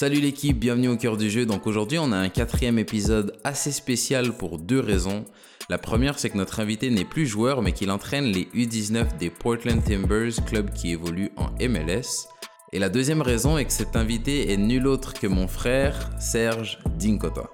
[0.00, 1.44] Salut l'équipe, bienvenue au cœur du jeu.
[1.44, 5.24] Donc aujourd'hui on a un quatrième épisode assez spécial pour deux raisons.
[5.70, 9.28] La première c'est que notre invité n'est plus joueur mais qu'il entraîne les U19 des
[9.28, 12.28] Portland Timbers, club qui évolue en MLS.
[12.72, 16.78] Et la deuxième raison est que cet invité est nul autre que mon frère Serge
[16.96, 17.50] Dinkota.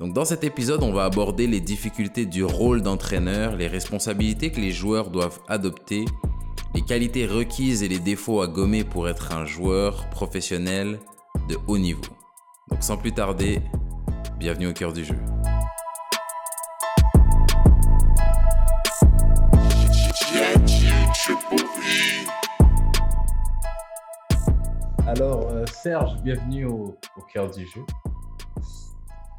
[0.00, 4.60] Donc dans cet épisode on va aborder les difficultés du rôle d'entraîneur, les responsabilités que
[4.60, 6.04] les joueurs doivent adopter,
[6.74, 10.98] les qualités requises et les défauts à gommer pour être un joueur professionnel
[11.48, 12.02] de haut niveau.
[12.70, 13.60] Donc sans plus tarder,
[14.38, 15.16] bienvenue au cœur du jeu.
[25.06, 26.98] Alors euh, Serge, bienvenue au,
[27.32, 27.82] cœur du jeu.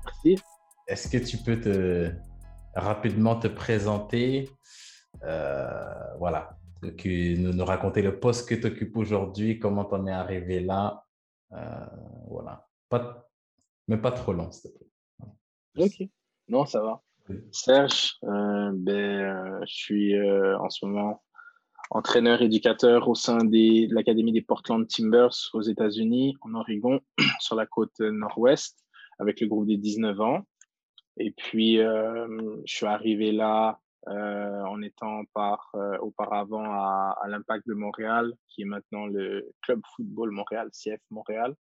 [0.06, 0.42] Merci.
[0.88, 2.12] Est-ce que tu peux te
[2.74, 4.50] rapidement te présenter
[5.24, 10.08] euh, Voilà, que, nous, nous raconter le poste que tu occupes aujourd'hui, comment tu en
[10.08, 11.04] es arrivé là,
[11.50, 12.68] voilà.
[12.90, 13.30] Pas,
[13.88, 14.88] mais pas trop long, s'il te plaît.
[15.78, 16.10] Ok.
[16.48, 17.02] Non, ça va.
[17.52, 21.24] Serge, euh, ben, euh, je suis en ce moment
[21.90, 27.00] entraîneur éducateur au sein de l'Académie des Portland Timbers aux États-Unis, en Oregon,
[27.40, 28.86] sur la côte nord-ouest,
[29.20, 30.42] avec le groupe des 19 ans.
[31.18, 37.74] Et puis, je suis arrivé là euh, en étant par, euh, auparavant à, l'Impact de
[37.74, 41.56] Montréal, qui est maintenant le Club Football Montréal, CF Montréal,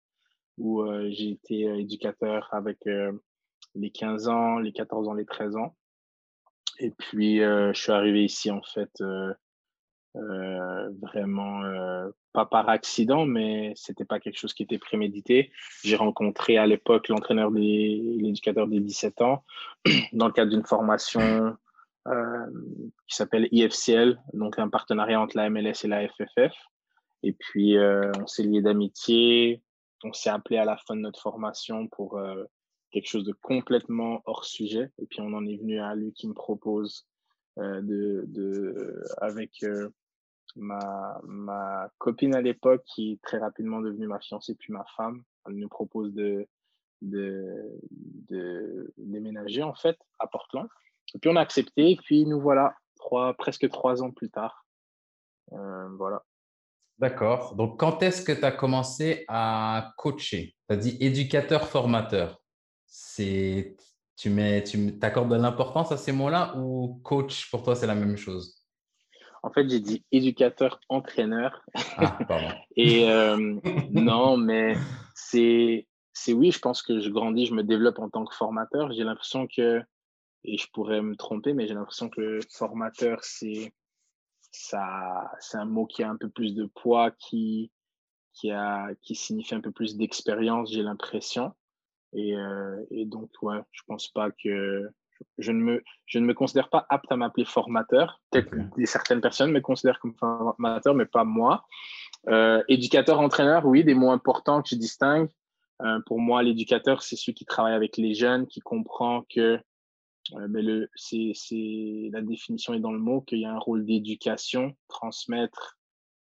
[0.57, 2.77] où euh, j'ai été éducateur avec
[3.75, 5.75] les 15 ans, les 14 ans, les 13 ans.
[6.79, 9.03] Et puis, je suis arrivé ici, en fait,
[10.13, 11.63] vraiment
[12.33, 15.51] pas par accident, mais c'était pas quelque chose qui était prémédité.
[15.83, 19.43] J'ai rencontré à l'époque l'entraîneur des l'éducateur des 17 ans
[20.13, 21.57] dans le cadre d'une formation
[23.07, 26.53] qui s'appelle IFCL, donc un partenariat entre la MLS et la FFF.
[27.23, 29.61] Et puis, euh, on s'est lié d'amitié.
[30.03, 32.43] On s'est appelé à la fin de notre formation pour euh,
[32.91, 34.91] quelque chose de complètement hors sujet.
[34.99, 37.05] Et puis, on en est venu à lui qui me propose
[37.57, 39.65] de, de, avec
[40.55, 45.23] ma, copine à l'époque, qui est très rapidement devenue ma fiancée, puis ma femme.
[45.47, 46.47] Elle nous propose de
[48.97, 50.67] déménager, en fait, à Portland.
[51.15, 54.65] Et puis on a accepté, et puis nous voilà, trois, presque trois ans plus tard.
[55.53, 56.23] Euh, voilà.
[56.99, 57.55] D'accord.
[57.55, 60.55] Donc, quand est-ce que tu as commencé à coacher?
[60.67, 62.41] Tu as dit éducateur-formateur.
[62.87, 63.75] C'est,
[64.15, 67.95] tu mets, tu t'accordes de l'importance à ces mots-là ou coach pour toi c'est la
[67.95, 68.65] même chose?
[69.43, 71.63] En fait, j'ai dit éducateur-entraîneur.
[71.97, 72.49] Ah, pardon.
[72.75, 73.59] Et euh,
[73.91, 74.75] non, mais
[75.13, 78.91] c'est, c'est oui, je pense que je grandis, je me développe en tant que formateur.
[78.91, 79.81] J'ai l'impression que
[80.47, 83.73] et je pourrais me tromper, mais j'ai l'impression que formateur, c'est
[84.51, 87.71] ça, c'est un mot qui a un peu plus de poids, qui,
[88.33, 91.53] qui, a, qui signifie un peu plus d'expérience, j'ai l'impression.
[92.13, 94.89] Et, euh, et, donc, ouais, je pense pas que
[95.37, 98.21] je ne me, je ne me considère pas apte à m'appeler formateur.
[98.31, 101.65] Peut-être que certaines personnes me considèrent comme formateur, mais pas moi.
[102.29, 105.29] Euh, éducateur, entraîneur, oui, des mots importants que je distingue.
[105.81, 109.59] Euh, pour moi, l'éducateur, c'est celui qui travaille avec les jeunes, qui comprend que
[110.49, 113.85] mais le, c'est, c'est, la définition est dans le mot qu'il y a un rôle
[113.85, 115.77] d'éducation, transmettre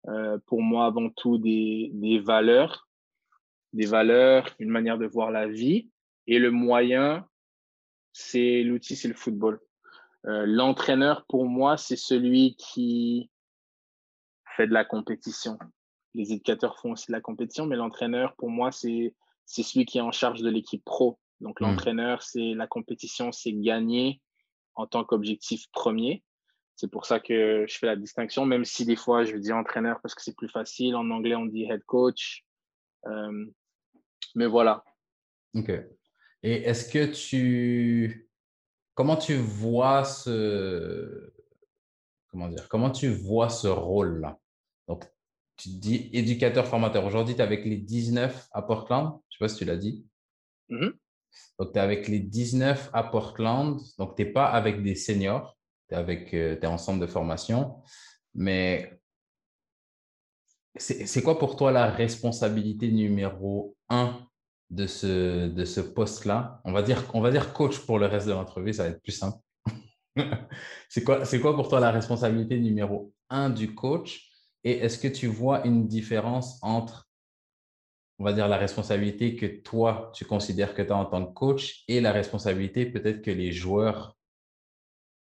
[0.08, 2.88] euh, pour moi avant tout des, des valeurs,
[3.72, 5.90] des valeurs, une manière de voir la vie.
[6.26, 7.26] Et le moyen,
[8.12, 9.60] c'est l'outil, c'est le football.
[10.26, 13.30] Euh, l'entraîneur, pour moi, c'est celui qui
[14.56, 15.58] fait de la compétition.
[16.14, 19.98] Les éducateurs font aussi de la compétition, mais l'entraîneur, pour moi, c'est, c'est celui qui
[19.98, 21.18] est en charge de l'équipe pro.
[21.40, 21.64] Donc, mmh.
[21.64, 24.20] l'entraîneur, c'est la compétition, c'est gagner
[24.74, 26.22] en tant qu'objectif premier.
[26.76, 30.00] C'est pour ça que je fais la distinction, même si des fois je dis entraîneur
[30.00, 30.96] parce que c'est plus facile.
[30.96, 32.44] En anglais, on dit head coach.
[33.06, 33.46] Euh,
[34.34, 34.84] mais voilà.
[35.54, 35.70] OK.
[36.42, 38.28] Et est-ce que tu.
[38.94, 41.32] Comment tu vois ce.
[42.28, 44.38] Comment dire Comment tu vois ce rôle-là?
[44.88, 45.04] Donc,
[45.56, 47.04] tu dis éducateur-formateur.
[47.04, 49.20] Aujourd'hui, tu es avec les 19 à Portland.
[49.30, 50.04] Je ne sais pas si tu l'as dit.
[50.68, 50.88] Mmh
[51.58, 53.80] donc, tu es avec les 19 à Portland.
[53.98, 55.56] Donc, tu n'es pas avec des seniors.
[55.88, 57.76] Tu es euh, tes ensembles de formation.
[58.34, 58.98] Mais
[60.76, 64.18] c'est quoi pour toi la responsabilité numéro un
[64.70, 66.60] de ce, de ce poste-là?
[66.64, 69.02] On, va dire, on va dire coach pour le reste de l'entrevue, ça va être
[69.02, 69.38] plus simple.
[70.88, 74.28] c'est quoi, quoi pour toi la responsabilité numéro un du coach?
[74.64, 77.03] Et est-ce que tu vois une différence entre
[78.18, 81.32] on va dire, la responsabilité que toi, tu considères que tu as en tant que
[81.32, 84.16] coach et la responsabilité peut-être que les joueurs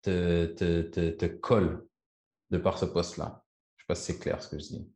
[0.03, 1.85] te, te, collent
[2.51, 3.45] de par ce poste-là.
[3.77, 4.93] Je ne sais pas si c'est clair ce que je dis.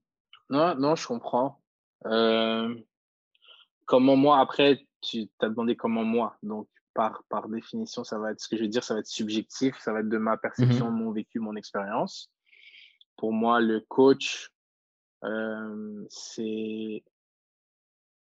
[0.48, 1.60] Non, non, je comprends.
[2.06, 2.74] Euh,
[3.86, 6.36] comment moi, après, tu t'as demandé comment moi.
[6.42, 9.06] Donc, par, par définition, ça va être ce que je veux dire, ça va être
[9.06, 10.96] subjectif, ça va être de ma perception, Mhm.
[10.96, 12.30] mon vécu, mon expérience.
[13.16, 14.52] Pour moi, le coach,
[15.24, 17.04] euh, c'est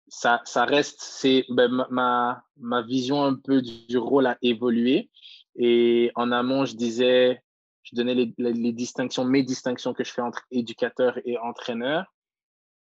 [0.08, 5.10] ça, ça reste, c'est ben, ma, ma, vision un peu du, rôle a évolué.
[5.56, 7.43] Et en amont, je disais,
[7.82, 12.12] je donnais les distinctions, mes distinctions que je fais entre éducateur et entraîneur.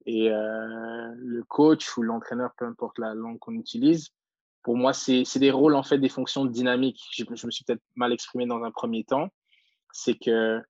[0.05, 4.09] Et euh, le coach ou l'entraîneur, peu importe la langue qu'on utilise,
[4.61, 7.01] pour moi, c'est des rôles, en fait, des fonctions dynamiques.
[7.11, 9.29] Je, je me suis peut-être mal exprimé dans un premier temps.
[9.91, 10.61] C'est que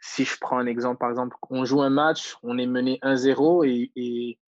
[0.00, 3.66] si je prends un exemple, par exemple, on joue un match, on est mené 1-0
[3.66, 4.38] et, et,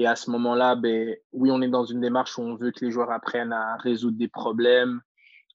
[0.00, 2.84] et, à ce moment-là, ben, oui, on est dans une démarche où on veut que
[2.84, 5.00] les joueurs apprennent à résoudre des problèmes,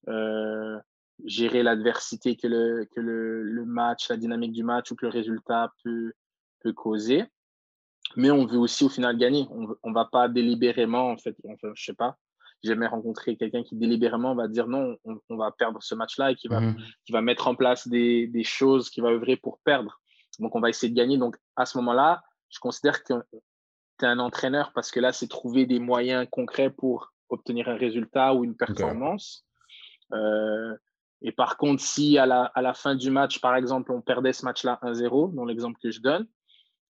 [0.08, 0.78] euh,
[1.26, 5.12] gérer l'adversité que, le, que le, le match, la dynamique du match ou que le
[5.12, 6.14] résultat peut,
[6.62, 7.26] peut causer
[8.16, 9.48] mais on veut aussi au final gagner.
[9.50, 12.18] On ne va pas délibérément, en fait, enfin, je sais pas,
[12.64, 16.32] j'ai jamais rencontré quelqu'un qui délibérément va dire non, on, on va perdre ce match-là
[16.32, 16.76] et qui va, Mhm.
[17.06, 20.00] qui va mettre en place des, des choses, qui va œuvrer pour perdre.
[20.40, 21.18] Donc, on va essayer de gagner.
[21.18, 23.14] Donc, à ce moment-là, je considère que
[24.04, 28.34] es un entraîneur parce que là, c'est trouver des moyens concrets pour obtenir un résultat
[28.34, 29.46] ou une performance.
[30.14, 30.76] Euh,
[31.22, 34.34] et par contre, si à la, à la fin du match, par exemple, on perdait
[34.34, 36.28] ce match-là 1-0, dans l'exemple que je donne,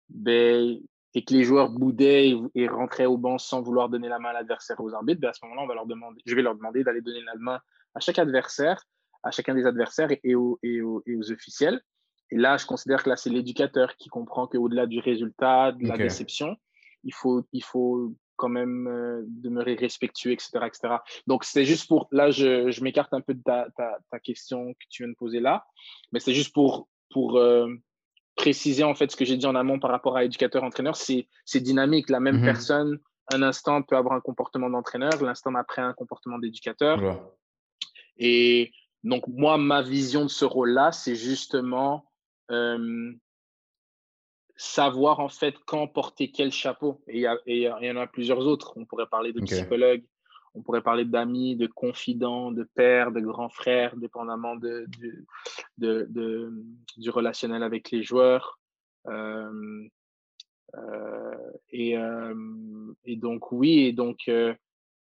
[0.10, 0.80] ben,
[1.14, 4.30] et que les joueurs boudaient et, et, rentraient au banc sans vouloir donner la main
[4.30, 6.56] à l'adversaire aux arbitres, ben à ce moment-là, on va leur demander, je vais leur
[6.56, 7.60] demander d'aller donner la main
[7.94, 8.84] à chaque adversaire,
[9.22, 11.82] à chacun des adversaires et, et, aux, et, aux, et aux, officiels.
[12.32, 15.94] Et là, je considère que là, c'est l'éducateur qui comprend qu'au-delà du résultat, de la
[15.94, 16.04] okay.
[16.04, 16.58] déception,
[17.04, 20.52] il faut, il faut quand même euh, demeurer respectueux, etc.
[20.66, 20.96] etc.
[21.28, 24.74] Donc, c'est juste pour, là, je, je m'écarte un peu de ta, ta, ta, question
[24.74, 25.66] que tu viens de poser là,
[26.12, 27.68] mais c'est juste pour, pour euh,
[28.36, 32.10] préciser en fait ce que j'ai dit en amont par rapport à éducateur-entraîneur, c'est dynamique.
[32.10, 32.46] La même Mhm.
[32.46, 33.00] personne,
[33.32, 37.00] un instant, peut avoir un comportement d'entraîneur, l'instant d'après, un comportement d'éducateur.
[38.18, 38.72] Et
[39.04, 42.06] donc, moi, ma vision de ce rôle-là, c'est justement
[42.52, 43.14] euh,
[44.64, 47.02] savoir en fait quand porter quel chapeau.
[47.08, 48.74] Et il y, y, en a plusieurs autres.
[48.78, 49.56] On pourrait parler de Okay.
[49.56, 50.04] psychologue,
[50.56, 55.26] on pourrait parler d'amis, de confidents, de pères, de grands frères, dépendamment de, de,
[55.78, 56.54] de, de
[56.98, 58.60] du relationnel avec les joueurs.
[59.08, 59.88] Euh,
[60.76, 62.34] euh, et, euh,
[63.04, 64.32] et, donc, oui, et donc,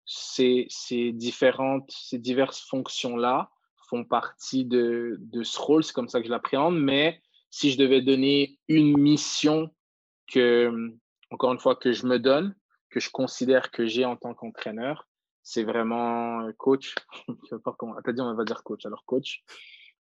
[0.07, 3.51] ces, ces, différentes, ces diverses fonctions-là
[3.89, 7.79] font partie de, de ce rôle, c'est comme ça que je l'appréhende, mais si je
[7.79, 9.71] devais donner une mission
[10.33, 10.93] que,
[11.31, 12.55] encore une fois, que je me donne,
[12.91, 15.09] que je considère que j'ai en tant qu'entraîneur,
[15.43, 16.95] c'est vraiment euh, coach.
[17.29, 17.95] Je sais pas comment.
[18.05, 18.85] T'as dit on va dire coach.
[18.87, 19.43] Alors coach,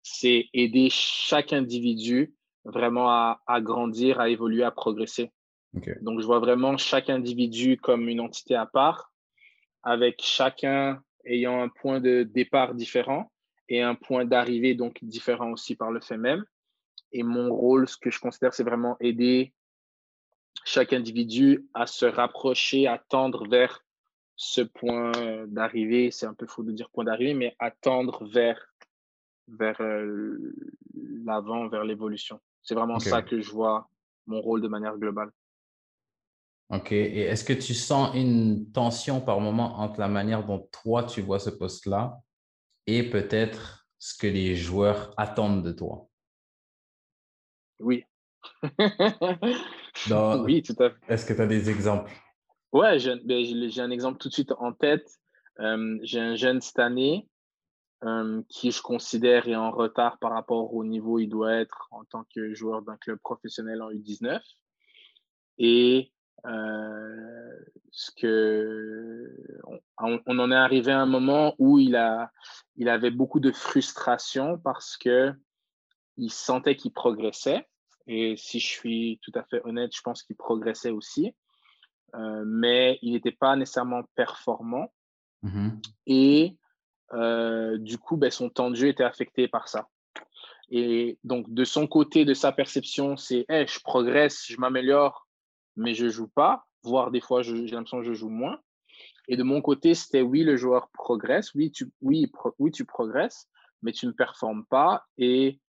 [0.04, 2.34] c'est aider chaque individu
[2.66, 5.32] vraiment à, à, grandir, à évoluer, à progresser.
[5.78, 5.96] Okay.
[6.02, 9.12] Donc je vois vraiment chaque individu comme une entité à part,
[9.84, 13.32] avec chacun ayant un point de départ différent
[13.70, 16.44] et un point d'arrivée donc différent aussi par le fait même.
[17.12, 19.54] Et mon rôle, ce que je considère, c'est vraiment aider
[20.66, 23.84] chaque individu à se rapprocher, à tendre vers
[24.36, 25.12] ce point
[25.48, 28.74] d'arrivée, c'est un peu faux de dire point d'arrivée, mais attendre vers,
[29.48, 30.56] vers euh,
[31.26, 32.40] l'avant, vers l'évolution.
[32.62, 33.10] C'est vraiment okay.
[33.10, 33.90] ça que je vois
[34.28, 35.32] mon rôle de manière globale.
[36.70, 36.92] OK.
[36.92, 41.22] Et est-ce que tu sens une tension par moment entre la manière dont toi, tu
[41.22, 42.20] vois ce poste-là
[42.86, 46.09] et peut-être ce que les joueurs attendent de toi?
[47.80, 48.04] Oui.
[50.44, 50.98] Oui, tout à fait.
[51.10, 52.12] Est-ce que tu as des exemples?
[52.72, 53.12] Ouais, j'ai
[53.82, 55.10] un exemple tout de suite en tête.
[55.60, 57.28] Euh, j'ai un jeune cette année
[58.04, 61.88] euh, qui, je considère, est en retard par rapport au niveau où il doit être
[61.92, 64.40] en tant que joueur d'un club professionnel en U19.
[65.58, 66.14] Et
[66.46, 67.60] euh,
[67.92, 69.36] ce que
[69.98, 72.32] on, on, en est arrivé à un moment où il, a,
[72.78, 75.34] il avait beaucoup de frustration parce que
[76.20, 77.68] il sentait qu'il progressait.
[78.08, 81.34] Et si je suis tout à fait honnête, je pense qu'il progressait aussi.
[82.16, 84.92] Euh, mais il n'était pas nécessairement performant.
[85.44, 85.82] Mm-hmm.
[86.08, 86.58] Et
[87.14, 89.88] euh, du coup, ben, son temps de jeu était affecté par ça.
[90.72, 95.28] Et donc, de son côté, de sa perception, c'est hey, je progresse, je m'améliore,
[95.76, 96.66] mais je joue pas.
[96.84, 98.60] Voire des fois, j'ai l'impression que je joue moins.
[99.28, 102.86] Et de mon côté, c'était oui, le joueur progresse, oui, tu, oui, pro, oui, tu
[102.86, 103.48] progresses,
[103.82, 105.06] mais tu ne performes pas.
[105.18, 105.60] Et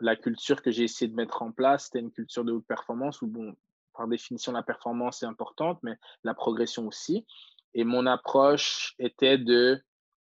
[0.00, 3.22] la culture que j'ai essayé de mettre en place, c'était une culture de haute performance
[3.22, 3.54] où, bon,
[3.94, 7.26] par définition, la performance est importante, mais la progression aussi.
[7.74, 9.80] Et mon approche était de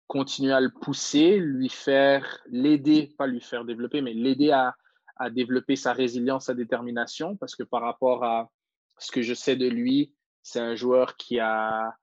[0.07, 4.75] continuer à le pousser, lui faire, l'aider, pas lui faire développer, mais l'aider à,
[5.17, 8.51] à développer sa résilience, sa détermination, parce que par rapport à
[8.99, 10.13] ce que je sais de lui,
[10.43, 11.97] c'est un joueur qui, a,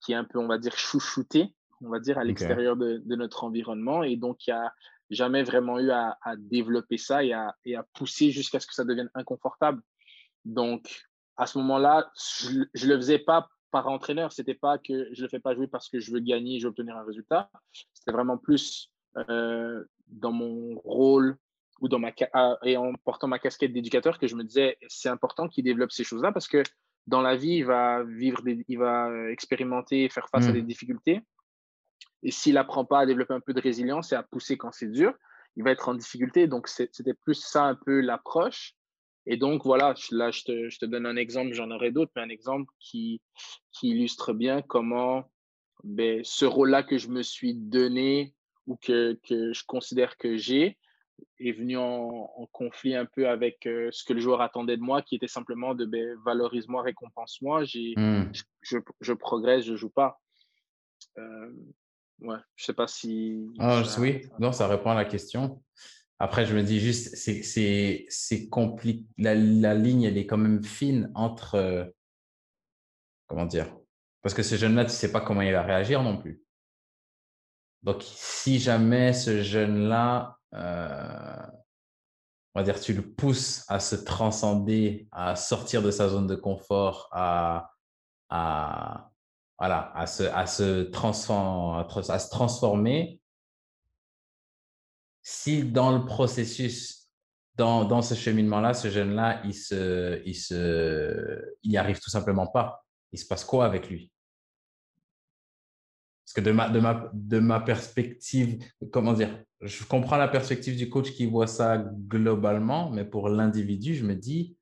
[0.00, 3.44] qui est un peu, on va dire, chouchouté, on va dire, à l'extérieur de, notre
[3.44, 4.02] environnement.
[4.02, 4.72] Et donc, il n'y a
[5.10, 8.84] jamais vraiment eu à, développer ça et à, et à pousser jusqu'à ce que ça
[8.84, 9.82] devienne inconfortable.
[10.44, 14.32] Donc, à ce moment-là, je ne le faisais pas par entraîneur.
[14.32, 16.70] C'était pas que je le fais pas jouer parce que je veux gagner, je veux
[16.70, 17.50] obtenir un résultat.
[17.92, 18.90] C'était vraiment plus
[19.28, 21.36] euh, dans mon rôle
[21.80, 25.08] ou dans ma ah, et en portant ma casquette d'éducateur que je me disais c'est
[25.08, 26.62] important qu'il développe ces choses-là parce que
[27.06, 30.66] dans la vie il va vivre il va expérimenter faire face à des mmh.
[30.66, 31.20] difficultés
[32.26, 34.90] et s'il n'apprend pas à développer un peu de résilience et à pousser quand c'est
[34.90, 35.14] dur
[35.56, 38.74] il va être en difficulté donc c'était plus ça un peu l'approche
[39.26, 42.22] et donc voilà là je te, je te donne un exemple j'en aurai d'autres mais
[42.22, 43.22] un exemple qui
[43.72, 45.30] qui illustre bien comment
[45.84, 48.34] ben, ce rôle-là que je me suis donné
[48.66, 50.76] ou que, que je considère que j'ai
[51.38, 55.02] est venu en, conflit un peu avec euh, ce que le joueur attendait de moi,
[55.02, 57.62] qui était simplement de ben, valorise-moi, récompense-moi.
[57.62, 58.32] Mmh.
[58.62, 60.20] Je, je, progresse, je joue pas.
[61.18, 61.50] Euh,
[62.20, 63.46] ouais, je sais pas si.
[63.58, 65.62] Ah, oui, non, ça répond à la question.
[66.18, 69.04] Après, je me dis juste, c'est compliqué.
[69.18, 71.56] La, la, ligne, elle est quand même fine entre.
[71.56, 71.84] Euh,
[73.26, 73.76] comment dire?
[74.22, 76.42] Parce que ce jeune-là, tu sais pas comment il va réagir non plus.
[77.82, 81.46] Donc, si jamais ce jeune-là, euh,
[82.54, 86.34] on va dire, tu le pousses à se transcender, à sortir de sa zone de
[86.34, 87.70] confort, à,
[88.30, 89.10] à,
[89.58, 93.20] voilà, à, se, à, se transform, à se transformer,
[95.22, 97.10] si dans le processus,
[97.56, 102.46] dans, dans ce cheminement-là, ce jeune-là, il se, il se, il n'y arrive tout simplement
[102.46, 102.84] pas.
[103.12, 104.12] Il se passe quoi avec lui?
[106.24, 110.76] Parce que de ma, de ma, de ma perspective, comment dire, je comprends la perspective
[110.76, 114.56] du coach qui voit ça globalement, mais pour l'individu, je me dis,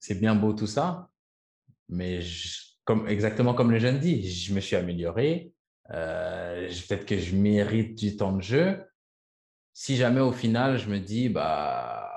[0.00, 1.10] c'est bien beau tout ça,
[1.88, 2.20] mais
[2.88, 5.52] comme, exactement comme le jeune dit, je me suis amélioré,
[5.90, 8.82] euh, peut-être que je mérite du temps de jeu.
[9.74, 12.10] Si jamais au final, je me dis, bah,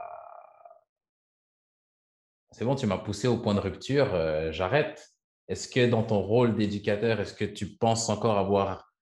[2.53, 5.11] c'est bon, tu m'as poussé au point de rupture, euh, j'arrête.
[5.49, 8.93] Est-ce que dans ton rôle d'éducateur, est-ce que tu penses encore avoir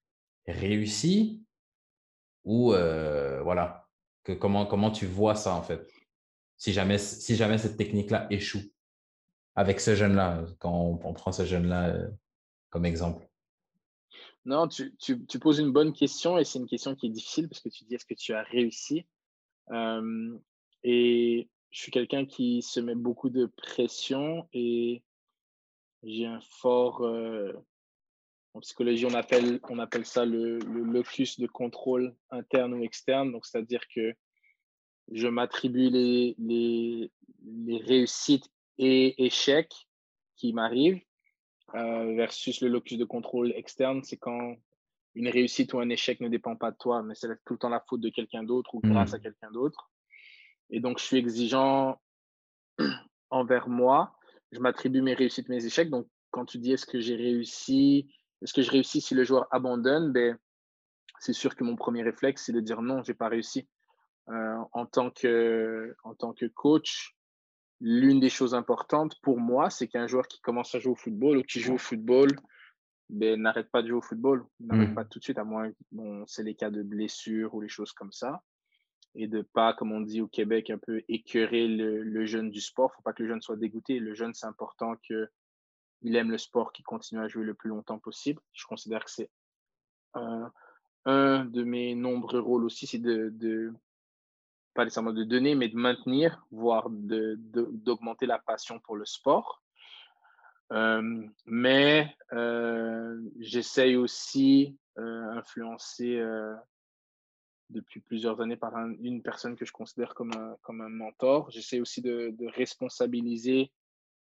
[0.48, 1.46] réussi?
[2.46, 3.88] Ou euh, voilà,
[4.24, 5.88] que comment, comment tu vois ça en fait?
[6.58, 8.64] Si jamais, si jamais cette technique-là échoue
[9.60, 12.08] avec ce jeune-là, quand on, prend ce jeune-là euh,
[12.70, 13.28] comme exemple?
[14.46, 17.68] Non, tu, poses une bonne question et c'est une question qui est difficile parce que
[17.68, 19.06] tu dis est-ce que tu as réussi?
[20.84, 25.04] Et je suis quelqu'un qui se met beaucoup de pression et
[26.04, 27.52] j'ai un fort, euh,
[28.54, 33.34] en psychologie, on appelle, on appelle ça le, locus de contrôle interne ou externe.
[33.34, 34.14] Donc, c'est-à-dire que
[35.12, 37.12] je m'attribue les, les,
[37.84, 39.88] réussites et échecs
[40.36, 41.02] qui m'arrivent
[41.76, 44.02] euh, versus le locus de contrôle externe.
[44.04, 44.56] C'est quand
[45.14, 47.70] une réussite ou un échec ne dépend pas de toi, mais c'est tout le temps
[47.70, 49.22] la faute de quelqu'un d'autre ou grâce à mmh.
[49.22, 49.92] quelqu'un d'autre.
[50.72, 52.02] Et donc, je suis exigeant
[53.30, 54.16] envers moi
[54.52, 55.90] je m'attribue mes réussites, mes échecs.
[55.90, 59.48] Donc, quand tu dis est-ce que j'ai réussi, est-ce que je réussis si le joueur
[59.52, 60.38] abandonne, ben,
[61.20, 63.68] c'est sûr que mon premier réflexe, c'est de dire non, j'ai pas réussi.
[64.30, 67.16] Euh, en, tant que, en tant que coach,
[67.82, 71.38] l'une des choses importantes pour moi, c'est qu'un joueur qui commence à jouer au football
[71.38, 72.30] ou qui joue au football,
[73.10, 74.96] ben, n'arrête pas de jouer au football, n'arrête mmh.
[74.96, 77.92] pas tout de suite, à moins bon, c'est les cas de blessure ou les choses
[77.94, 78.44] comme ça
[79.16, 82.94] et de pas, comme on dit au Québec, un peu écœurer le, jeune du sport.
[82.94, 84.00] faut pas que le jeune soit dégoûté.
[84.00, 88.00] Le jeune, c'est important qu'il aime le sport, qu'il continue à jouer le plus longtemps
[88.00, 88.42] possible.
[88.54, 89.30] Je considère que c'est
[90.14, 90.52] un,
[91.06, 93.74] un, de mes nombreux rôles aussi, c'est de, de,
[94.74, 99.62] pas nécessairement de donner, mais de maintenir, voire d'augmenter la passion pour le sport.
[100.72, 106.22] Euh, mais euh, j'essaye aussi euh, influencer
[107.70, 111.50] depuis plusieurs années par une personne que je considère comme un, comme un mentor.
[111.52, 113.72] J'essaie aussi de, de responsabiliser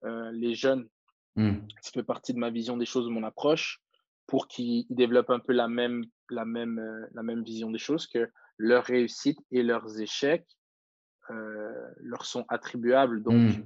[0.05, 0.89] euh, les jeunes.
[1.37, 1.59] Mmh.
[1.81, 3.81] Ça fait partie de ma vision des choses, de mon approche,
[4.27, 8.07] pour qu'ils développent un peu la même, la, même, euh, la même vision des choses,
[8.07, 10.47] que leurs réussites et leurs échecs
[11.31, 13.23] euh, leur sont attribuables.
[13.23, 13.65] Donc, mmh.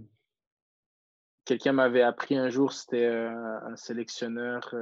[1.44, 4.74] quelqu'un m'avait appris un jour, c'était un sélectionneur,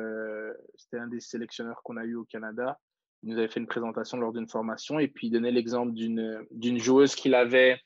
[0.77, 2.79] c'était un des sélectionneurs qu'on a eu au Canada,
[3.25, 6.79] il nous avait fait une présentation lors d'une formation et puis il donnait l'exemple d'une
[6.79, 7.81] joueuse qu'il avait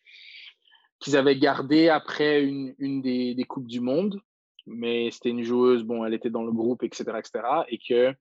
[0.98, 4.20] qu'ils avaient gardée après une, une des, des, Coupes du Monde.
[4.66, 7.44] Mais c'était une joueuse, bon, elle était dans le groupe, etc., etc.
[7.68, 8.14] Et que,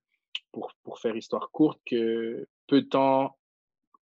[0.52, 3.37] pour, pour faire histoire courte, que peu de temps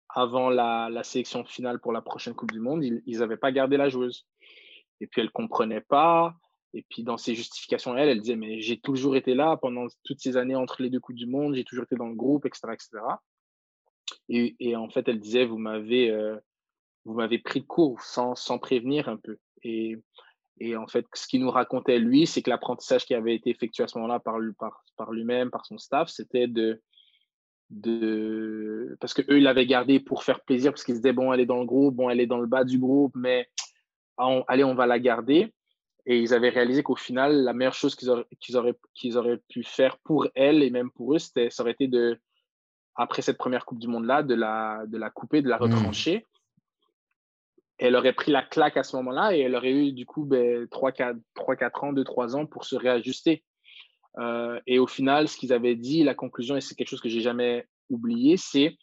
[0.08, 3.88] avant la, sélection finale pour la prochaine Coupe du Monde, ils n'avaient pas gardé la
[3.88, 4.26] joueuse.
[5.00, 6.34] Et puis elle comprenait pas.
[6.74, 10.20] Et puis dans ses justifications, elle, elle disait, mais j'ai toujours été là pendant toutes
[10.20, 12.68] ces années entre les deux coups du monde, j'ai toujours été dans le groupe, etc.
[12.72, 12.90] etc.
[14.28, 16.36] Et, en fait, elle disait, vous m'avez euh,
[17.04, 19.38] vous m'avez pris de court sans, sans prévenir un peu.
[19.62, 19.96] Et,
[20.76, 23.88] en fait, ce qu'il nous racontait, lui, c'est que l'apprentissage qui avait été effectué à
[23.88, 26.82] ce moment-là par lui-même, par son staff, c'était de,
[27.70, 28.96] de.
[29.00, 31.46] Parce qu'eux, ils l'avaient gardé pour faire plaisir, parce qu'ils se disaient, bon, elle est
[31.46, 33.48] dans le groupe, bon, elle est dans le bas du groupe, mais
[34.16, 35.52] allez, on va la garder.
[36.08, 39.40] Et ils avaient réalisé qu'au final, la meilleure chose qu'ils auraient, qu'ils auraient, qu'ils auraient
[39.48, 42.20] pu faire pour elle et même pour eux, c'était, ça aurait été de,
[42.94, 45.62] après cette première Coupe du Monde-là, de la, de la couper, de la mmh.
[45.62, 46.26] retrancher.
[47.78, 50.64] Elle aurait pris la claque à ce moment-là et elle aurait eu du coup ben,
[50.66, 51.16] 3-4
[51.84, 53.44] ans, 2-3 ans pour se réajuster.
[54.18, 57.08] Euh, et au final, ce qu'ils avaient dit, la conclusion, et c'est quelque chose que
[57.08, 58.76] j'ai jamais oublié, c'est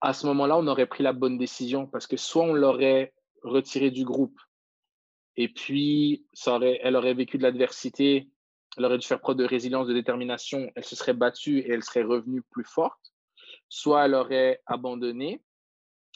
[0.00, 3.90] à ce moment-là, on aurait pris la bonne décision parce que soit on l'aurait retiré
[3.90, 4.38] du groupe
[5.36, 8.28] et puis ça aurait, elle aurait vécu de l'adversité,
[8.76, 11.84] elle aurait dû faire preuve de résilience, de détermination, elle se serait battue et elle
[11.84, 13.12] serait revenue plus forte,
[13.68, 15.42] soit elle aurait abandonné.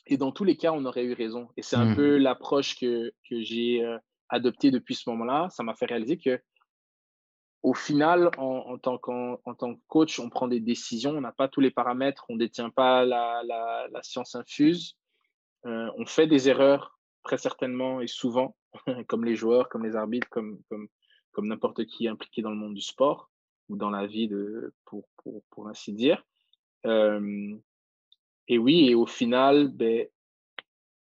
[0.06, 1.48] Et dans tous les cas, on aurait eu raison.
[1.56, 1.96] Et c'est un mmh.
[1.96, 3.98] peu l'approche que, que j'ai euh,
[4.28, 5.48] adoptée depuis ce moment-là.
[5.50, 6.40] Ça m'a fait réaliser que
[7.66, 11.48] au final, en, tant en, tant que coach, on prend des décisions, on n'a pas
[11.48, 14.96] tous les paramètres, on ne détient pas la, la, science infuse.
[15.64, 18.54] Euh, on fait des erreurs très certainement et souvent,
[19.08, 20.86] comme les joueurs, comme les arbitres, comme, comme,
[21.32, 23.32] comme n'importe qui impliqué dans le monde du sport
[23.68, 26.24] ou dans la vie, de, pour, pour, pour ainsi dire.
[26.86, 27.56] Euh,
[28.46, 30.06] et oui, et au final, ben,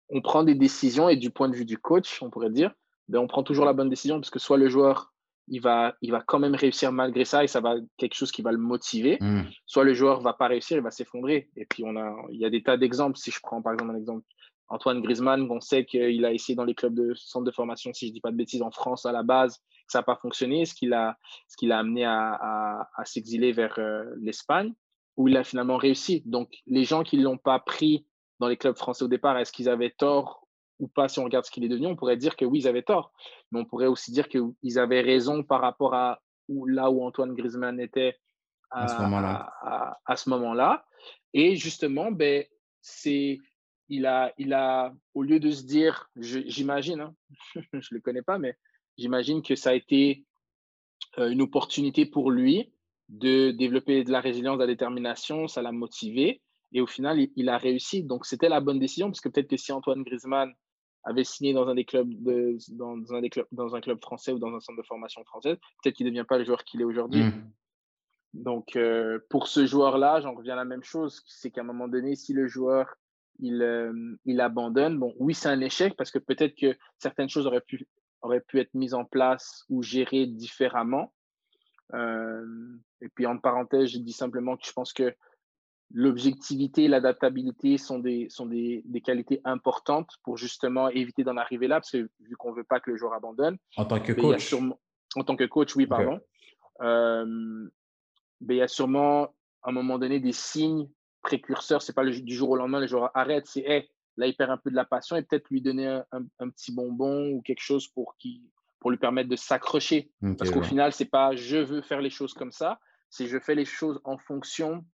[0.09, 2.75] on prend des décisions et du point de vue du coach, on pourrait dire,
[3.07, 5.12] ben, on prend toujours la bonne décision parce que soit le joueur
[5.50, 8.40] il va, il va quand même réussir malgré ça et ça va quelque chose qui
[8.40, 9.19] va le motiver.
[9.21, 9.42] Hmm.
[9.66, 11.50] Soit le joueur va pas réussir, il va s'effondrer.
[11.57, 13.19] Et puis on a, il y a des tas d'exemples.
[13.19, 14.25] Si je prends par exemple un exemple,
[14.69, 18.07] Antoine Griezmann, on sait qu'il a essayé dans les clubs de centre de formation, si
[18.07, 20.75] je dis pas de bêtises, en France à la base, ça n'a pas fonctionné, ce
[20.75, 24.73] qui l'a, ce qui l'a amené à, à, s'exiler vers euh, l'Espagne,
[25.17, 26.23] où il a finalement réussi.
[26.25, 28.06] Donc les gens qui l'ont pas pris
[28.39, 30.39] dans les clubs français au départ, est-ce qu'ils avaient tort
[30.80, 32.69] ou pas, si on regarde ce qu'il est devenu, on pourrait dire que oui, ils
[32.69, 33.12] avaient tort.
[33.52, 37.34] Mais on pourrait aussi dire qu'ils avaient raison par rapport à où, là où Antoine
[37.34, 38.19] Griezmann était
[38.71, 38.88] à,
[40.16, 40.84] ce moment-là.
[41.32, 42.45] Et justement, ben,
[42.80, 43.38] c'est,
[43.88, 47.14] il, a, il a, au lieu de se dire, j'imagine, hein,
[47.54, 48.56] je ne le connais pas, mais
[48.97, 50.25] j'imagine que ça a été
[51.19, 52.73] euh, une opportunité pour lui
[53.08, 56.40] de développer de la résilience, de la détermination, ça l'a motivé.
[56.73, 58.04] Et au final, il, il a réussi.
[58.04, 60.52] Donc, c'était la bonne décision, parce que peut-être que si Antoine Griezmann
[61.04, 64.32] avait signé dans un des clubs de, dans, un des clubs, dans un club français
[64.32, 66.80] ou dans un centre de formation française, peut-être qu'il ne devient pas le joueur qu'il
[66.80, 67.23] est aujourd'hui.
[67.23, 67.50] Hmm.
[68.34, 71.23] Donc, euh, pour ce joueur-là, j'en reviens à la même chose.
[71.26, 72.95] C'est qu'à un moment donné, si le joueur
[73.41, 73.93] il, euh,
[74.25, 77.89] il abandonne, bon, oui, c'est un échec parce que peut-être que certaines choses auraient pu,
[78.23, 81.13] auraient pu être mises en place ou gérées différemment.
[81.95, 82.45] Euh,
[83.00, 85.15] et puis, en parenthèse, je dis simplement que je pense que
[85.92, 91.76] l'objectivité l'adaptabilité sont, des, sont des, des, qualités importantes pour justement éviter d'en arriver là,
[91.76, 93.56] parce que vu qu'on ne veut pas que le joueur abandonne.
[93.76, 94.54] En tant que coach
[95.16, 96.20] En tant que coach, oui, pardon.
[96.82, 97.68] Euh,
[98.40, 100.88] ben, il y a sûrement à un moment donné des signes
[101.22, 101.82] précurseurs.
[101.82, 104.36] Ce n'est pas le, du jour au lendemain, le joueur arrête, c'est hey, là, il
[104.36, 106.04] perd un peu de la passion et peut-être lui donner un,
[106.38, 108.48] un, petit bonbon ou quelque chose pour, qui,
[108.78, 110.10] pour lui permettre de s'accrocher.
[110.38, 113.38] Parce qu'au final, ce n'est pas je veux faire les choses comme ça, c'est je
[113.38, 114.84] fais les choses en fonction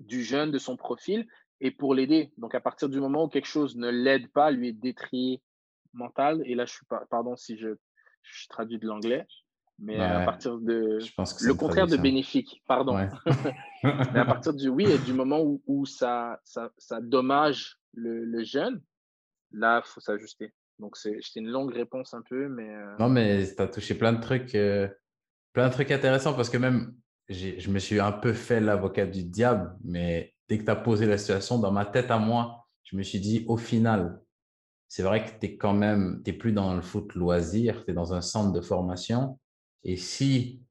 [0.00, 1.26] du jeune, de son profil,
[1.60, 2.32] et pour l'aider.
[2.38, 5.42] Donc, à partir du moment où quelque chose ne l'aide pas, lui est détrié
[5.92, 7.68] mental, et là, je suis pas, pardon si je,
[8.22, 9.26] je traduis de l'anglais,
[9.78, 10.98] mais à partir de
[11.42, 12.96] le contraire de bénéfique, pardon.
[13.82, 18.24] mais à partir du oui, et du moment où, où ça, ça, ça, dommage le,
[18.24, 18.82] le jeune,
[19.52, 20.52] là, il faut s'ajuster.
[20.78, 22.74] Donc, c'est une longue réponse un peu, mais.
[22.74, 24.88] Euh non, mais tu as touché plein de trucs, euh,
[25.52, 26.94] plein de trucs intéressants parce que même
[27.28, 31.06] je me suis un peu fait l'avocat du diable, mais dès que tu as posé
[31.06, 34.20] la situation, dans ma tête à moi, je me suis dit, au final,
[34.88, 37.94] c'est vrai que tu es quand même, tu plus dans le foot loisir, tu es
[37.94, 39.38] dans un centre de formation.
[39.82, 40.62] Et si,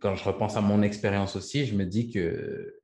[0.00, 2.78] quand je repense à mon expérience aussi, je me dis que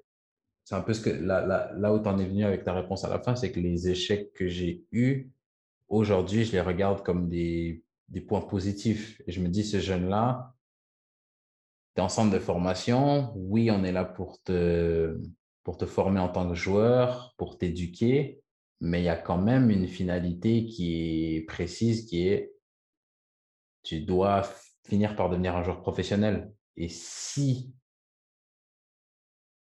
[0.65, 3.09] c'est un peu ce que là, où tu en es venu avec ta réponse à
[3.09, 5.31] la fin, c'est que les échecs que j'ai eus,
[5.89, 9.21] aujourd'hui, je les regarde comme des, des points positifs.
[9.27, 10.55] Et je me dis, ce jeune-là,
[11.95, 13.33] tu es en centre de formation.
[13.37, 15.19] Oui, on est là pour te,
[15.65, 18.43] pour te former en tant que joueur, pour t'éduquer,
[18.81, 22.53] mais il y a quand même une finalité qui est précise, qui est
[23.83, 24.43] tu dois
[24.87, 26.53] finir par devenir un joueur professionnel.
[26.77, 27.75] Et si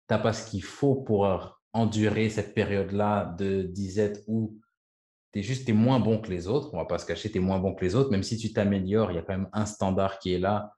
[0.07, 4.59] tu n'as pas ce qu'il faut pour endurer cette période-là de disette où
[5.35, 6.73] es juste es moins bon que les autres.
[6.73, 8.09] On va pas se cacher, tu es moins bon que les autres.
[8.09, 10.71] Même si tu t'améliores, il y a quand même un standard qui est là.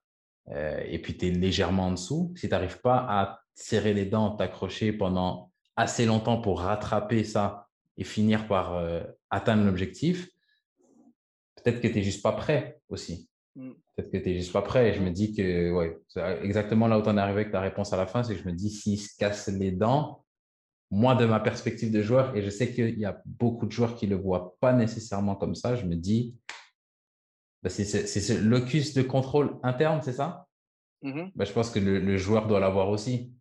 [0.52, 2.34] Euh, et puis, tu es légèrement en dessous.
[2.36, 7.68] Si tu n'arrives pas à serrer les dents, t'accrocher pendant assez longtemps pour rattraper ça
[7.98, 10.30] et finir par euh, atteindre l'objectif,
[11.56, 13.30] peut-être que tu n'es juste pas prêt aussi.
[13.56, 13.72] Mm.
[13.96, 14.90] Peut-être que tu n'es juste pas prêt.
[14.90, 16.00] Et je me dis que, ouais,
[16.44, 18.42] exactement là où tu en es arrivé avec ta réponse à la fin, c'est que
[18.42, 20.24] je me dis, s'il se casse les dents,
[20.90, 23.96] moi, de ma perspective de joueur, et je sais qu'il y a beaucoup de joueurs
[23.96, 26.36] qui ne le voient pas nécessairement comme ça, je me dis,
[27.64, 30.48] bah, c'est ce locus de contrôle interne, c'est ça?
[31.04, 31.32] Mm-hmm.
[31.36, 33.34] bah, Je pense que le, joueur doit l'avoir aussi.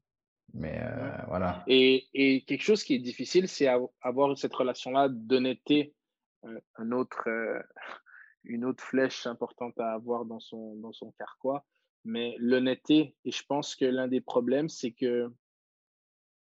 [0.54, 1.64] Mais euh, voilà.
[1.66, 3.68] Et, et, quelque chose qui est difficile, c'est
[4.00, 5.94] avoir cette relation-là d'honnêteté.
[6.44, 7.60] Euh, un autre, euh,
[8.44, 11.64] une autre flèche importante à avoir dans son, dans son carquois.
[12.04, 15.30] Mais l'honnêteté, et je pense que l'un des problèmes, c'est que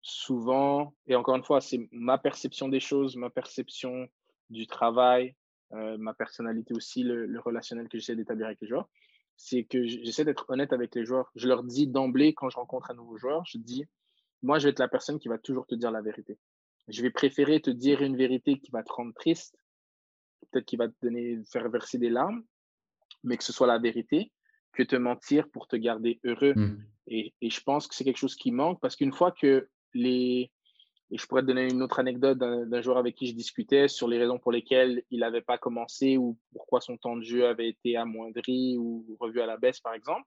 [0.01, 4.07] souvent, et encore une fois, c'est ma perception des choses, ma perception
[4.49, 5.35] du travail,
[5.73, 8.89] euh, ma personnalité aussi, le, relationnel que j'essaie d'établir avec les joueurs,
[9.37, 11.31] c'est que j'essaie d'être honnête avec les joueurs.
[11.35, 13.85] Je leur dis d'emblée, quand je rencontre un nouveau joueur, je dis,
[14.43, 16.37] moi, je vais être la personne qui va toujours te dire la vérité.
[16.87, 19.57] Je vais préférer te dire une vérité qui va te rendre triste,
[20.51, 22.43] peut-être qui va te donner, faire verser des larmes,
[23.23, 24.31] mais que ce soit la vérité,
[24.73, 26.53] que te mentir pour te garder heureux.
[26.55, 26.85] Mmh.
[27.07, 30.51] Et, et, je pense que c'est quelque chose qui manque parce qu'une fois que les.
[31.11, 34.07] Et je pourrais te donner une autre anecdote d'un joueur avec qui je discutais sur
[34.07, 37.67] les raisons pour lesquelles il n'avait pas commencé ou pourquoi son temps de jeu avait
[37.67, 40.25] été amoindri ou revu à la baisse, par exemple.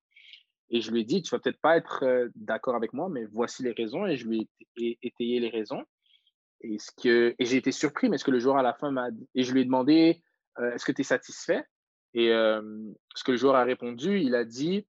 [0.69, 3.25] Et je lui ai dit, tu vas peut-être pas être euh, d'accord avec moi, mais
[3.25, 4.07] voici les raisons.
[4.07, 5.85] Et je lui ai étayé les raisons.
[6.61, 9.29] Et j'ai été surpris, mais ce que le joueur à la fin m'a dit.
[9.35, 10.23] Et je lui ai demandé,
[10.59, 11.65] euh, est-ce que tu es satisfait?
[12.15, 12.63] Et euh,
[13.15, 14.87] ce que le joueur a répondu, il a dit,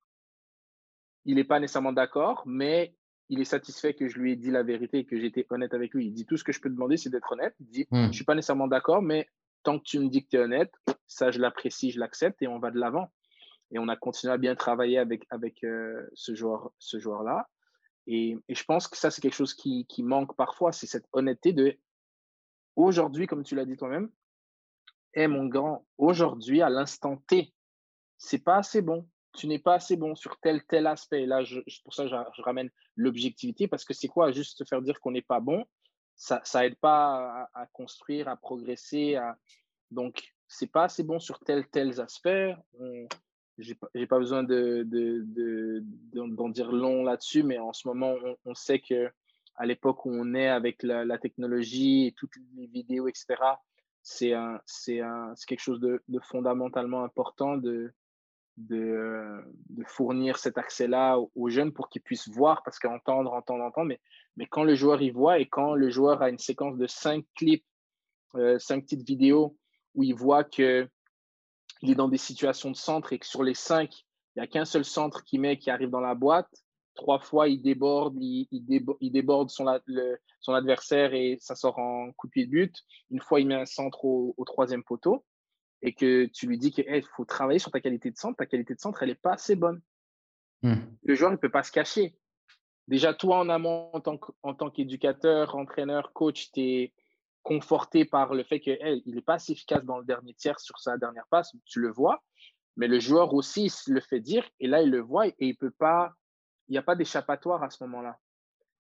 [1.26, 2.96] il n'est pas nécessairement d'accord, mais
[3.30, 5.94] il est satisfait que je lui ai dit la vérité et que j'étais honnête avec
[5.94, 6.08] lui.
[6.08, 7.56] Il dit tout ce que je peux demander, c'est d'être honnête.
[7.60, 8.08] Il dit, mmh.
[8.08, 9.28] je suis pas nécessairement d'accord, mais
[9.64, 10.72] tant que tu me dis que tu es honnête,
[11.08, 13.12] ça, je l'apprécie, je l'accepte et on va de l'avant.
[13.72, 16.70] Et on a continué à bien travailler avec, avec euh, ce joueur-là.
[16.78, 17.24] Ce joueur
[18.08, 21.08] et, et, je pense que ça, c'est quelque chose qui, qui manque parfois, c'est cette
[21.12, 21.76] honnêteté de
[22.76, 24.12] aujourd'hui, comme tu l'as dit toi-même,
[25.16, 27.54] eh mon grand, aujourd'hui, à l'instant T,
[28.18, 31.26] c'est pas assez bon tu n'es pas assez bon sur tel, tel aspect.
[31.26, 34.82] là, je, pour ça, je, je ramène l'objectivité parce que c'est quoi Juste se faire
[34.82, 35.66] dire qu'on n'est pas bon,
[36.16, 39.16] ça n'aide pas à, construire, à progresser.
[39.16, 39.38] À...
[39.92, 42.56] Donc, c'est pas assez bon sur tel, tel aspect.
[43.58, 48.54] Je n'ai pas besoin d'en de, de, dire long là-dessus, mais en ce moment, on,
[48.54, 49.10] sait que
[49.56, 53.36] à l'époque où on est avec la, technologie et toutes les vidéos, etc.,
[54.04, 54.34] c'est
[55.48, 57.94] quelque chose de, fondamentalement important de,
[58.58, 59.44] de,
[59.86, 64.00] fournir cet accès-là aux, jeunes pour qu'ils puissent voir, parce qu'entendre, entendre, entendre, mais,
[64.38, 67.26] mais quand le joueur y voit et quand le joueur a une séquence de cinq
[67.36, 67.66] clips,
[68.36, 69.58] euh, cinq petites vidéos
[69.94, 70.90] où il voit qu'il
[71.84, 74.66] est dans des situations de centre et que sur les cinq, il n'y a qu'un
[74.66, 76.50] seul centre qui met, qui arrive dans la boîte,
[76.96, 78.48] trois fois il déborde, il,
[79.12, 79.68] déborde, son,
[80.48, 82.76] adversaire et ça sort en coup de pied de but.
[83.12, 85.24] Une fois, il met un centre au troisième poteau
[85.86, 88.74] et que tu lui dis qu'il faut travailler sur ta qualité de centre, ta qualité
[88.74, 89.82] de centre, elle n'est pas assez bonne.
[90.64, 90.74] Mmh.
[91.04, 92.16] Le joueur ne peut pas se cacher.
[92.88, 96.94] Déjà, toi, en amont, en tant qu'éducateur, entraîneur, coach, tu es
[97.44, 100.98] conforté par le fait qu'il n'est pas assez efficace dans le dernier tiers sur sa
[100.98, 102.24] dernière passe, tu le vois.
[102.78, 105.72] Mais le joueur aussi le fait dire, et là, il le voit, et il peut
[105.72, 106.14] pas,
[106.68, 108.18] il n'y a pas d'échappatoire à ce moment-là.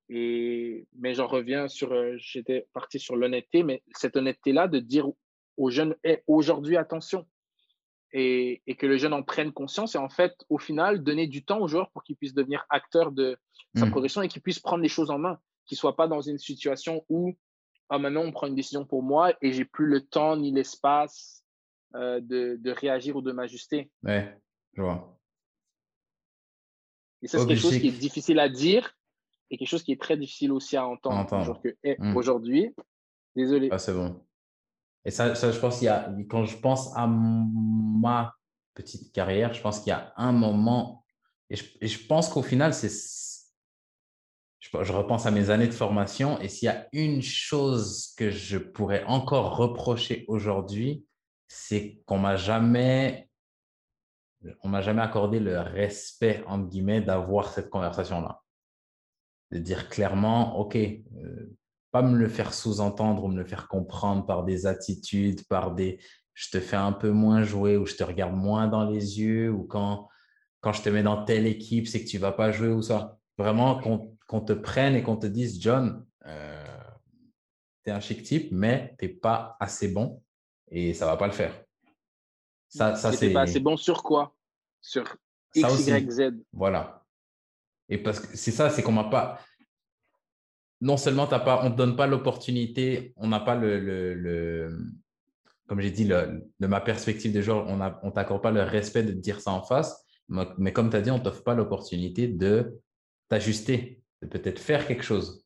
[0.09, 5.07] Et, mais j'en reviens sur, euh, j'étais parti sur l'honnêteté, mais cette honnêteté-là de dire
[5.57, 7.25] aux jeunes est aujourd'hui attention
[8.11, 11.59] et, que le jeune en prenne conscience et en fait, au final, donner du temps
[11.59, 13.37] aux joueurs pour qu'ils puissent devenir acteurs de
[13.75, 13.91] sa mmh.
[13.91, 16.37] progression et qu'ils puissent prendre les choses en main, qu'ils ne soient pas dans une
[16.37, 17.35] situation où
[17.89, 21.43] ah, maintenant on prend une décision pour moi et j'ai plus le temps ni l'espace
[21.95, 23.91] euh, de, de, réagir ou de m'ajuster.
[24.03, 24.33] Ouais,
[24.73, 25.19] je vois.
[27.21, 28.97] Et ça, c'est quelque chose qui est difficile à dire
[29.49, 31.61] et quelque chose qui est très difficile aussi à entendre.
[31.61, 32.15] Que, mmh.
[32.15, 32.73] Aujourd'hui,
[33.35, 33.69] désolé.
[33.71, 34.24] Ah, c'est bon.
[35.05, 38.35] Et ça, je pense qu'il y a, quand je pense à ma
[38.73, 41.05] petite carrière, je pense qu'il y a un moment,
[41.51, 42.89] et je, pense qu'au final, c'est,
[44.59, 48.57] je, repense à mes années de formation, et s'il y a une chose que je
[48.57, 51.05] pourrais encore reprocher aujourd'hui,
[51.47, 53.29] c'est qu'on m'a jamais,
[54.63, 58.41] on m'a jamais accordé le respect, entre guillemets, d'avoir cette conversation-là.
[59.51, 61.55] De dire clairement, OK, euh,
[61.95, 66.01] pas me le faire sous-entendre ou me le faire comprendre par des attitudes, par des
[66.33, 69.49] je te fais un peu moins jouer ou je te regarde moins dans les yeux
[69.49, 70.09] ou quand,
[70.59, 73.17] quand je te mets dans telle équipe, c'est que tu vas pas jouer ou ça.
[73.37, 73.79] Vraiment
[74.27, 76.65] qu'on te prenne et qu'on te dise, John, euh,
[77.85, 80.21] tu es un chic type, mais tu n'es pas assez bon.
[80.67, 81.63] et ça ne va pas le faire.
[82.67, 84.35] Ça, ça c'est pas assez bon sur quoi?
[84.81, 85.15] Sur
[85.53, 86.21] X, Y, Z.
[86.51, 87.05] Voilà.
[87.87, 89.39] Et parce que c'est ça, c'est qu'on n'a pas.
[90.81, 94.77] Non seulement pas, on ne te donne pas l'opportunité, on n'a pas le,
[95.67, 99.11] Comme j'ai dit, de ma perspective de joueur, on ne t'accorde pas le respect de
[99.11, 100.05] te dire ça en face.
[100.57, 102.79] Mais comme tu as dit, on ne t'offre pas l'opportunité de
[103.29, 105.45] t'ajuster, de peut-être faire quelque chose.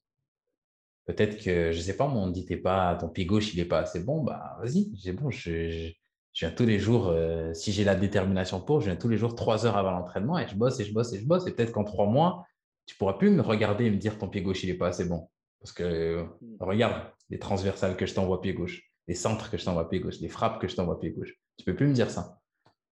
[1.06, 3.80] Peut-être que, je ne sais pas, on dit pas, ton pied gauche, il n'est pas
[3.80, 5.90] assez bon, bah vas-y, c'est bon, je,
[6.34, 9.18] je viens tous les jours, euh, si j'ai la détermination pour, je viens tous les
[9.18, 11.48] jours trois heures avant l'entraînement et je bosse et je bosse et je bosse.
[11.48, 12.46] Et peut-être qu'en trois mois,
[12.90, 14.88] tu ne pourras plus me regarder et me dire ton pied gauche, il n'est pas
[14.88, 15.30] assez bon.
[15.60, 16.58] Parce que mm.
[16.60, 20.20] regarde les transversales que je t'envoie pied gauche, les centres que je t'envoie pied gauche,
[20.22, 21.36] les frappes que je t'envoie pied gauche.
[21.58, 22.40] Tu ne peux plus me dire ça.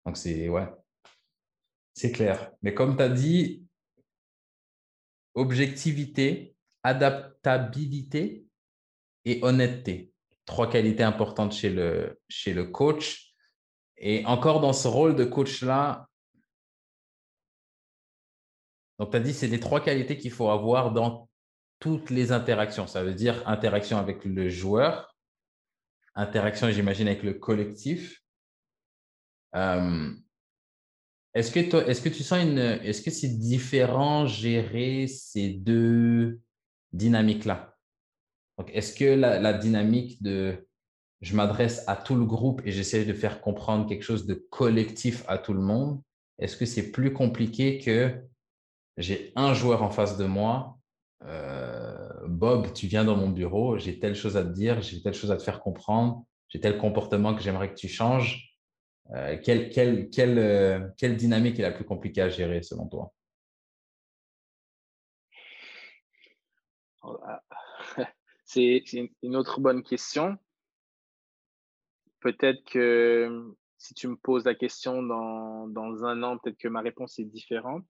[0.07, 0.67] Donc, c'est ouais,
[1.93, 2.51] c'est clair.
[2.63, 3.67] Mais comme tu as dit,
[5.35, 8.47] objectivité, adaptabilité
[9.25, 10.11] et honnêteté
[10.45, 13.35] trois qualités importantes chez le, chez le coach.
[13.97, 16.09] Et encore dans ce rôle de coach-là,
[18.99, 21.29] donc tu as dit c'est les trois qualités qu'il faut avoir dans
[21.79, 22.87] toutes les interactions.
[22.87, 25.17] Ça veut dire interaction avec le joueur,
[26.15, 28.21] interaction, j'imagine, avec le collectif.
[31.33, 32.59] Est-ce que, est-ce que tu sens une.
[32.59, 36.39] Est-ce que c'est différent gérer ces deux
[36.93, 37.75] dynamiques-là?
[38.67, 40.67] Est-ce que la, dynamique de
[41.21, 45.23] je m'adresse à tout le groupe et j'essaie de faire comprendre quelque chose de collectif
[45.27, 46.01] à tout le monde,
[46.37, 48.21] est-ce que c'est plus compliqué que
[48.97, 50.77] j'ai un joueur en face de moi,
[51.25, 55.13] euh, Bob, tu viens dans mon bureau, j'ai telle chose à te dire, j'ai telle
[55.13, 58.57] chose à te faire comprendre, j'ai tel comportement que j'aimerais que tu changes.
[59.11, 63.13] Euh, quelle, quelle, quelle, euh, quelle dynamique est la plus compliquée à gérer selon toi?
[67.03, 67.17] Oh,
[68.45, 68.83] c'est
[69.21, 70.37] une autre bonne question.
[72.21, 76.79] Peut-être que si tu me poses la question dans, dans un an, peut-être que ma
[76.79, 77.85] réponse est différente.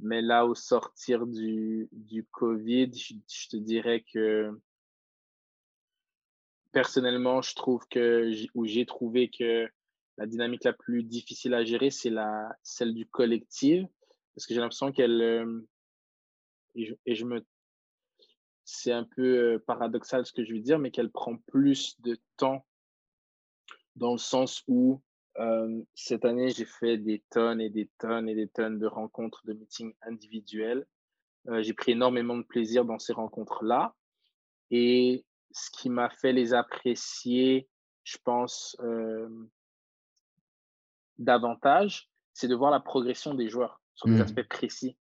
[0.00, 4.50] Mais là, au sortir du, du Covid, je, te dirais que
[6.72, 9.68] personnellement, je trouve que, ou j'ai trouvé que
[10.16, 13.84] la dynamique la plus difficile à gérer, c'est la, celle du collectif.
[14.34, 15.66] Parce que j'ai l'impression qu'elle, euh,
[16.74, 17.44] et je, me
[18.64, 22.64] c'est un peu paradoxal ce que je veux dire, mais qu'elle prend plus de temps
[23.96, 25.02] dans le sens où
[25.94, 29.52] cette année, j'ai fait des tonnes et des tonnes et des tonnes de rencontres, de
[29.52, 30.86] meetings individuels.
[31.60, 33.94] j'ai pris énormément de plaisir dans ces rencontres-là.
[34.70, 37.68] Et ce qui m'a fait les apprécier,
[38.04, 38.76] je pense,
[41.18, 44.22] davantage, c'est de voir la progression des joueurs sur des mmh.
[44.22, 44.96] aspects précis.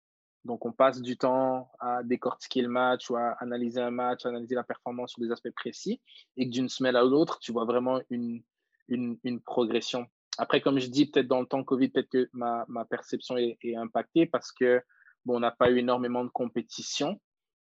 [0.44, 4.28] Donc, on passe du temps à décortiquer le match ou à analyser un match, à
[4.28, 6.00] analyser la performance sur des aspects précis,
[6.36, 8.42] et que d'une semaine à l'autre, tu vois vraiment une,
[8.88, 10.06] une, une, progression.
[10.38, 13.76] Après, comme je dis, peut-être dans le temps Covid, peut-être que ma, perception est, est,
[13.76, 14.82] impactée parce que
[15.24, 17.20] bon, on n'a pas eu énormément de compétition.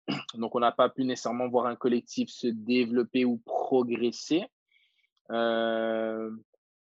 [0.34, 4.44] Donc, on n'a pas pu nécessairement voir un collectif se développer ou progresser.
[5.30, 6.30] Euh,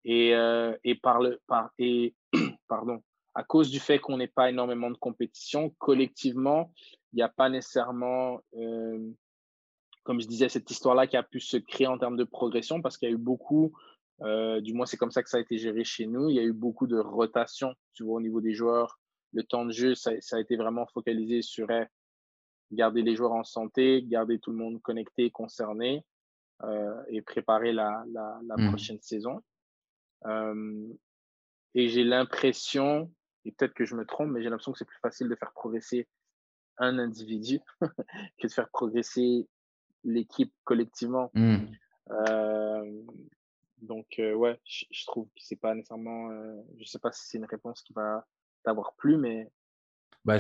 [0.04, 2.16] et, euh, et, par le, par, et
[2.68, 3.04] pardon,
[3.36, 6.72] à cause du fait qu'on n'ait pas énormément de compétition, collectivement,
[7.14, 9.12] il n'y a pas nécessairement, euh,
[10.04, 12.98] comme je disais, cette histoire-là qui a pu se créer en termes de progression parce
[12.98, 13.74] qu'il y a eu beaucoup,
[14.22, 16.40] euh, du moins c'est comme ça que ça a été géré chez nous, il y
[16.40, 19.00] a eu beaucoup de rotation, tu vois, au niveau des joueurs.
[19.34, 21.68] Le temps de jeu, ça, a été vraiment focalisé sur
[22.72, 26.04] garder les joueurs en santé, garder tout le monde connecté, concerné
[26.64, 28.70] euh, et préparer la, mmh.
[28.70, 29.42] prochaine saison.
[31.76, 33.12] et j'ai l'impression
[33.48, 35.54] et peut-être que je me trompe, mais j'ai l'impression que c'est plus facile de faire
[35.54, 36.06] progresser
[36.78, 39.48] un individu que de faire progresser
[40.04, 41.32] l'équipe collectivement.
[41.34, 41.66] Mmh.
[42.12, 43.02] Euh,
[43.82, 46.32] donc, euh, ouais, je, trouve que c'est pas nécessairement.
[46.32, 48.26] Euh, je sais pas si c'est une réponse qui va
[48.64, 49.52] t'avoir plu, mais.
[50.26, 50.38] Bah,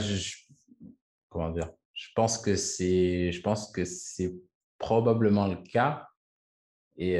[1.29, 1.71] comment dire?
[1.93, 4.33] Je pense que c'est, je pense que c'est
[4.77, 6.07] probablement le cas.
[6.99, 7.19] Et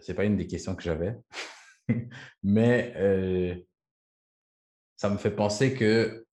[0.00, 1.16] c'est pas une des questions que j'avais,
[2.42, 3.64] mais
[4.96, 6.26] ça me fait penser que,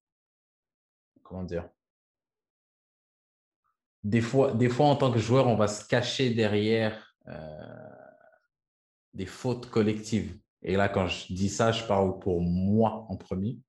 [1.22, 1.70] comment dire,
[4.04, 7.83] des fois, des fois en tant que joueur, on va se cacher derrière euh,
[9.14, 10.38] des fautes collectives.
[10.62, 13.60] Et là, quand je dis ça, je parle pour moi en premier.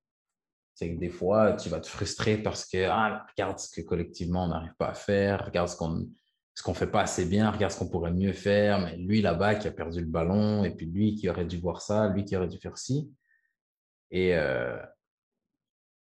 [0.74, 4.44] C'est que des fois, tu vas te frustrer parce que, ah, regarde ce que collectivement
[4.44, 6.08] on n'arrive pas à faire, regarde ce qu'on
[6.54, 9.56] ce qu'on fait pas assez bien, regarde ce qu'on pourrait mieux faire, mais lui là-bas
[9.56, 12.36] qui a perdu le ballon, et puis lui qui aurait dû voir ça, lui qui
[12.36, 13.12] aurait dû faire ci.
[14.12, 14.80] Et euh,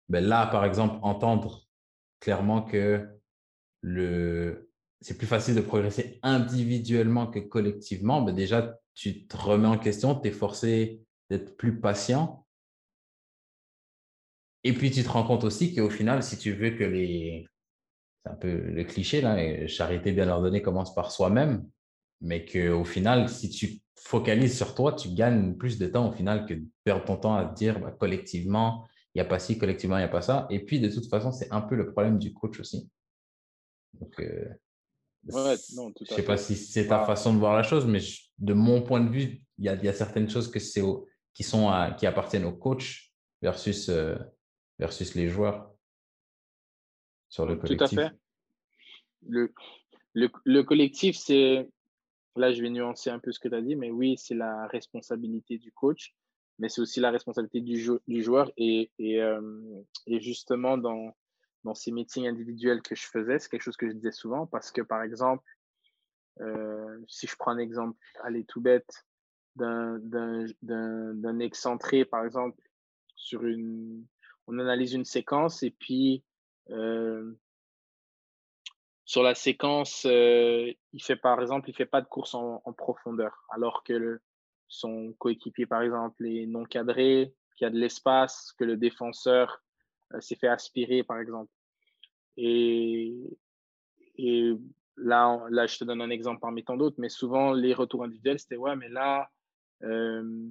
[0.09, 1.67] ben là, par exemple, entendre
[2.19, 3.07] clairement que
[3.81, 4.71] le...
[4.99, 10.19] c'est plus facile de progresser individuellement que collectivement, ben déjà, tu te remets en question,
[10.19, 12.45] tu es forcé d'être plus patient.
[14.63, 17.47] Et puis, tu te rends compte aussi qu'au final, si tu veux que les.
[18.23, 21.67] C'est un peu le cliché, là, charité bien ordonnée commence par soi-même,
[22.19, 26.45] mais qu'au final, si tu focalises sur toi, tu gagnes plus de temps au final
[26.45, 29.57] que de perdre ton temps à te dire bah, collectivement, il n'y a pas ci,
[29.57, 30.45] collectivement, il n'y a pas ça.
[30.51, 32.87] Et puis, de toute façon, c'est un peu le problème du coach aussi.
[33.99, 34.47] Donc, euh,
[35.27, 37.99] je ne sais pas si c'est ta façon de voir la chose, mais
[38.41, 40.59] de mon point de vue, il y a, certaines choses que
[41.33, 44.15] qui, sont qui appartiennent au coach versus, euh,
[44.79, 45.71] versus les joueurs
[47.29, 47.89] sur le collectif.
[47.89, 48.15] Tout à fait.
[49.27, 49.53] Le,
[50.43, 51.69] le, collectif, c'est.
[52.35, 54.65] Là, je vais nuancer un peu ce que tu as dit, mais oui, c'est la
[54.67, 56.15] responsabilité du coach,
[56.59, 58.51] mais c'est aussi la responsabilité du, du joueur.
[58.57, 59.41] Et, et, euh,
[60.07, 61.15] et justement, dans,
[61.63, 64.71] dans ces meetings individuels que je faisais, c'est quelque chose que je disais souvent parce
[64.71, 65.43] que, par exemple,
[67.07, 69.05] si je prends un exemple, allez, tout bête,
[69.55, 72.61] d'un excentré, par exemple,
[73.15, 74.05] sur une,
[74.47, 76.23] on analyse une séquence et puis
[76.69, 77.33] euh,
[79.05, 83.43] sur la séquence, euh, il fait par exemple, il fait pas de course en, profondeur,
[83.49, 84.21] alors que
[84.67, 89.61] son coéquipier, par exemple, est non cadré, qu'il y a de l'espace, que le défenseur
[90.13, 91.51] euh, s'est fait aspirer, par exemple.
[92.37, 93.13] Et,
[94.17, 94.53] et
[94.97, 98.39] là, là, je te donne un exemple parmi tant d'autres, mais souvent, les retours individuels,
[98.39, 99.29] c'était ouais, mais là,
[99.83, 100.49] euh,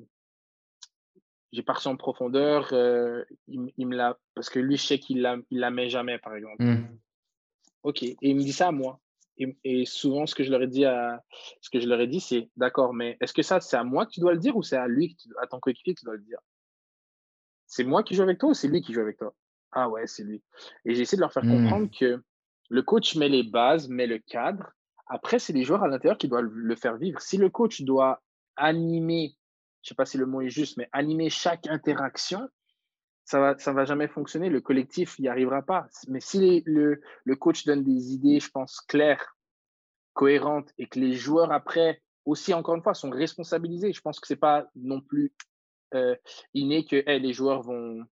[1.53, 5.23] j'ai pas reçu en profondeur, euh, il, me l'a, parce que lui, je sais qu'il
[5.23, 6.63] la, il la met jamais, par exemple.
[6.63, 6.99] Mmh.
[7.83, 9.01] Ok, et il me dit ça à moi.
[9.39, 11.25] Et, et, souvent, ce que je leur ai dit, à,
[11.61, 14.07] ce que je leur ai dit, c'est d'accord, mais est-ce que ça, c'est à moi
[14.07, 16.17] que tu dois le dire ou c'est à lui, à ton coéquipier que tu dois
[16.17, 16.39] le dire?
[17.67, 19.35] C'est moi qui joue avec toi ou c'est lui qui joue avec toi?
[19.73, 20.43] Ah ouais, c'est lui.
[20.85, 21.63] Et j'ai essayé de leur faire mmh.
[21.63, 22.23] comprendre que
[22.71, 24.73] le coach met les bases, met le cadre.
[25.09, 27.21] Après, c'est les joueurs à l'intérieur qui doivent le faire vivre.
[27.21, 28.23] Si le coach doit
[28.57, 29.35] animer,
[29.83, 32.49] je ne sais pas si le mot est juste, mais animer chaque interaction,
[33.25, 34.49] ça ne va, jamais fonctionner.
[34.49, 35.89] Le collectif n'y arrivera pas.
[36.09, 37.01] Mais si le,
[37.39, 39.37] coach donne des idées, je pense, claires,
[40.13, 44.29] cohérentes, et que les joueurs, après, aussi, encore une fois, sont responsabilisés, je pense que
[44.29, 45.33] ce n'est pas non plus
[45.95, 46.15] euh,
[46.55, 48.07] inné que les joueurs vont,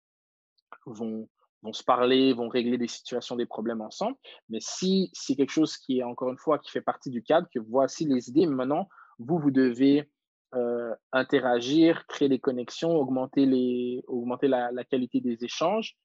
[1.62, 4.16] vont se parler, vont régler des situations, des problèmes ensemble.
[4.48, 7.48] Mais si c'est quelque chose qui est, encore une fois, qui fait partie du cadre,
[7.52, 10.08] que voici les idées, maintenant, vous, vous devez
[10.54, 15.96] euh, interagir, créer des connexions, augmenter, les, augmenter la, qualité des échanges.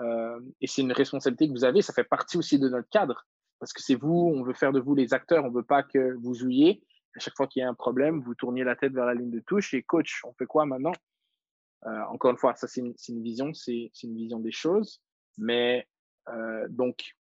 [0.00, 3.26] Euh, et c'est une responsabilité que vous avez, ça fait partie aussi de notre cadre,
[3.58, 6.14] parce que c'est vous, on veut faire de vous les acteurs, on veut pas que
[6.22, 6.82] vous jouiez.
[7.16, 9.30] À chaque fois qu'il y a un problème, vous tourniez la tête vers la ligne
[9.30, 10.92] de touche et coach, on fait quoi maintenant?
[11.82, 15.00] Encore une fois, ça c'est une, vision, c'est une vision des choses.
[15.38, 15.86] Mais
[16.28, 17.16] euh, donc,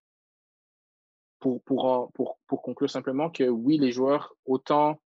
[1.39, 5.01] pour, pour, pour, pour, conclure simplement que oui, les joueurs, autant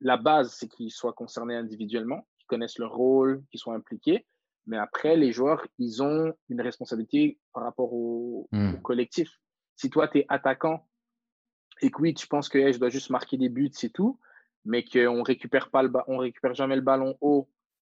[0.00, 4.26] la base, c'est qu'ils soient concernés individuellement, qu'ils connaissent leur rôle, qu'ils soient impliqués.
[4.66, 8.76] Mais après, les joueurs, ils ont une responsabilité par rapport au, mmh.
[8.82, 9.30] collectif.
[9.76, 10.86] Si toi, tu es attaquant
[11.82, 14.18] et que oui, tu penses que je dois juste marquer des buts, c'est tout,
[14.64, 17.48] mais qu'on récupère pas le on récupère jamais le ballon haut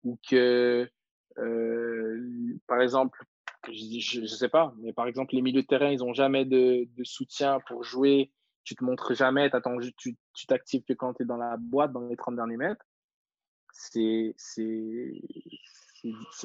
[0.05, 0.89] ou que,
[1.37, 3.25] euh, par exemple,
[3.71, 6.87] je ne sais pas, mais par exemple, les milieux de terrain, ils n'ont jamais de,
[7.03, 8.31] soutien pour jouer.
[8.63, 9.51] Tu te montres jamais,
[9.97, 10.15] tu
[10.47, 12.85] t'actives que quand tu es dans la boîte, dans les 30 derniers mètres.
[13.71, 14.33] C'est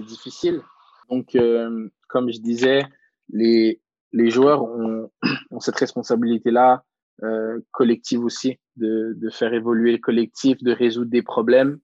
[0.01, 0.62] difficile.
[1.09, 2.83] Donc, euh, comme je disais,
[3.29, 3.81] les,
[4.12, 5.11] les joueurs ont,
[5.51, 6.85] ont cette responsabilité-là,
[7.23, 11.79] euh, collective aussi, de, de, faire évoluer le collectif, de résoudre des problèmes.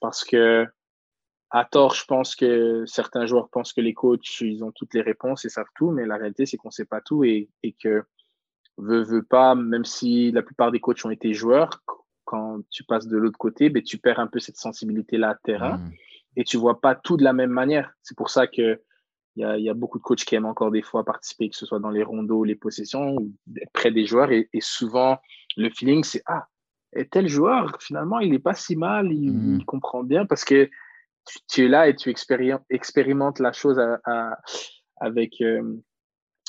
[0.00, 0.66] Parce que
[1.50, 5.02] à tort, je pense que certains joueurs pensent que les coachs, ils ont toutes les
[5.02, 7.72] réponses et savent tout, mais la réalité, c'est qu'on ne sait pas tout et, et,
[7.72, 8.04] que
[8.78, 11.82] veut, veut pas, même si la plupart des coachs ont été joueurs,
[12.24, 15.78] quand tu passes de l'autre côté, ben, tu perds un peu cette sensibilité-là à terrain
[15.78, 15.90] mmh.
[16.36, 17.92] et tu vois pas tout de la même manière.
[18.02, 18.80] C'est pour ça que
[19.36, 21.56] il y a, y a, beaucoup de coachs qui aiment encore des fois participer, que
[21.56, 23.32] ce soit dans les rondeaux, les possessions, ou
[23.72, 24.32] près des joueurs.
[24.32, 25.18] Et, et souvent,
[25.56, 26.46] le feeling, c'est Ah,
[26.92, 29.58] et tel joueur, finalement, il n'est pas si mal, il, mmh.
[29.60, 30.68] il comprend bien parce que
[31.48, 32.10] tu, es là et tu
[32.70, 33.80] expérimentes la chose
[35.00, 35.76] avec, euh,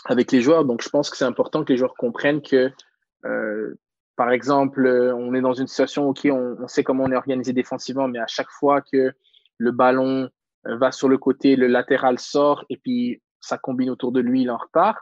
[0.06, 0.66] avec les joueurs.
[0.66, 2.72] Donc, je pense que c'est important que les joueurs comprennent que,
[3.26, 3.76] euh,
[4.16, 8.08] par exemple, on est dans une situation, OK, on, sait comment on est organisé défensivement,
[8.08, 9.14] mais à chaque fois que
[9.58, 10.30] le ballon
[10.68, 14.44] euh, va sur le côté, le latéral sort et puis ça combine autour de lui,
[14.44, 15.00] il en repart.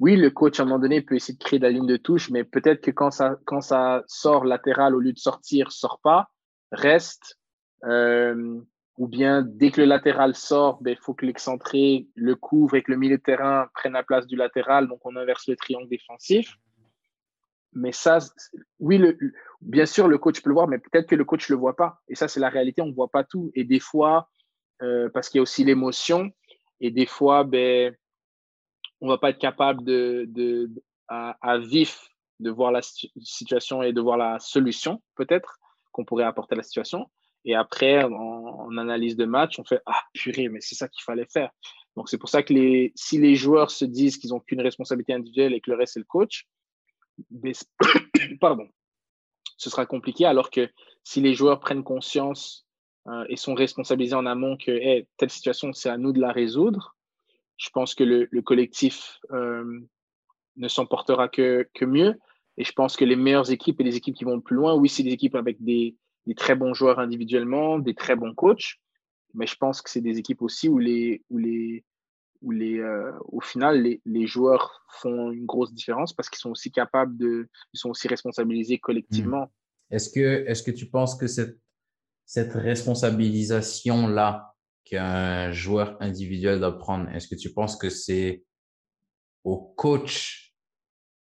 [0.00, 1.96] Oui, le coach, à un moment donné, peut essayer de créer de la ligne de
[1.96, 5.98] touche, mais peut-être que quand ça, quand ça sort latéral, au lieu de sortir, sort
[6.02, 6.30] pas,
[6.70, 7.38] reste,
[7.84, 8.60] euh,
[8.98, 12.82] ou bien dès que le latéral sort, il ben, faut que l'excentré le couvre et
[12.82, 15.88] que le milieu de terrain prenne la place du latéral, donc on inverse le triangle
[15.88, 16.56] défensif.
[17.72, 18.18] mais ça,
[18.80, 19.00] oui,
[19.60, 21.76] bien sûr, le coach peut le voir, mais peut-être que le coach ne le voit
[21.76, 22.00] pas.
[22.08, 23.52] Et ça, c'est la réalité, on ne voit pas tout.
[23.54, 24.28] Et des fois,
[24.82, 26.30] euh, parce qu'il y a aussi l'émotion,
[26.80, 27.94] et des fois, ben,
[29.00, 30.70] on ne va pas être capable de,
[31.06, 32.08] à, à, vif
[32.40, 35.60] de voir la situation et de voir la solution, peut-être,
[35.92, 37.08] qu'on pourrait apporter à la situation.
[37.48, 41.26] Et après, en, analyse de match, on fait Ah, purée, mais c'est ça qu'il fallait
[41.32, 41.50] faire.
[41.96, 45.14] Donc, c'est pour ça que les, si les joueurs se disent qu'ils n'ont qu'une responsabilité
[45.14, 46.46] individuelle et que le reste, c'est le coach,
[48.40, 48.68] pardon,
[49.56, 50.26] ce sera compliqué.
[50.26, 50.68] Alors que
[51.04, 52.66] si les joueurs prennent conscience
[53.06, 56.96] euh, et sont responsabilisés en amont que telle situation, c'est à nous de la résoudre,
[57.56, 59.80] je pense que le, collectif euh,
[60.56, 62.14] ne s'en portera que, mieux.
[62.58, 64.90] Et je pense que les meilleures équipes et les équipes qui vont plus loin, oui,
[64.90, 65.96] c'est des équipes avec des,
[66.28, 68.76] des, très bons joueurs individuellement, des très bons coachs,
[69.34, 71.84] mais je pense que c'est des équipes aussi où les, où les,
[72.40, 76.50] où les, euh, au final, les, les, joueurs font une grosse différence parce qu'ils sont
[76.50, 79.44] aussi capables de, ils sont aussi responsabilisés collectivement.
[79.44, 79.94] Hmm.
[79.94, 81.58] Est-ce que, est-ce que tu penses que cette,
[82.26, 84.54] cette responsabilisation-là
[84.84, 88.44] qu'un joueur individuel doit prendre, est-ce que tu penses que c'est
[89.44, 90.54] au coach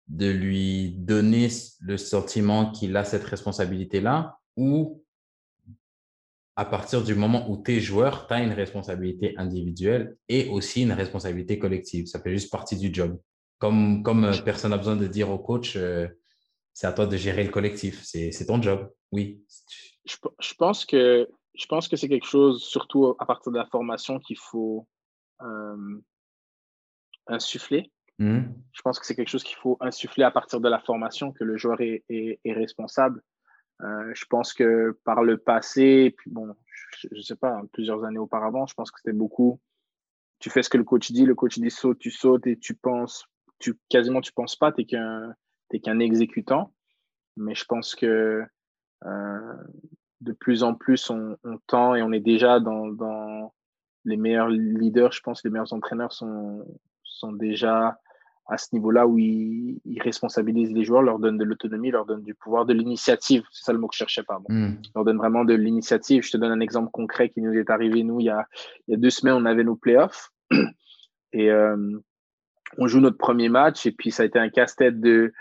[0.08, 5.06] de lui donner le sentiment qu'il a cette responsabilité-là ou
[6.56, 10.84] à partir du moment où tu es joueur, tu as une responsabilité individuelle et aussi
[10.84, 12.06] une responsabilité collective.
[12.06, 13.20] Ça fait juste partie du job.
[13.58, 16.08] Comme, comme euh, personne n'a besoin de dire au coach, euh,
[16.74, 18.04] c'est à toi de gérer le collectif.
[18.04, 19.44] C'est ton job, oui.
[20.06, 23.66] Je, je, pense que, je pense que c'est quelque chose, surtout à partir de la
[23.66, 24.88] formation, qu'il faut
[25.42, 26.02] euh,
[27.28, 27.92] insuffler.
[28.20, 28.44] Mmh.
[28.72, 31.44] Je pense que c'est quelque chose qu'il faut insuffler à partir de la formation, que
[31.44, 33.22] le joueur est, est, est responsable.
[33.82, 36.56] Euh, je pense que par le passé, puis bon,
[36.94, 39.60] je ne sais pas, plusieurs années auparavant, je pense que c'était beaucoup.
[40.40, 42.74] Tu fais ce que le coach dit, le coach dit saute, tu sautes et tu
[42.74, 43.26] penses,
[43.60, 45.36] tu quasiment tu penses pas, tu n'es qu'un
[45.84, 46.74] qu'un exécutant.
[47.38, 48.44] Mais je pense que
[49.06, 49.54] euh,
[50.22, 53.54] de plus en plus, on, on, tend et on est déjà dans, dans
[54.06, 56.66] les meilleurs leaders, je pense, les meilleurs entraîneurs sont,
[57.04, 58.00] sont déjà
[58.48, 62.36] à ce niveau-là où ils, responsabilisent les joueurs, leur donnent de l'autonomie, leur donnent du
[62.36, 63.44] pouvoir, de l'initiative.
[63.52, 64.46] C'est ça le mot que je cherchais, pardon.
[64.50, 64.76] Mm.
[64.94, 66.24] leur donne vraiment de l'initiative.
[66.24, 68.46] Je te donne un exemple concret qui nous est arrivé, nous, il y a,
[68.88, 70.32] il y a deux semaines, on avait nos playoffs
[71.34, 72.00] et euh,
[72.78, 75.34] on joue notre premier match et puis ça a été un casse-tête de,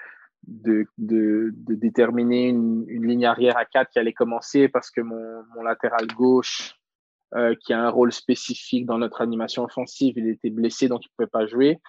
[0.46, 5.00] de, de, de, déterminer une, une, ligne arrière à quatre qui allait commencer parce que
[5.00, 6.74] mon, mon latéral gauche,
[7.37, 11.09] euh, qui a un rôle spécifique dans notre animation offensive, il était blessé donc il
[11.09, 11.80] ne pouvait pas jouer.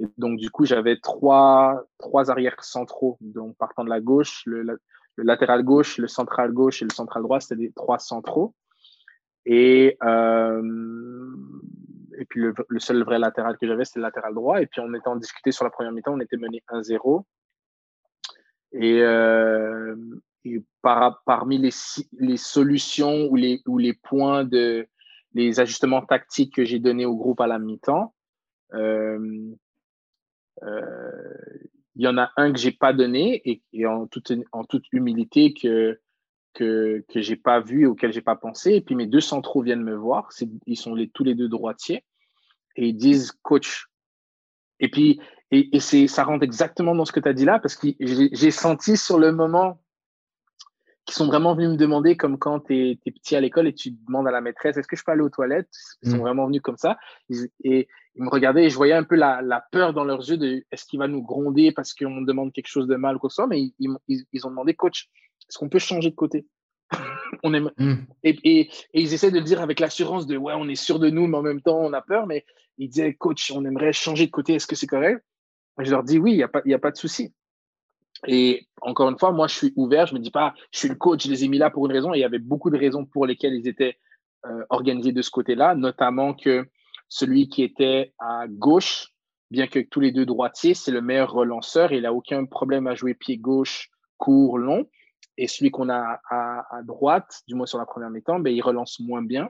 [0.00, 3.16] Et donc, du coup, j'avais trois, trois arrières centraux.
[3.20, 4.80] Donc, partant de la gauche, le, le,
[5.16, 8.54] latéral gauche, le central gauche et le central droit, c'était des trois centraux.
[9.44, 10.62] Et, euh,
[12.16, 14.60] et puis, le, le, seul vrai latéral que j'avais, c'était le latéral droit.
[14.62, 17.24] Et puis, on était en discuté sur la première mi-temps, on était mené 1-0.
[18.72, 19.96] Et, euh,
[20.44, 21.70] et par, parmi les,
[22.18, 24.86] les solutions ou les, ou les points de
[25.34, 28.14] les ajustements tactiques que j'ai donnés au groupe à la mi-temps,
[28.74, 29.54] euh,
[30.62, 31.58] euh,
[31.96, 35.52] il y en a un que j'ai pas donné et, en, toute, en toute humilité
[35.52, 36.00] que
[36.54, 38.72] que que j'ai pas vu et auquel j'ai pas pensé.
[38.72, 40.30] Et puis mes deux centraux viennent me voir,
[40.66, 42.04] ils sont les, tous les deux droitiers
[42.76, 43.88] et ils disent coach.
[44.80, 45.20] Et puis
[45.50, 47.88] et, et c'est ça rentre exactement dans ce que tu as dit là parce que
[48.00, 49.80] j'ai senti sur le moment
[51.08, 53.92] qui sont vraiment venus me demander, comme quand tu es, petit à l'école et tu
[53.92, 55.70] demandes à la maîtresse, est-ce que je peux aller aux toilettes?
[56.02, 56.20] Ils sont mm.
[56.20, 56.98] vraiment venus comme ça.
[57.64, 60.36] et ils me regardaient et je voyais un peu la, la peur dans leurs yeux
[60.36, 63.28] de est-ce qu'il va nous gronder parce qu'on demande quelque chose de mal ou quoi
[63.28, 63.46] que ce soit?
[63.46, 65.08] Mais ils, ils, ont demandé, coach,
[65.48, 66.46] est-ce qu'on peut changer de côté?
[67.42, 67.70] On aime...
[67.78, 67.94] Mm.
[68.24, 70.98] Et, et, et, ils essaient de le dire avec l'assurance de ouais, on est sûr
[70.98, 72.26] de nous, mais en même temps, on a peur.
[72.26, 72.44] Mais
[72.76, 75.22] ils disaient, coach, on aimerait changer de côté, est-ce que c'est correct?
[75.78, 77.32] Je leur dis, oui, il n'y a, pas, y a pas de souci.
[78.26, 80.06] Et encore une fois, moi, je suis ouvert.
[80.06, 81.92] Je me dis pas, je suis le coach, je les ai mis là pour une
[81.92, 82.12] raison.
[82.12, 83.98] Et il y avait beaucoup de raisons pour lesquelles ils étaient
[84.46, 86.68] euh, organisés de ce côté-là, notamment que
[87.08, 89.08] celui qui était à gauche,
[89.50, 91.92] bien que tous les deux droitiers, c'est le meilleur relanceur.
[91.92, 94.88] Il n'a aucun problème à jouer pied gauche, court, long.
[95.36, 98.98] Et celui qu'on a à, droite, du moins sur la première mi-temps, ben, il relance
[98.98, 99.48] moins bien.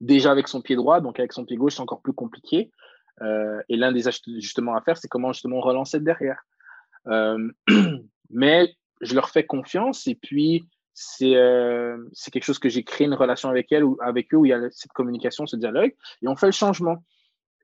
[0.00, 2.72] Déjà avec son pied droit, donc avec son pied gauche, c'est encore plus compliqué.
[3.22, 6.42] Euh, et l'un des ajustements à faire, c'est comment justement relancer derrière.
[7.08, 7.50] Euh,
[8.30, 11.98] mais je leur fais confiance et puis c'est euh,
[12.32, 14.52] quelque chose que j'ai créé une relation avec elles ou avec eux où il y
[14.52, 17.04] a cette communication, ce dialogue et on fait le changement.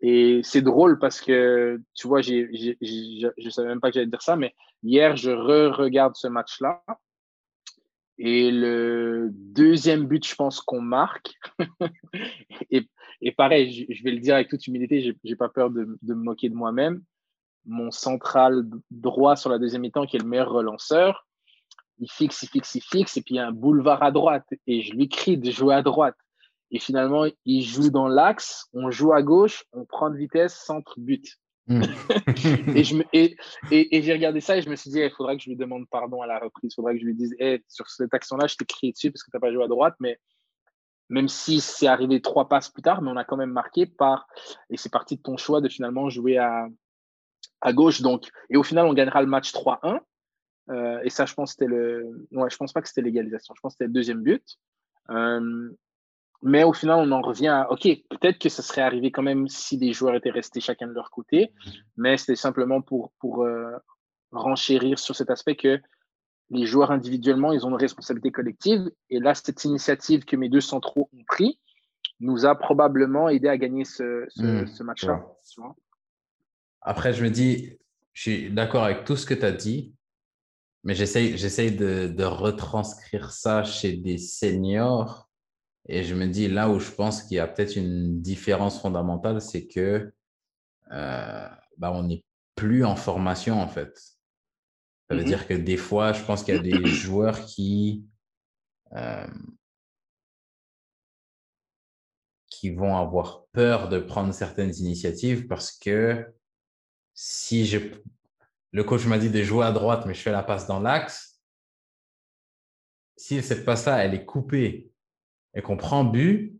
[0.03, 2.49] Et c'est drôle parce que, tu vois, j'ai,
[2.81, 6.83] je savais même pas que j'allais dire ça, mais hier, je re-regarde ce match-là.
[8.17, 11.35] Et le deuxième but, je pense qu'on marque.
[12.71, 12.89] et,
[13.21, 16.23] et, pareil, je, vais le dire avec toute humilité, j'ai pas peur de, de me
[16.23, 17.03] moquer de moi-même
[17.67, 21.27] mon central droit sur la deuxième mi-temps, qui est le meilleur relanceur.
[21.99, 24.47] Il fixe, il fixe, il fixe, et puis il y a un boulevard à droite.
[24.67, 26.17] Et je lui crie de jouer à droite.
[26.71, 30.95] Et finalement, il joue dans l'axe, on joue à gauche, on prend de vitesse, centre,
[30.99, 31.37] but.
[31.67, 31.83] Hmm.
[32.75, 33.37] et je et,
[33.71, 35.89] et, j'ai regardé ça et je me suis dit, il faudrait que je lui demande
[35.91, 36.73] pardon à la reprise.
[36.73, 37.35] Il faudrait que je lui dise,
[37.69, 39.95] sur cette action-là, je t'ai crié dessus parce que tu n'as pas joué à droite.
[40.01, 40.19] Mais
[41.11, 44.29] même si c'est arrivé trois passes plus tard, mais on a quand même marqué par.
[44.71, 46.69] Et c'est parti de ton choix de finalement jouer à,
[47.61, 48.01] à gauche.
[48.01, 50.01] Donc, et au final, on gagnera le match 3-1.
[50.71, 52.27] Euh, et ça, je pense c'était le.
[52.33, 53.55] Ouais, je pense pas que c'était l'égalisation.
[53.57, 54.59] Je pense que c'était le deuxième but.
[55.11, 55.71] Euh,
[56.43, 59.47] mais au final, on en revient à OK, peut-être que ça serait arrivé quand même
[59.49, 61.53] si les joueurs étaient restés chacun de leur côté.
[61.97, 63.73] Mais c'était simplement pour, pour euh,
[64.33, 65.81] renchérir sur cet aspect que
[66.51, 68.91] les joueurs individuellement, ils ont une responsabilité collective.
[69.11, 71.61] Et là, cette initiative que mes deux centraux ont pris
[72.21, 75.25] nous a probablement aidé à gagner ce, ce, hmm, match-là.
[76.83, 77.79] Après, je me dis,
[78.13, 79.95] je suis d'accord avec tout ce que tu as dit,
[80.85, 85.29] mais j'essaye de, de retranscrire ça chez des seniors.
[85.89, 89.41] Et je me dis, là où je pense qu'il y a peut-être une différence fondamentale,
[89.41, 90.13] c'est que
[90.93, 92.25] euh, bah, on n'est
[92.55, 93.97] plus en formation, en fait.
[93.99, 95.25] Ça veut mm-hmm.
[95.25, 98.07] dire que des fois, je pense qu'il y a des joueurs qui,
[98.93, 99.27] euh,
[102.49, 106.27] qui vont avoir peur de prendre certaines initiatives parce que
[107.23, 107.79] si je,
[108.71, 111.39] le coach m'a dit de jouer à droite, mais je fais la passe dans l'axe,
[113.15, 114.91] si cette passe-là, elle est coupée
[115.53, 116.59] et qu'on prend but,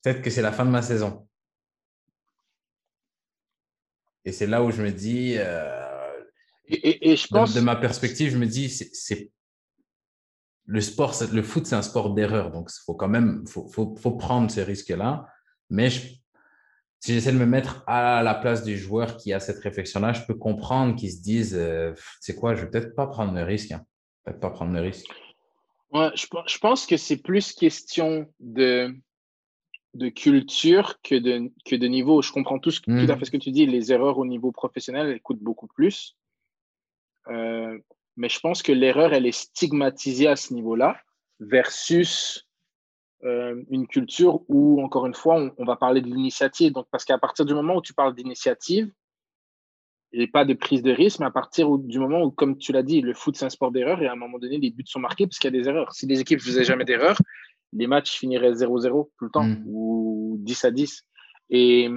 [0.00, 1.28] peut-être que c'est la fin de ma saison.
[4.24, 6.24] Et c'est là où je me dis, euh,
[6.68, 7.52] et, je pense.
[7.52, 9.30] De, ma perspective, je me dis, c'est
[10.64, 12.50] le sport, le foot, c'est un sport d'erreur.
[12.50, 15.28] Donc, il faut quand même faut, faut, faut prendre ces risques-là.
[15.68, 15.90] Mais
[17.02, 20.24] si j'essaie de me mettre à la place du joueur qui a cette réflexion-là, je
[20.24, 23.72] peux comprendre qu'ils se disent, euh, c'est quoi, je vais peut-être pas prendre le risque.
[23.72, 23.84] Hein.
[24.24, 25.08] Peut-être pas prendre le risque.
[25.90, 28.94] Ouais, je, je pense que c'est plus question de,
[29.94, 32.22] de culture que de, que de niveau.
[32.22, 33.18] Je comprends tout, ce, tout à mmh.
[33.18, 33.66] fait ce que tu dis.
[33.66, 36.16] Les erreurs au niveau professionnel, elles coûtent beaucoup plus.
[37.26, 37.76] Euh,
[38.16, 41.00] mais je pense que l'erreur, elle est stigmatisée à ce niveau-là
[41.40, 42.46] versus
[43.24, 46.72] euh, une culture où, encore une fois, on, va parler de l'initiative.
[46.72, 48.92] Donc, parce qu'à partir du moment où tu parles d'initiative,
[50.14, 52.82] et pas de prise de risque, mais à partir du moment où, comme tu l'as
[52.82, 55.00] dit, le foot, c'est un sport d'erreur et à un moment donné, les buts sont
[55.00, 55.92] marqués parce qu'il y a des erreurs.
[55.94, 57.16] Si les équipes ne faisaient jamais d'erreur,
[57.72, 59.64] les matchs finiraient 0-0 tout le temps mm.
[59.66, 61.04] ou 10 à 10.
[61.48, 61.88] Et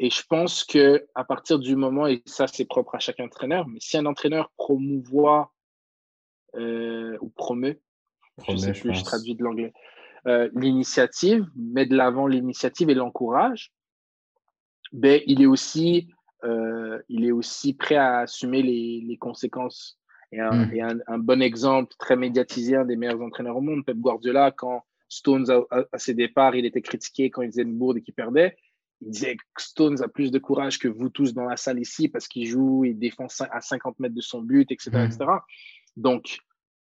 [0.00, 3.66] et je pense que à partir du moment, et ça c'est propre à chaque entraîneur,
[3.66, 5.52] mais si un entraîneur promouvoit
[6.54, 7.80] euh, ou promeut,
[8.46, 9.72] je ne sais plus, je, traduis de l'anglais,
[10.26, 13.72] euh, l'initiative, met de l'avant l'initiative et l'encourage,
[14.92, 16.08] ben, il, est aussi,
[16.44, 19.98] euh, il est aussi prêt à assumer les, les conséquences.
[20.30, 20.74] Et, un, hmm.
[20.74, 24.50] et un, un, bon exemple très médiatisé, un des meilleurs entraîneurs au monde, Pep Guardiola,
[24.50, 28.02] quand Stones, à, à ses départs, il était critiqué quand il faisait une bourde et
[28.02, 28.54] qu'il perdait
[29.00, 32.08] il disait que Stones a plus de courage que vous tous dans la salle ici
[32.08, 34.90] parce qu'il joue, il défend à 50 mètres de son but, etc.
[35.04, 35.18] etc.
[35.20, 35.38] Mm.
[35.96, 36.38] Donc,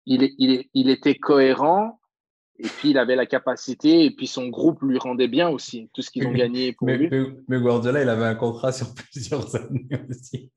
[0.06, 2.00] il, il, il, était cohérent
[2.62, 6.00] et puis il avait la capacité et puis son groupe lui rendait bien aussi, tout
[6.00, 7.10] ce qu'ils ont gagné pour mais, lui.
[7.48, 10.50] Mais, Guardiola, il avait un contrat sur plusieurs années aussi.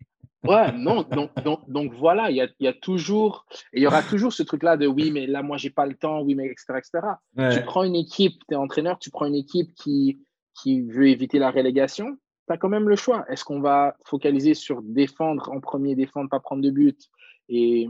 [0.44, 4.04] Ouais, non, donc, donc, donc voilà, il y a, y a, toujours, il y aura
[4.04, 6.76] toujours ce truc-là de oui, mais là, moi, j'ai pas le temps, oui, mais etc.
[6.78, 7.58] etc.
[7.58, 10.20] Tu prends une équipe, tu es entraîneur, tu prends une équipe qui,
[10.54, 12.16] qui veut éviter la relégation,
[12.48, 13.26] tu as quand même le choix.
[13.28, 17.10] Est-ce qu'on va focaliser sur défendre en premier, défendre, pas prendre de but
[17.50, 17.90] et,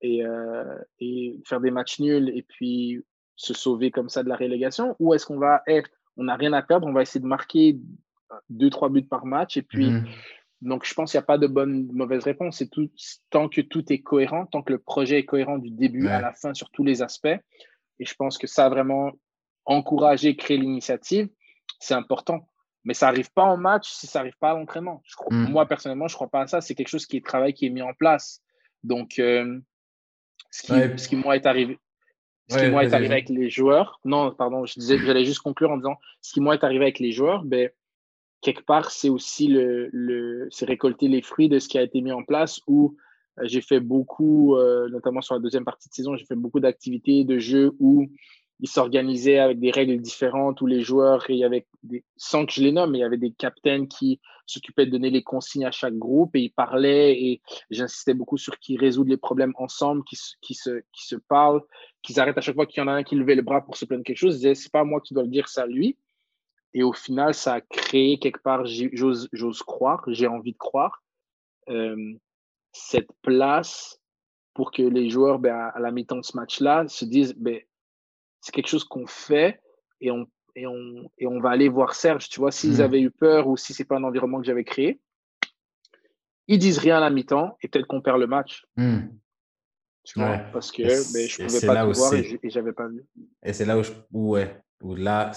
[0.00, 3.02] et, euh, et faire des matchs nuls et puis
[3.36, 6.52] se sauver comme ça de la relégation Ou est-ce qu'on va être, on n'a rien
[6.52, 7.78] à perdre, on va essayer de marquer
[8.48, 9.90] deux, trois buts par match et puis.
[9.90, 10.06] Mhm.
[10.62, 12.56] Donc, je pense qu'il n'y a pas de bonne, mauvaise réponse.
[12.56, 12.90] C'est tout,
[13.28, 16.32] tant que tout est cohérent, tant que le projet est cohérent du début à la
[16.32, 17.26] fin sur tous les aspects.
[17.98, 19.12] Et je pense que ça vraiment
[19.66, 21.28] encouragé, créé l'initiative
[21.78, 22.48] c'est important.
[22.84, 25.02] Mais ça n'arrive pas en match si ça n'arrive pas à l'entraînement.
[25.30, 25.50] Mm.
[25.50, 26.60] Moi, personnellement, je ne crois pas à ça.
[26.60, 28.42] C'est quelque chose qui est travail qui est mis en place.
[28.84, 29.58] Donc, euh,
[30.50, 31.78] ce qui, ce qui moi est arrivé,
[32.48, 35.70] ce qui moi est arrivé avec les joueurs, non, pardon, je disais, j'allais juste conclure
[35.70, 37.70] en disant, ce qui moi est arrivé avec les joueurs, ben,
[38.40, 42.00] quelque part, c'est aussi le, le c'est récolter les fruits de ce qui a été
[42.00, 42.96] mis en place où
[43.38, 46.60] euh, j'ai fait beaucoup, euh, notamment sur la deuxième partie de saison, j'ai fait beaucoup
[46.60, 48.06] d'activités de jeux où
[48.60, 51.66] ils s'organisaient avec des règles différentes où les joueurs, il y avait
[52.16, 55.22] sans que je les nomme, il y avait des captains qui s'occupaient de donner les
[55.22, 59.52] consignes à chaque groupe et ils parlaient et j'insistais beaucoup sur qu'ils résoudent les problèmes
[59.56, 61.60] ensemble, qui, qui, se, qui se parlent,
[62.02, 63.76] qu'ils arrêtent à chaque fois qu'il y en a un qui levait le bras pour
[63.76, 64.36] se plaindre quelque chose.
[64.36, 65.98] Ils disaient, c'est pas moi qui dois le dire, c'est à lui.
[66.72, 71.02] Et au final, ça a créé quelque part, j'ose croire, j'ai envie de croire,
[72.72, 74.00] cette place
[74.54, 77.60] pour que les joueurs, ben, à, la mi-temps de ce match-là, se disent ben,
[78.46, 79.60] c'est quelque chose qu'on fait
[80.00, 80.24] et on,
[80.54, 82.28] et, on, et on va aller voir Serge.
[82.28, 82.80] Tu vois, s'ils mmh.
[82.80, 85.00] avaient eu peur ou si c'est pas un environnement que j'avais créé,
[86.46, 88.64] ils disent rien à la mi-temps et peut-être qu'on perd le match.
[88.76, 89.08] Mmh.
[90.04, 93.04] Tu vois, parce que ben, je pouvais pas tout voir et j'avais pas vu.
[93.42, 95.32] Et c'est là où, je, ouais, où là,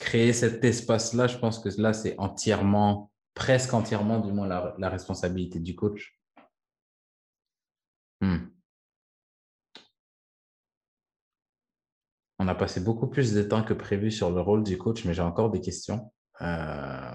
[0.00, 4.88] créer cet espace-là, je pense que là, c'est entièrement, presque entièrement, du moins, la, la
[4.88, 6.18] responsabilité du coach.
[8.22, 8.46] Mmh.
[12.38, 15.14] On a passé beaucoup plus de temps que prévu sur le rôle du coach, mais
[15.14, 16.12] j'ai encore des questions.
[16.42, 17.14] Euh,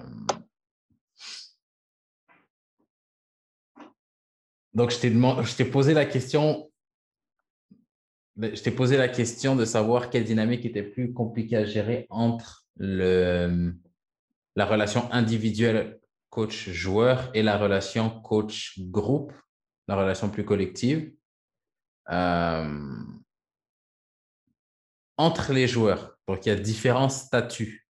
[4.74, 6.72] donc, je t'ai posé la question.
[8.38, 12.66] Je t'ai posé la question de savoir quelle dynamique était plus compliquée à gérer entre
[12.78, 16.00] la relation individuelle
[16.30, 19.34] coach-joueur et la relation coach-groupe,
[19.88, 21.14] la relation plus collective.
[22.10, 23.04] Euh,
[25.22, 26.18] entre les joueurs.
[26.28, 27.88] Donc, il y a différents statuts.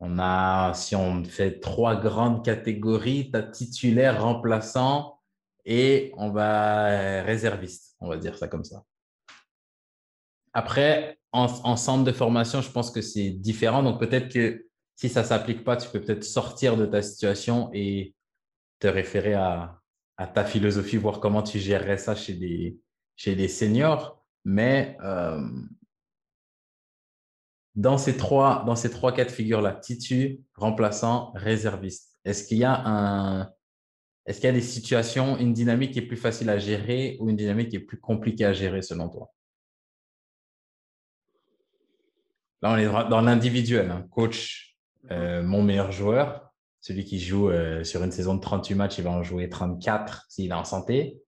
[0.00, 5.18] On a, si on fait trois grandes catégories, tu as titulaire, remplaçant
[5.64, 8.84] et on va réserviste, on va dire ça comme ça.
[10.52, 13.82] Après, en, centre de formation, je pense que c'est différent.
[13.82, 14.66] Donc, peut-être que
[14.96, 18.14] si ça ne s'applique pas, tu peux peut-être sortir de ta situation et
[18.78, 19.80] te référer à,
[20.34, 22.78] ta philosophie, voir comment tu gérerais ça chez les,
[23.16, 24.22] chez seniors.
[24.44, 25.40] Mais euh,
[27.74, 32.64] dans ces trois, dans ces trois cas de figure-là, titu, remplaçant, réserviste, est-ce qu'il y
[32.64, 33.50] a un,
[34.26, 37.28] est-ce qu'il y a des situations, une dynamique qui est plus facile à gérer ou
[37.30, 39.32] une dynamique qui est plus compliquée à gérer selon toi?
[42.62, 43.90] Là, on est dans l'individuel.
[43.90, 44.06] Hein.
[44.10, 44.76] Coach,
[45.10, 49.04] euh, mon meilleur joueur, celui qui joue euh, sur une saison de 38 matchs, il
[49.04, 51.22] va en jouer 34 s'il est en santé.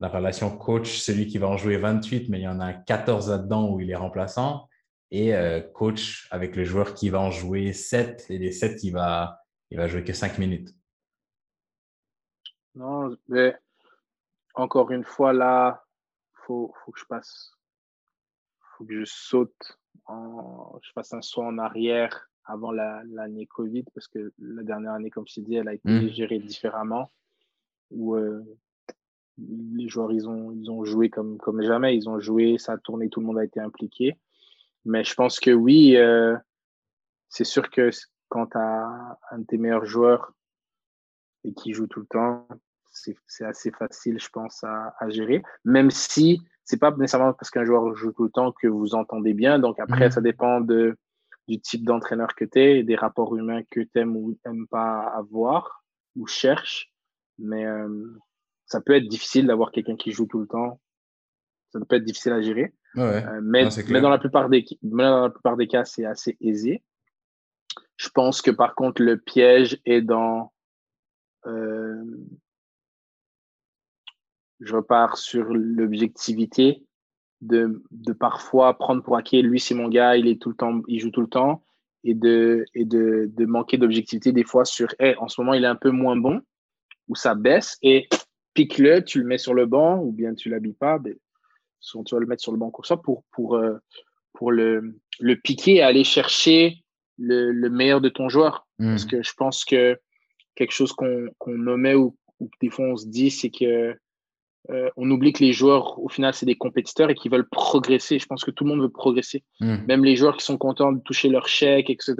[0.00, 3.30] La relation coach, celui qui va en jouer 28, mais il y en a 14
[3.30, 4.68] là-dedans où il est remplaçant
[5.12, 8.92] et euh, coach avec le joueur qui va en jouer 7 et les 7, il
[8.92, 9.38] va,
[9.70, 10.74] il va jouer que 5 minutes.
[12.74, 13.54] Non, mais
[14.54, 15.84] encore une fois, là,
[16.32, 17.52] il faut, faut, que je passe.
[18.78, 24.08] faut que je saute, en, je fasse un saut en arrière avant l'année Covid, parce
[24.08, 26.08] que la dernière année, comme je t'ai dit, elle a été mmh.
[26.08, 27.12] gérée différemment,
[27.90, 28.42] où euh,
[29.36, 32.78] les joueurs, ils ont, ils ont joué comme, comme jamais, ils ont joué, ça a
[32.78, 34.16] tourné, tout le monde a été impliqué.
[34.84, 36.36] Mais je pense que oui, euh,
[37.28, 37.90] c'est sûr que
[38.28, 40.32] quand tu as un de tes meilleurs joueurs
[41.44, 42.46] et qui joue tout le temps,
[42.90, 45.42] c'est assez facile, je pense, à, à gérer.
[45.64, 49.34] Même si c'est pas nécessairement parce qu'un joueur joue tout le temps que vous entendez
[49.34, 49.58] bien.
[49.58, 50.12] Donc après, mmh.
[50.12, 50.96] ça dépend de,
[51.48, 54.66] du type d'entraîneur que tu es et des rapports humains que tu aimes ou n'aimes
[54.68, 55.84] pas avoir
[56.16, 56.92] ou cherches.
[57.38, 57.88] Mais euh,
[58.66, 60.80] ça peut être difficile d'avoir quelqu'un qui joue tout le temps.
[61.72, 62.74] Ça peut être difficile à gérer.
[62.94, 63.24] Mais,
[63.88, 66.82] mais, dans la plupart des, dans la plupart des cas, c'est assez aisé.
[67.96, 70.52] Je pense que par contre, le piège est dans.
[71.46, 72.04] Euh,
[74.60, 76.84] je repars sur l'objectivité
[77.40, 80.80] de, de, parfois prendre pour acquis, lui, c'est mon gars, il, est tout le temps,
[80.86, 81.64] il joue tout le temps,
[82.04, 85.64] et de, et de, de manquer d'objectivité des fois sur hey, en ce moment, il
[85.64, 86.40] est un peu moins bon,
[87.08, 88.08] ou ça baisse, et
[88.54, 90.98] pique-le, tu le mets sur le banc, ou bien tu l'habilles pas.
[90.98, 91.16] Ben,
[91.82, 93.76] tu vas le mettre sur le banc ça pour, pour, euh,
[94.32, 96.82] pour le, le piquer et aller chercher
[97.18, 98.66] le, le meilleur de ton joueur.
[98.78, 99.08] Parce mmh.
[99.08, 99.98] que je pense que
[100.54, 103.96] quelque chose qu'on qu'on nommait ou, ou, des fois on se dit, c'est que
[104.70, 108.18] euh, on oublie que les joueurs, au final, c'est des compétiteurs et qui veulent progresser.
[108.18, 109.42] Je pense que tout le monde veut progresser.
[109.60, 109.76] Mmh.
[109.88, 112.14] Même les joueurs qui sont contents de toucher leur chèque, etc.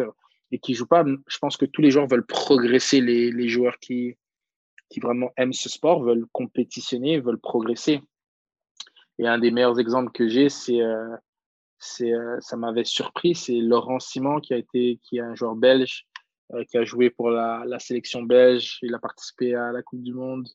[0.50, 3.00] Et qui jouent pas, je pense que tous les joueurs veulent progresser.
[3.00, 4.16] Les, les joueurs qui,
[4.90, 8.02] qui vraiment aiment ce sport veulent compétitionner, veulent progresser.
[9.18, 11.16] Et un des meilleurs exemples que j'ai, c'est, euh,
[11.78, 15.54] c'est, euh, ça m'avait surpris, c'est Laurent Simon qui a été, qui est un joueur
[15.54, 16.06] belge,
[16.52, 18.78] euh, qui a joué pour la, sélection belge.
[18.82, 20.48] Il a participé à la Coupe du Monde.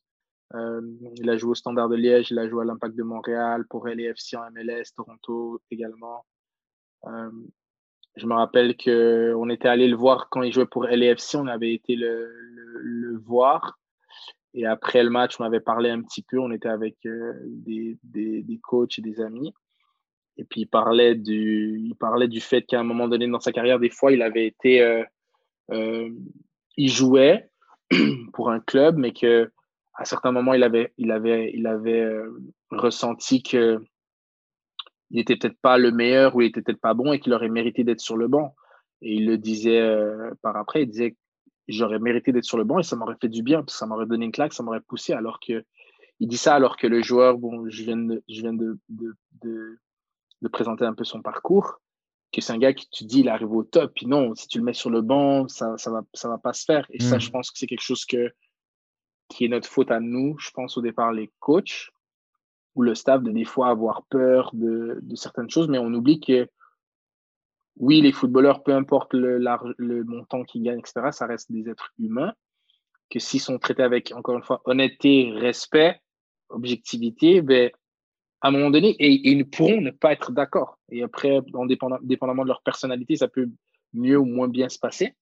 [0.53, 3.87] il a joué au Standard de Liège, il a joué à l'Impact de Montréal, pour
[3.87, 6.25] LAFC en MLS, Toronto également.
[8.15, 11.73] je me rappelle qu'on était allé le voir quand il jouait pour LAFC, on avait
[11.73, 13.77] été le voir.
[14.57, 17.99] Et après le match, on avait parlé un petit peu, on était avec euh, des,
[18.01, 19.53] des, des, coachs et des amis.
[20.35, 23.51] Et puis il parlait du, il parlait du fait qu'à un moment donné dans sa
[23.51, 24.81] carrière, des fois, il avait été.
[24.81, 25.03] Euh,
[25.73, 26.09] euh,
[26.75, 27.51] il jouait
[28.33, 29.51] pour un club, mais que
[29.93, 32.11] à certains moments, il avait, il avait, il avait
[32.71, 33.79] ressenti que
[35.11, 37.47] il n'était peut-être pas le meilleur ou il était peut-être pas bon et qu'il aurait
[37.47, 38.55] mérité d'être sur le banc.
[39.03, 39.81] Et il le disait
[40.41, 41.15] par après, il disait
[41.67, 44.25] j'aurais mérité d'être sur le banc et ça m'aurait fait du bien, ça m'aurait donné
[44.25, 45.13] une claque, ça m'aurait poussé.
[45.13, 45.63] Alors que
[46.19, 49.15] il dit ça alors que le joueur, bon, je viens de, je viens de, de,
[49.43, 51.79] de, présenter un peu son parcours,
[52.31, 54.57] que c'est un gars qui tu dis il arrive au top, puis non, si tu
[54.57, 56.87] le mets sur le banc, ça, ça va, ça va pas se faire.
[56.89, 57.19] Et ça, mm.
[57.19, 58.31] je pense que c'est quelque chose que
[59.29, 61.89] qui est notre faute à nous, je pense au départ les coachs
[62.75, 66.19] ou le staff de des fois avoir peur de, de certaines choses, mais on oublie
[66.19, 66.47] que
[67.79, 71.93] oui, les footballeurs, peu importe le, le montant qu'ils gagnent, etc., ça reste des êtres
[71.99, 72.33] humains,
[73.09, 76.01] que s'ils sont traités avec, encore une fois, honnêteté, respect,
[76.49, 77.71] objectivité, ben,
[78.41, 80.79] à un moment donné, et, ils ne pourront ne pas être d'accord.
[80.89, 81.39] Et après,
[82.01, 83.49] dépendamment de leur personnalité, ça peut
[83.93, 85.13] mieux ou moins bien se passer.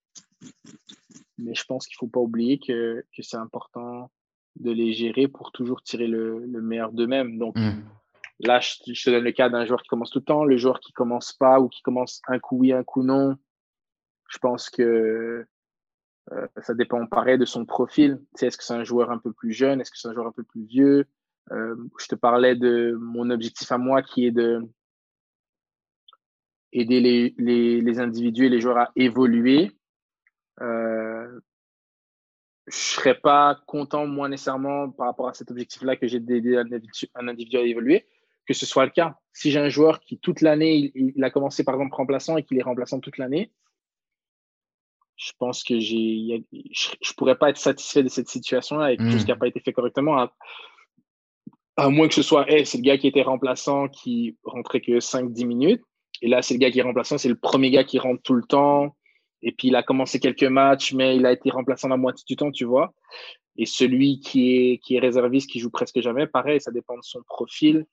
[1.37, 4.11] Mais je pense qu'il ne faut pas oublier que, que c'est important
[4.57, 7.37] de les gérer pour toujours tirer le, le meilleur d'eux-mêmes.
[7.37, 7.83] Donc, mmh.
[8.39, 10.79] Là, je, te donne le cas d'un joueur qui commence tout le temps, le joueur
[10.79, 13.37] qui commence pas ou qui commence un coup oui, un coup non.
[14.29, 15.45] Je pense que
[16.31, 18.19] euh, ça dépend pareil de son profil.
[18.39, 19.79] Est-ce que c'est un joueur un peu plus jeune?
[19.79, 21.05] Est-ce que c'est un joueur un peu plus vieux?
[21.51, 24.61] Euh, je te parlais de mon objectif à moi qui est de
[26.73, 29.71] aider les individus et les joueurs à évoluer.
[30.61, 31.39] Euh,
[32.67, 37.27] je serais pas content, moi, nécessairement, par rapport à cet objectif-là, que j'ai d'aider un
[37.27, 38.05] individu à évoluer
[38.47, 39.15] que ce soit le cas.
[39.33, 42.57] Si j'ai un joueur qui, toute l'année, il, a commencé par exemple remplaçant et qu'il
[42.57, 43.51] est remplaçant toute l'année,
[45.17, 49.11] je pense que j'ai, je ne pourrais pas être satisfait de cette situation-là et quelque
[49.11, 49.25] chose hmm.
[49.25, 50.27] qui n'a pas été fait correctement.
[51.77, 55.45] À, moins que ce soit, c'est le gars qui était remplaçant qui rentrait que 5-10
[55.45, 55.81] minutes.
[56.21, 58.33] Et là, c'est le gars qui est remplaçant, c'est le premier gars qui rentre tout
[58.33, 58.95] le temps.
[59.41, 62.35] Et puis, il a commencé quelques matchs, mais il a été remplaçant la moitié du
[62.35, 62.93] temps, tu vois.
[63.57, 67.03] Et celui qui est, qui est réserviste, qui joue presque jamais, pareil, ça dépend de
[67.03, 67.85] son profil.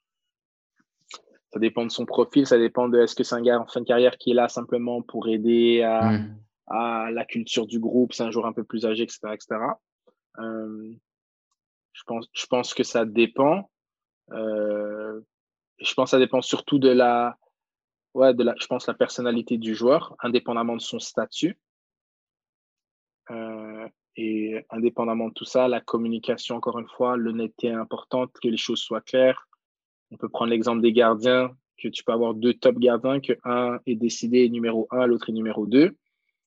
[1.52, 3.80] Ça dépend de son profil, ça dépend de est-ce que c'est un gars en fin
[3.80, 6.38] de carrière qui est là simplement pour aider à, mm.
[6.68, 9.20] à la culture du groupe, c'est un joueur un peu plus âgé, etc.
[9.32, 9.60] etc.
[10.38, 10.92] Euh,
[11.92, 13.70] je, pense, je pense que ça dépend.
[14.30, 15.20] Euh,
[15.78, 17.36] je pense que ça dépend surtout de la,
[18.14, 21.58] ouais, de la, je pense, la personnalité du joueur, indépendamment de son statut.
[23.30, 28.48] Euh, et indépendamment de tout ça, la communication, encore une fois, l'honnêteté est importante, que
[28.48, 29.48] les choses soient claires.
[30.12, 31.50] On peut prendre l'exemple des gardiens,
[31.82, 35.32] que tu peux avoir deux top gardiens, que un est décidé numéro un, l'autre est
[35.32, 35.96] numéro deux.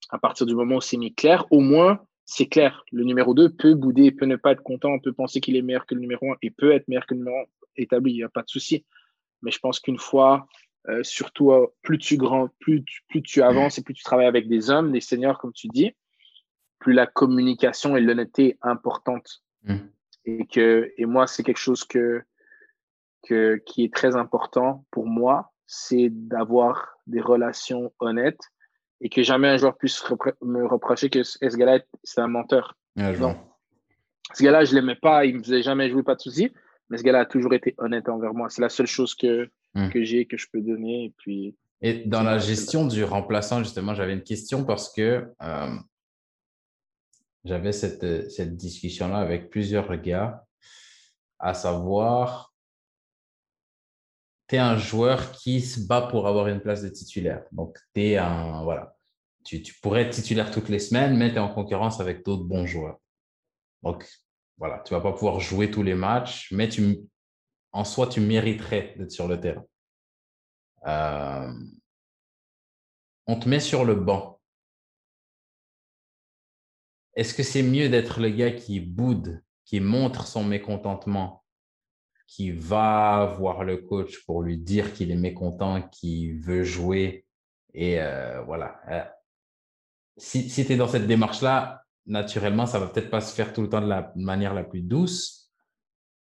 [0.10, 2.84] À partir du moment où c'est mis clair, au moins, c'est clair.
[2.92, 5.86] Le numéro 2 peut bouder, peut ne pas être content, peut penser qu'il est meilleur
[5.86, 7.44] que le numéro 1 et peut être meilleur que le numéro 1
[7.78, 8.86] établi, il n'y a pas de souci.
[9.42, 10.48] Mais je pense qu'une fois,
[10.88, 14.28] euh, surtout, euh, plus tu grand, plus tu, plus tu avances et plus tu travailles
[14.28, 15.92] avec des hommes, des seniors, comme tu dis,
[16.80, 19.44] plus la communication et l'honnêteté est importante.
[19.64, 19.76] Mmh.
[20.26, 22.22] Et, que, et moi, c'est quelque chose que,
[23.66, 28.42] qui est très important pour moi, c'est d'avoir des relations honnêtes
[29.02, 30.04] et que jamais un joueur puisse
[30.42, 32.78] me reprocher que ce gars-là, c'est un menteur.
[32.96, 33.38] non.
[34.34, 36.52] Ce gars-là, je ne l'aimais pas, il ne me faisait jamais jouer, pas de souci,
[36.90, 38.50] mais ce gars-là a toujours été honnête envers moi.
[38.50, 39.90] C'est la seule chose que, hmm.
[39.90, 41.06] que j'ai, que je peux donner.
[41.06, 45.76] Et, puis, et dans la gestion du remplaçant, justement, j'avais une question parce que euh,
[47.44, 50.44] j'avais cette, cette discussion-là avec plusieurs gars,
[51.38, 52.55] à savoir
[54.48, 57.44] tu es un joueur qui se bat pour avoir une place de titulaire.
[57.52, 58.64] Donc, es un.
[58.64, 58.96] Voilà.
[59.44, 62.66] Tu, pourrais être titulaire toutes les semaines, mais tu es en concurrence avec d'autres bons
[62.66, 63.00] joueurs.
[63.84, 64.08] Donc,
[64.58, 66.70] voilà, tu ne vas pas pouvoir jouer tous les matchs, mais
[67.72, 69.66] en soi, tu mériterais d'être sur le terrain.
[70.88, 71.54] Euh,
[73.28, 74.40] on te met sur le banc.
[77.16, 81.45] Est-ce que c'est mieux d'être le gars qui boude, qui montre son mécontentement
[82.28, 87.26] qui va voir le coach pour lui dire qu'il est mécontent, qu'il veut jouer.
[87.74, 88.80] Et euh, voilà.
[88.90, 89.04] Euh,
[90.18, 93.70] si, tu es dans cette démarche-là, naturellement, ça va peut-être pas se faire tout le
[93.70, 95.52] temps de la manière la plus douce.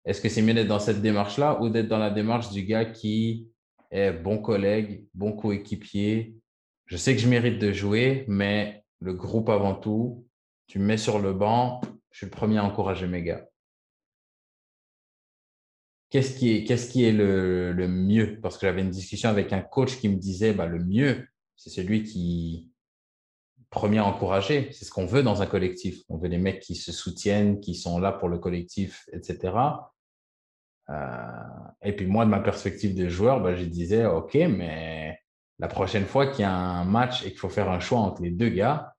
[0.05, 2.85] Est-ce que c'est mieux d'être dans cette démarche-là ou d'être dans la démarche du gars
[2.85, 3.49] qui
[3.91, 6.35] est bon collègue, bon coéquipier?
[6.87, 10.27] Je sais que je mérite de jouer, mais le groupe avant tout,
[10.67, 11.81] tu me mets sur le banc,
[12.11, 13.47] je suis le premier à encourager mes gars
[16.13, 18.39] qu'est-ce qui est, le, mieux?
[18.41, 21.71] Parce que j'avais une discussion avec un coach qui me disait bah, le mieux, c'est
[21.71, 22.69] celui qui
[23.71, 24.69] premier à encourager.
[24.73, 26.03] C'est ce qu'on veut dans un collectif.
[26.11, 29.55] On veut des mecs qui se soutiennent, qui sont là pour le collectif, etc.
[30.91, 31.27] Euh,
[31.83, 35.19] et puis moi, de ma perspective de joueur, bah, je disais, OK, mais
[35.59, 38.21] la prochaine fois qu'il y a un match et qu'il faut faire un choix entre
[38.23, 38.95] les deux gars,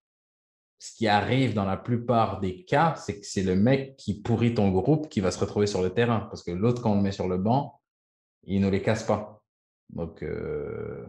[0.84, 4.54] ce qui arrive dans la plupart des cas, c'est que c'est le mec qui pourrit
[4.54, 6.28] ton groupe qui va se retrouver sur le terrain.
[6.30, 7.80] Parce que l'autre, quand on le met sur le banc,
[8.44, 9.42] il ne les casse pas.
[9.92, 11.06] Donc, euh,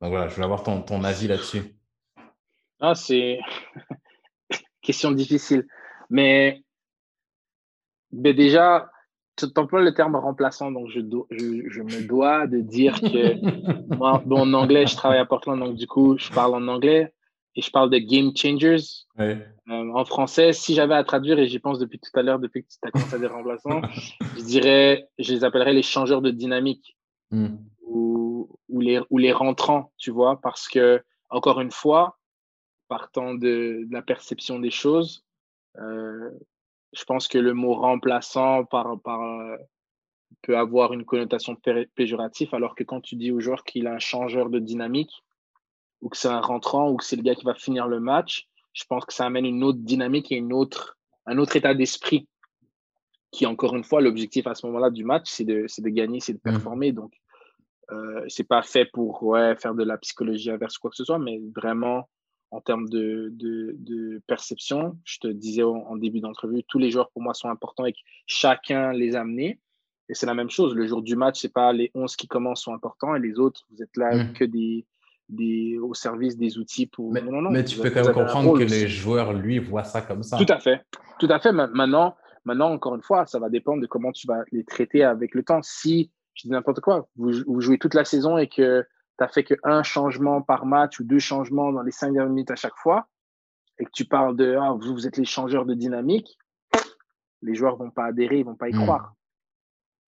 [0.00, 1.76] voilà, je voulais avoir ton, ton avis là-dessus.
[2.80, 3.38] Ah, c'est
[4.80, 5.66] question difficile.
[6.08, 6.64] Mais,
[8.12, 8.90] mais déjà,
[9.36, 14.40] tu emploies le terme remplaçant, donc je, je, me dois de dire que moi, bon,
[14.40, 17.12] en anglais, je travaille à Portland, donc du coup, je parle en anglais
[17.56, 18.84] et je parle de game changers.
[19.18, 22.62] Euh, en français, si j'avais à traduire, et j'y pense depuis tout à l'heure, depuis
[22.62, 23.80] que tu as commencé à dire remplaçants,
[24.36, 26.96] je dirais, je les appellerais les changeurs de dynamique
[27.30, 27.56] hmm.
[27.86, 32.18] ou, ou, les, ou les rentrants, tu vois, parce que, encore une fois,
[32.88, 35.24] partant de, de la perception des choses,
[35.78, 36.30] euh,
[36.92, 39.56] je pense que le mot remplaçant par, par, euh,
[40.42, 41.56] peut avoir une connotation
[41.94, 45.24] péjorative, alors que quand tu dis au joueur qu'il a un changeur de dynamique,
[46.02, 48.48] ou que c'est un rentrant, ou que c'est le gars qui va finir le match,
[48.72, 52.28] je pense que ça amène une autre dynamique et une autre, un autre état d'esprit.
[53.32, 56.32] Qui, encore une fois, l'objectif à ce moment-là du match, c'est de, de, gagner, c'est
[56.32, 56.52] de mmh.
[56.52, 56.92] performer.
[56.92, 57.12] Donc,
[57.90, 61.04] euh, c'est pas fait pour ouais, faire de la psychologie inverse ou quoi que ce
[61.04, 62.08] soit, mais vraiment
[62.50, 64.96] en termes de, de, perception.
[65.04, 67.94] Je te disais en, début d'entrevue, tous les joueurs pour moi sont importants et
[68.26, 69.60] chacun les amener.
[70.08, 70.74] Et c'est la même chose.
[70.74, 73.66] Le jour du match, c'est pas les 11 qui commencent sont importants et les autres,
[73.70, 74.32] vous êtes là mmh.
[74.34, 74.86] que des,
[75.28, 77.12] des, au service des outils pour.
[77.12, 80.02] Mais, non, non, mais tu peux quand même comprendre que les joueurs, lui, voient ça
[80.02, 80.36] comme ça.
[80.36, 80.82] Tout à fait.
[81.18, 81.52] Tout à fait.
[81.52, 85.34] Maintenant, maintenant, encore une fois, ça va dépendre de comment tu vas les traiter avec
[85.34, 85.60] le temps.
[85.62, 89.28] Si, je dis n'importe quoi, vous, vous jouez toute la saison et que tu n'as
[89.28, 92.76] fait qu'un changement par match ou deux changements dans les cinq dernières minutes à chaque
[92.76, 93.08] fois,
[93.78, 96.38] et que tu parles de ah, vous, vous êtes les changeurs de dynamique,
[97.42, 98.82] les joueurs vont pas adhérer, ils vont pas y hmm.
[98.82, 99.14] croire.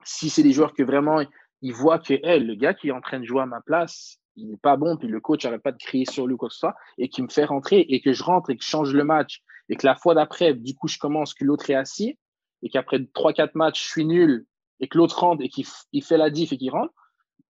[0.05, 1.23] Si c'est des joueurs que vraiment
[1.61, 4.49] ils voient que le gars qui est en train de jouer à ma place, il
[4.51, 6.55] n'est pas bon, puis le coach n'arrête pas de crier sur lui ou quoi que
[6.55, 8.93] ce soit, et qui me fait rentrer, et que je rentre et que je change
[8.93, 12.19] le match, et que la fois d'après, du coup, je commence, que l'autre est assis,
[12.63, 14.47] et qu'après 3-4 matchs, je suis nul,
[14.81, 16.93] et que l'autre rentre et qu'il fait la diff et qu'il rentre,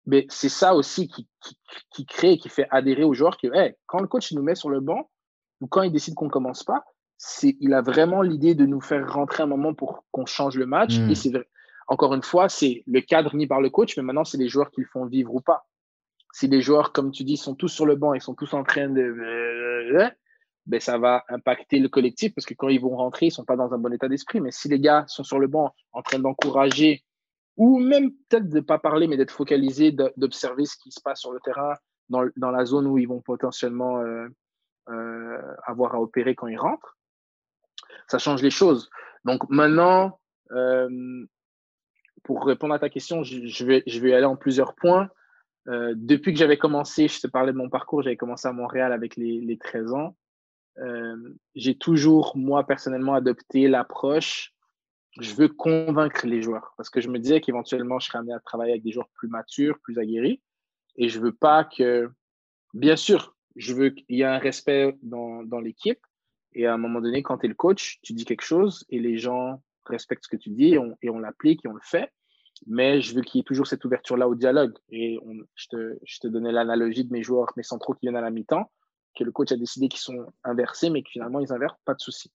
[0.06, 1.56] mais c'est ça aussi qui, qui,
[1.90, 3.46] qui, crée, qui fait adhérer aux joueurs que
[3.86, 5.08] quand le coach nous met sur le banc
[5.60, 6.84] ou quand il décide qu'on ne commence pas,
[7.18, 10.66] c'est, il a vraiment l'idée de nous faire rentrer un moment pour qu'on change le
[10.66, 10.96] match.
[10.96, 11.14] Et hmm.
[11.14, 11.32] c'est
[11.86, 14.72] encore une fois, c'est le cadre mis par le coach, mais maintenant, c'est les joueurs
[14.72, 15.66] qui le font vivre ou pas.
[16.32, 18.64] Si les joueurs, comme tu dis, sont tous sur le banc et sont tous en
[18.64, 20.10] train de.
[20.66, 23.44] Ben, ça va impacter le collectif parce que quand ils vont rentrer, ils ne sont
[23.44, 24.40] pas dans un bon état d'esprit.
[24.40, 27.04] Mais si les gars sont sur le banc en train d'encourager
[27.56, 31.20] ou même peut-être de ne pas parler, mais d'être focalisé, d'observer ce qui se passe
[31.20, 31.74] sur le terrain
[32.08, 34.28] dans, la zone où ils vont potentiellement euh,
[34.88, 36.96] euh, avoir à opérer quand ils rentrent.
[38.06, 38.88] Ça change les choses.
[39.24, 40.18] Donc maintenant,
[40.52, 41.26] euh,
[42.22, 45.10] pour répondre à ta question, je vais aller en plusieurs points.
[45.66, 49.16] Depuis que j'avais commencé, je te parlais de mon parcours, j'avais commencé à Montréal avec
[49.16, 50.16] les, les 13 ans.
[51.54, 54.52] j'ai toujours, moi, personnellement, adopté l'approche
[55.20, 58.40] je veux convaincre les joueurs parce que je me disais qu'éventuellement, je serais amené à
[58.40, 60.40] travailler avec des joueurs plus matures, plus aguerris.
[60.96, 62.10] Et je veux pas que,
[62.74, 66.00] bien sûr, je veux qu'il y ait un respect dans, dans l'équipe.
[66.54, 68.98] Et à un moment donné, quand tu es le coach, tu dis quelque chose et
[68.98, 71.80] les gens respectent ce que tu dis et on, et on l'applique et on le
[71.82, 72.10] fait.
[72.66, 74.74] Mais je veux qu'il y ait toujours cette ouverture-là au dialogue.
[74.90, 75.18] Et
[75.54, 78.30] je, te, je te donnais l'analogie de mes joueurs, mes centraux qui viennent à la
[78.30, 78.70] mi-temps,
[79.16, 82.00] que le coach a décidé qu'ils sont inversés, mais que finalement ils inversent, pas de
[82.00, 82.30] souci.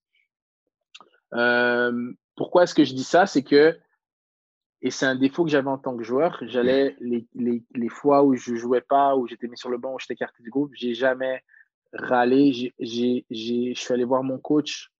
[1.33, 3.25] Euh, pourquoi est-ce que je dis ça?
[3.25, 3.77] C'est que,
[4.81, 8.23] et c'est un défaut que j'avais en tant que joueur, j'allais les, les, les, fois
[8.23, 10.71] où je jouais pas, où j'étais mis sur le banc, où j'étais écarté du groupe,
[10.75, 11.43] j'ai jamais
[11.93, 12.73] râlé.
[12.79, 14.91] Je suis allé voir mon coach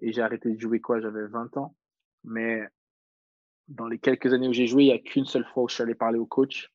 [0.00, 1.00] et j'ai arrêté de jouer quoi?
[1.00, 1.76] J'avais 20 ans.
[2.24, 2.62] Mais
[3.72, 5.74] dans les quelques années où j'ai joué, il n'y a qu'une seule fois où je
[5.74, 6.70] suis allé parler au coach.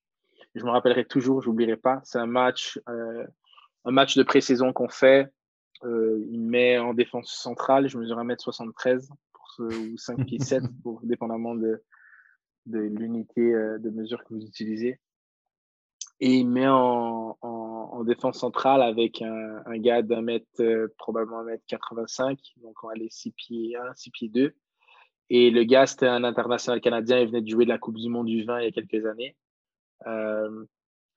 [0.56, 2.02] Je me rappellerai toujours, je n'oublierai pas.
[2.04, 3.26] C'est un match, euh,
[3.86, 5.32] un match de pré-saison qu'on fait.
[5.84, 9.10] Euh, il met en défense centrale, je mesure 1m73
[9.60, 11.84] ou 5 pieds 7, pour, dépendamment de,
[12.66, 15.00] de l'unité euh, de mesure que vous utilisez.
[16.20, 21.40] Et il met en, en, défense centrale avec un, un gars d'un mètre, euh, probablement
[21.40, 24.56] un mètre 85, donc on va aller 6 pieds 1, 6 pieds 2.
[25.30, 28.10] Et le gars, c'était un international canadien, il venait de jouer de la Coupe du
[28.10, 29.36] Monde du 20 il y a quelques années.
[30.06, 30.66] Euh,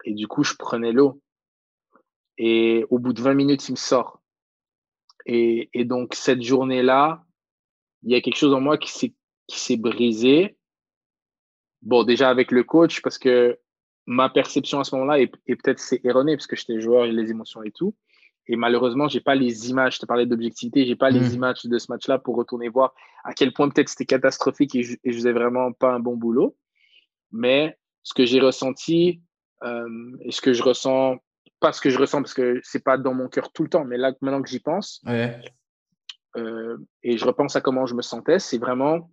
[0.04, 1.20] et du coup, je prenais l'eau.
[2.38, 4.20] Et au bout de 20 minutes, il me sort.
[5.26, 7.22] Et, et donc, cette journée-là,
[8.02, 10.56] il y a quelque chose en moi qui s'est, brisé.
[11.82, 13.58] Bon, déjà avec le coach, parce que
[14.06, 17.30] ma perception à ce moment-là, est, peut-être c'est erroné, parce que j'étais joueur, et les
[17.30, 17.94] émotions et tout.
[18.52, 19.94] Et malheureusement, j'ai pas les images.
[19.94, 21.34] Je te parlais d'objectivité, j'ai pas les mmh.
[21.34, 24.96] images de ce match-là pour retourner voir à quel point peut-être c'était catastrophique et je,
[25.04, 26.56] et je faisais vraiment pas un bon boulot.
[27.30, 29.22] Mais ce que j'ai ressenti
[29.62, 31.18] euh, et ce que je ressens,
[31.60, 33.84] pas ce que je ressens parce que c'est pas dans mon cœur tout le temps,
[33.84, 35.40] mais là maintenant que j'y pense, ouais.
[36.36, 39.10] Euh, et je repense à comment je me sentais, c'est vraiment,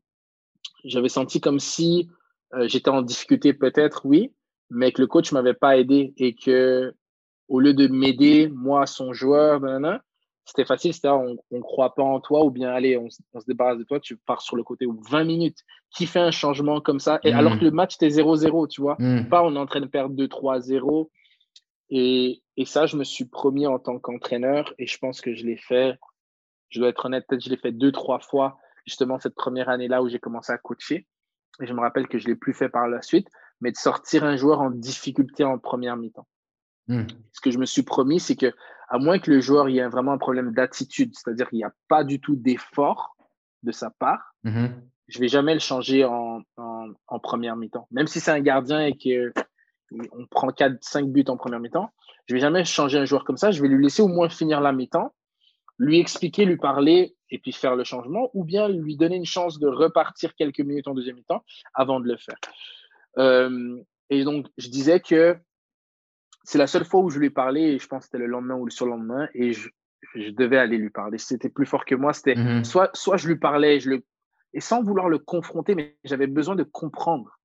[0.84, 2.10] j'avais senti comme si
[2.54, 4.34] euh, j'étais en difficulté peut-être, oui,
[4.70, 6.94] mais que le coach m'avait pas aidé et que
[7.48, 9.62] au lieu de m'aider, moi, son joueur,
[10.48, 13.78] c'était facile, c'était on ne croit pas en toi ou bien allez, on, se débarrasse
[13.78, 15.60] de toi, tu pars sur le côté ou 20 minutes.
[15.92, 17.60] Qui fait un changement comme ça et Alors hmm.
[17.60, 18.96] que le match était 0-0, tu vois.
[19.00, 19.28] Hmm.
[19.30, 21.10] Pas on est en train de perdre 2-3-0.
[21.90, 25.46] Et, et, ça, je me suis promis en tant qu'entraîneur et je pense que je
[25.46, 25.98] l'ai fait,
[26.70, 30.04] je dois être honnête, peut-être je l'ai fait deux, trois fois, justement cette première année-là
[30.04, 31.08] où j'ai commencé à coacher.
[31.62, 33.30] Et je me rappelle que je ne l'ai plus fait par la suite,
[33.62, 36.28] mais de sortir un joueur en difficulté en première mi-temps.
[36.88, 37.06] Hmm.
[37.34, 38.54] Ce que je me suis promis, c'est que,
[38.90, 42.04] à moins que le joueur ait vraiment un problème d'attitude, c'est-à-dire qu'il n'y a pas
[42.04, 43.18] du tout d'effort
[43.64, 44.72] de sa part, mm-hmm.
[45.08, 47.88] je ne vais jamais le changer en, en, première mi-temps.
[47.92, 51.92] Même si c'est un gardien et qu'on prend 4-5 buts en première mi-temps,
[52.26, 53.52] je ne vais jamais changer un joueur comme ça.
[53.52, 55.14] Je vais lui laisser au moins finir la mi-temps,
[55.80, 59.60] lui expliquer, lui parler et puis faire le changement, ou bien lui donner une chance
[59.60, 62.38] de repartir quelques minutes en deuxième mi-temps avant de le faire.
[63.18, 63.78] Euh,
[64.10, 65.38] et donc, je disais que
[66.48, 68.26] c'est la seule fois où je lui ai parlé, et je pense que c'était le
[68.26, 69.70] lendemain ou le surlendemain, et je,
[70.32, 71.18] devais aller lui parler.
[71.18, 72.14] C'était plus fort que moi.
[72.14, 72.64] C'était mhm.
[72.64, 74.06] soit, soit je lui parlais, je le,
[74.54, 77.38] et sans vouloir le confronter, mais j'avais besoin de comprendre.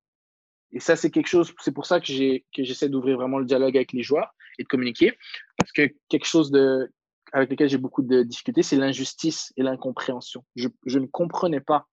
[0.71, 2.13] Et ça, c'est quelque chose, c'est pour ça que
[2.57, 5.19] j'essaie d'ouvrir vraiment le dialogue avec les joueurs et de communiquer.
[5.59, 6.89] Parce que quelque chose de,
[7.33, 10.45] avec lequel j'ai beaucoup de difficultés, c'est l'injustice et l'incompréhension.
[10.55, 11.89] Je, je, ne comprenais pas.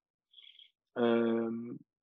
[1.00, 1.50] Euh,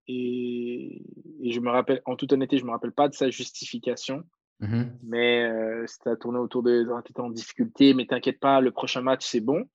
[0.08, 1.00] et,
[1.42, 4.24] et, je me rappelle, en toute honnêteté, je ne me rappelle pas de sa justification.
[4.60, 9.02] Mmh mais euh, c'était tourné autour de t'étais en difficulté, mais t'inquiète pas, le prochain
[9.02, 9.68] match, c'est bon.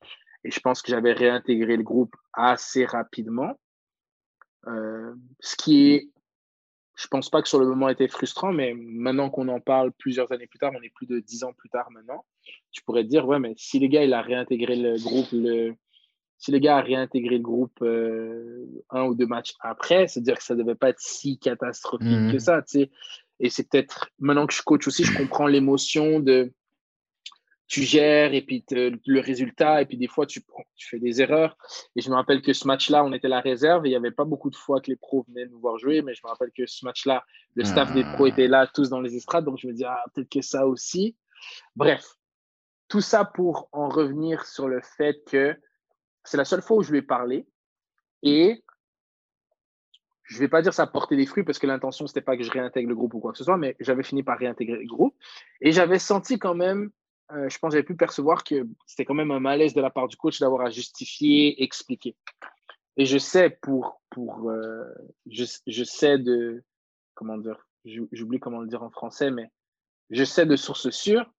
[0.44, 3.60] Et je pense que j'avais réintégré le groupe assez rapidement.
[4.68, 6.10] Euh, ce qui est,
[6.96, 10.32] je pense pas que sur le moment était frustrant, mais maintenant qu'on en parle plusieurs
[10.32, 12.26] années plus tard, on est plus de dix ans plus tard maintenant,
[12.72, 15.76] tu pourrais te dire, ouais, mais si les gars, il a réintégré le groupe, le,
[16.38, 20.44] si les gars a réintégré le groupe euh, un ou deux matchs après, c'est-à-dire que
[20.44, 22.92] ça devait pas être si catastrophique que mmh ça, tu sais.
[23.42, 26.54] Et c'est peut-être, maintenant que je coach aussi, je comprends l'émotion de
[27.68, 30.44] tu gères et puis le résultat, et puis des fois tu,
[30.78, 31.58] fais des erreurs.
[31.96, 34.12] Et je me rappelle que ce match-là, on était la réserve et il n'y avait
[34.12, 36.52] pas beaucoup de fois que les pros venaient nous voir jouer, mais je me rappelle
[36.56, 37.24] que ce match-là,
[37.56, 40.04] le staff des pros était là, tous dans les estrades, donc je me dis, ah,
[40.14, 41.16] peut-être que ça aussi.
[41.76, 42.06] Bref,
[42.90, 45.58] tout ça pour en revenir sur le fait que
[46.26, 47.48] c'est la seule fois où je lui ai parlé
[48.22, 48.64] et
[50.32, 52.52] je vais pas dire ça portait des fruits parce que l'intention, c'était pas que je
[52.52, 55.14] réintègre le groupe ou quoi que ce soit, mais j'avais fini par réintégrer le groupe.
[55.60, 56.90] Et j'avais senti quand même,
[57.34, 60.08] euh, je pense j'avais pu percevoir que c'était quand même un malaise de la part
[60.08, 62.16] du coach d'avoir à justifier, expliquer.
[62.96, 64.86] Et je sais pour, pour euh,
[65.30, 66.64] je, je, sais de,
[67.14, 69.52] comment dire, j'oublie comment le dire en français, mais
[70.12, 71.30] je sais de sources sûres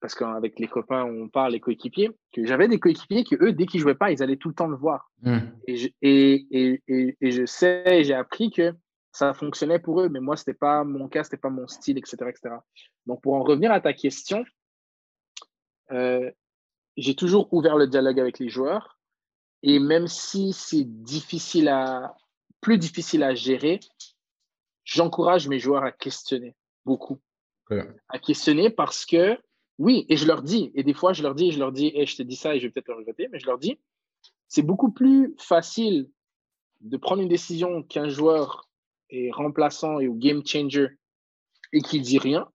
[0.00, 3.66] parce qu'avec les copains, on parle, les coéquipiers, que j'avais des coéquipiers que eux, dès
[3.66, 5.10] qu'ils jouaient pas, ils allaient tout le temps le voir.
[5.22, 5.38] Hmm.
[5.66, 8.74] Et, je, et, et, et, je sais, j'ai appris que
[9.12, 12.16] ça fonctionnait pour eux, mais moi, c'était pas mon cas, c'était pas mon style, etc.,
[12.28, 12.56] etc.
[13.06, 14.44] Donc, pour en revenir à ta question,
[15.92, 16.30] euh,
[16.96, 18.98] j'ai toujours ouvert le dialogue avec les joueurs.
[19.62, 22.14] Et même si c'est difficile à,
[22.60, 23.80] plus difficile à gérer,
[24.84, 27.18] j'encourage mes joueurs à questionner beaucoup.
[28.08, 29.38] À questionner parce que
[29.78, 32.06] oui, et je leur dis, et des fois je leur dis, je leur dis, et
[32.06, 33.78] je te dis ça et je vais peut-être le regretter, mais je leur dis,
[34.48, 36.10] c'est beaucoup plus facile
[36.80, 38.68] de prendre une décision qu'un joueur
[39.10, 40.88] est remplaçant et ou game changer
[41.72, 42.48] et qui dit rien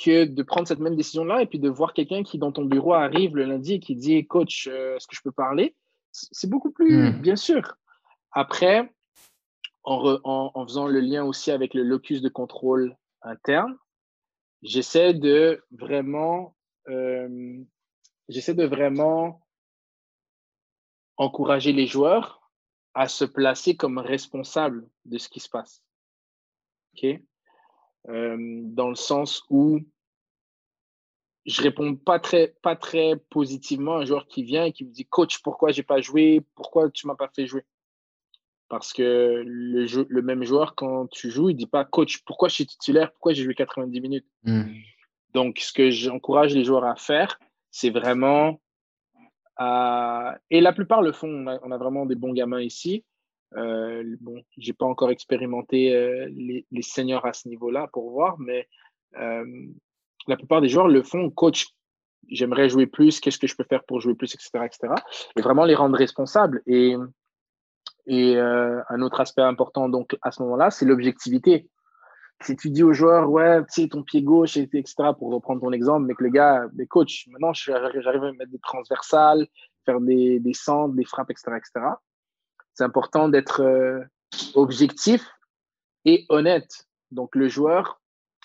[0.00, 2.94] que de prendre cette même décision-là et puis de voir quelqu'un qui, dans ton bureau,
[2.94, 5.76] arrive le lundi et qui dit Coach, euh, est-ce que je peux parler?
[6.12, 7.20] C'est beaucoup plus, hmm.
[7.20, 7.76] bien sûr.
[8.32, 8.90] Après,
[9.84, 13.76] en, en, faisant le lien aussi avec le locus de contrôle interne,
[14.62, 16.56] j'essaie de vraiment,
[16.88, 17.62] euh,
[18.28, 19.44] j'essaie de vraiment
[21.16, 22.50] encourager les joueurs
[22.94, 25.82] à se placer comme responsables de ce qui se passe.
[26.94, 27.06] OK?
[28.08, 29.80] Euh, dans le sens où
[31.44, 34.90] je réponds pas très, pas très positivement à un joueur qui vient et qui me
[34.90, 36.44] dit Coach, pourquoi j'ai pas joué?
[36.54, 37.64] Pourquoi tu m'as pas fait jouer
[38.72, 42.48] parce que le, le même joueur, quand tu joues, il ne dit pas coach, pourquoi
[42.48, 44.24] je suis titulaire, pourquoi j'ai joué 90 minutes?
[44.44, 44.62] Hmm.
[45.34, 47.38] Donc, ce que j'encourage les joueurs à faire,
[47.70, 48.62] c'est vraiment.
[49.60, 51.28] Et la plupart le font.
[51.62, 53.04] On a, vraiment des bons gamins ici.
[53.58, 58.38] Euh, bon, j'ai pas encore expérimenté euh, les, les, seniors à ce niveau-là pour voir,
[58.38, 58.66] mais
[59.18, 59.44] euh,
[60.26, 61.28] la plupart des joueurs le font.
[61.28, 61.66] Coach,
[62.26, 63.20] j'aimerais jouer plus.
[63.20, 64.94] Qu'est-ce que je peux faire pour jouer plus, etc., etc.
[65.36, 66.62] Et vraiment les rendre responsables.
[66.66, 66.96] Et
[68.06, 71.68] et euh, un autre aspect important donc à ce moment-là, c'est l'objectivité.
[72.42, 75.70] Si tu dis aux joueurs, ouais, tu sais, ton pied gauche, etc., pour reprendre ton
[75.70, 79.46] exemple, mais que les gars, mais coach, maintenant j'arrive à mettre des transversales,
[79.84, 81.86] faire des, des centres, des frappes, etc., etc.
[82.74, 84.00] C'est important d'être euh,
[84.54, 85.30] objectif
[86.04, 86.88] et honnête.
[87.10, 88.00] Donc le joueur,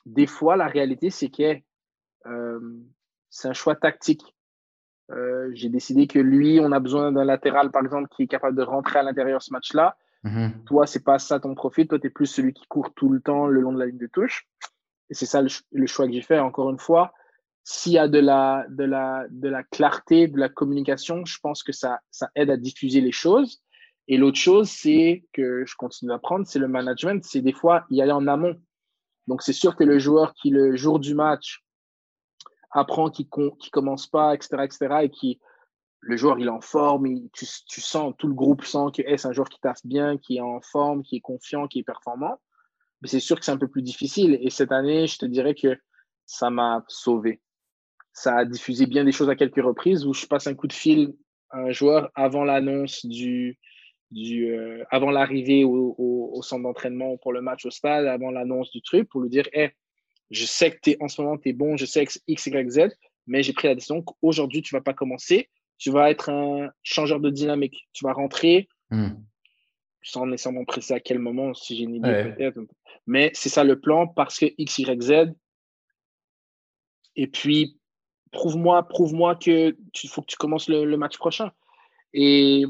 [0.06, 1.58] des fois, la réalité, c'est que
[2.28, 2.60] euh,
[3.30, 4.36] c'est un choix tactique.
[5.12, 8.58] Euh, j'ai décidé que lui, on a besoin d'un latéral, par exemple, qui est capable
[8.58, 9.98] de rentrer à l'intérieur ce match-là.
[10.24, 10.64] Mm-hmm.
[10.66, 11.88] Toi, c'est pas ça ton profil.
[11.88, 13.98] Toi, tu es plus celui qui court tout le temps le long de la ligne
[13.98, 14.48] de touche.
[15.10, 16.40] Et c'est ça le, choix que j'ai fait.
[16.40, 17.14] Encore une fois,
[17.64, 21.64] s'il y a de la, de, la, de la clarté, de la communication, je pense
[21.64, 23.62] que ça, ça aide à diffuser les choses.
[24.10, 27.24] Et l'autre chose, c'est que je continue d'apprendre, c'est le management.
[27.24, 28.56] C'est des fois y aller en amont.
[29.28, 31.64] Donc, c'est sûr que le joueur qui, le jour du match,
[32.72, 35.40] apprend qui ne commence pas, etc., etc., et qui,
[36.02, 39.28] le joueur, il est en forme, tu, tu, sens, tout le groupe sent que c'est
[39.28, 42.40] un joueur qui taffe bien, qui est en forme, qui est confiant, qui est performant.
[43.02, 44.38] Mais c'est sûr que c'est un peu plus difficile.
[44.42, 45.78] Et cette année, je te dirais que
[46.26, 47.42] ça m'a sauvé.
[48.14, 50.74] Ça a diffusé bien des choses à quelques reprises où je passe un coup de
[50.74, 51.14] fil
[51.50, 53.60] à un joueur avant l'annonce du,
[54.12, 58.72] du euh, avant l'arrivée au, au, centre d'entraînement pour le match au stade, avant l'annonce
[58.72, 59.72] du truc, pour lui dire hey,
[60.30, 62.70] je sais que es, en ce moment, tu es bon, je sais que X, Y,
[62.70, 62.80] Z,
[63.26, 65.50] mais j'ai pris la décision qu'aujourd'hui, tu vas pas commencer.
[65.78, 67.88] Tu vas être un changeur de dynamique.
[67.94, 69.10] Tu vas rentrer hmm.
[70.02, 72.60] sans nécessairement presser à quel moment, si j'ai une idée peut-être.
[73.06, 75.12] Mais c'est ça le plan parce que X, Y, Z.
[77.16, 77.78] Et puis,
[78.32, 81.52] prouve-moi prouve-moi que tu faut que tu commences le, le match prochain.
[82.14, 82.66] Et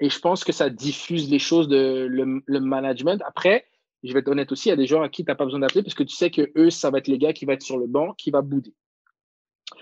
[0.00, 3.22] et je pense que ça diffuse les choses de le, management.
[3.26, 3.66] Après,
[4.06, 5.44] je vais être honnête aussi, il y a des gens à qui tu n'as pas
[5.44, 7.54] besoin d'appeler parce que tu sais que eux, ça va être les gars qui va
[7.54, 8.74] être sur le banc, qui va bouder.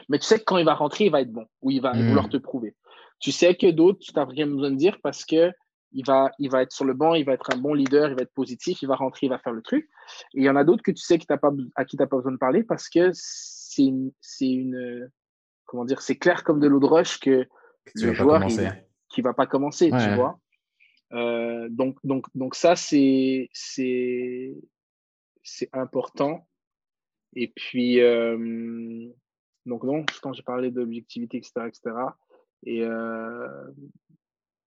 [0.08, 1.92] Mais tu sais que quand il va rentrer, il va être bon ou il va
[1.92, 2.08] hmm.
[2.08, 2.74] vouloir te prouver.
[3.20, 5.50] Tu sais que d'autres, tu n'as rien besoin de dire parce que
[5.92, 8.16] il va, il va être sur le banc, il va être un bon leader, il
[8.16, 9.88] va être positif, il va rentrer, il va faire le truc.
[10.34, 12.08] Et il y en a d'autres que tu sais que pas, à qui tu n'as
[12.08, 14.10] pas besoin de parler parce que c'est une,
[14.40, 15.08] une,
[15.66, 17.46] comment dire, c'est clair comme de l'eau de roche que,
[17.94, 18.42] le joueur,
[19.08, 20.38] qui va pas commencer, tu vois.
[21.14, 23.48] Euh, donc, donc, donc ça, c'est,
[25.72, 26.46] important.
[27.36, 29.08] Et puis, euh,
[29.66, 29.82] donc
[30.20, 31.96] pense que j'ai parlé d'objectivité, etc., etc.
[32.66, 33.70] Et, euh,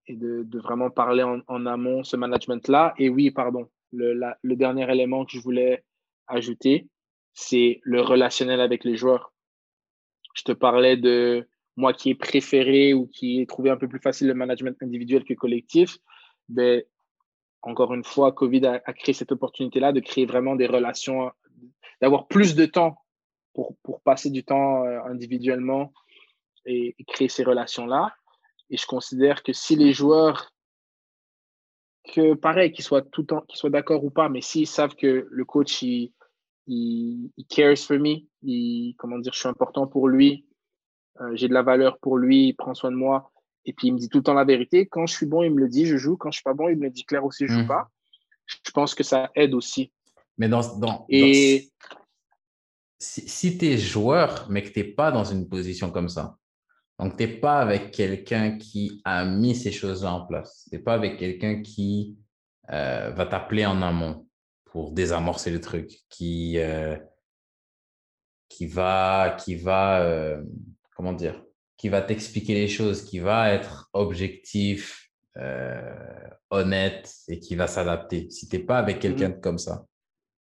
[0.07, 2.93] et de, de, vraiment parler en, en amont ce management-là.
[2.97, 5.83] Et oui, pardon, le, le dernier élément que je voulais
[6.27, 6.87] ajouter,
[7.33, 9.33] c'est le relationnel avec les joueurs.
[10.35, 13.99] Je te parlais de moi qui ai préféré ou qui ai trouvé un peu plus
[13.99, 15.97] facile le management individuel que collectif,
[16.49, 16.83] ben,
[17.61, 21.31] encore une fois, Covid a, créé cette opportunité-là de créer vraiment des relations,
[22.01, 22.97] d'avoir plus de temps
[23.53, 25.91] pour, pour passer du temps euh, individuellement
[26.65, 28.13] et, créer ces relations-là.
[28.69, 30.53] Et je considère que si les joueurs,
[32.13, 35.27] que pareil, qu'ils soient tout temps, qu'ils soient d'accord ou pas, mais s'ils savent que
[35.29, 36.13] le coach, il,
[36.67, 40.45] il, cares for me, il, comment dire, je suis important pour lui,
[41.21, 43.31] euh, j'ai de la valeur pour lui, il prend soin de moi.
[43.67, 44.87] Et puis, il me dit tout le temps la vérité.
[44.87, 46.15] Quand je suis bon, il me le dit, je joue.
[46.15, 47.67] Quand je suis pas bon, il me le dit clair aussi, je joue hmm.
[47.67, 47.91] pas.
[48.45, 49.91] Je pense que ça aide aussi.
[50.37, 51.69] Mais dans, dans, Et...
[52.97, 56.37] si, tu es joueur, mais que tu n'es pas dans une position comme ça,
[56.97, 60.81] donc tu n'es pas avec quelqu'un qui a mis ces choses-là en place, tu n'es
[60.81, 62.17] pas avec quelqu'un qui
[62.71, 64.27] euh, va t'appeler en amont
[64.63, 66.95] pour désamorcer le truc, qui, euh,
[68.47, 70.39] qui va, qui va
[70.95, 71.43] comment dire,
[71.77, 78.29] qui va t'expliquer les choses, qui va être objectif, euh, honnête et qui va s'adapter.
[78.31, 79.85] Si tu n'es pas avec quelqu'un mmh comme ça,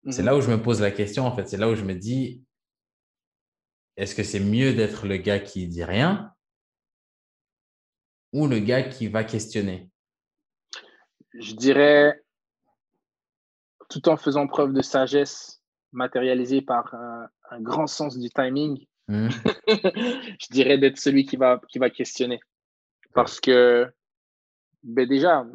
[0.08, 1.48] c'est mmh là où je me pose la question, en fait.
[1.48, 2.44] C'est là où je me dis,
[3.96, 6.32] est-ce que c'est mieux d'être le gars qui dit rien
[8.32, 9.90] ou le gars qui va questionner?
[11.34, 12.22] Je dirais,
[13.88, 15.60] tout en faisant preuve de sagesse
[15.92, 19.28] matérialisée par un grand sens du timing, Hmm.
[19.68, 22.40] je dirais d'être celui qui va, qui va questionner.
[23.14, 23.86] Parce que,
[24.82, 25.46] ben déjà,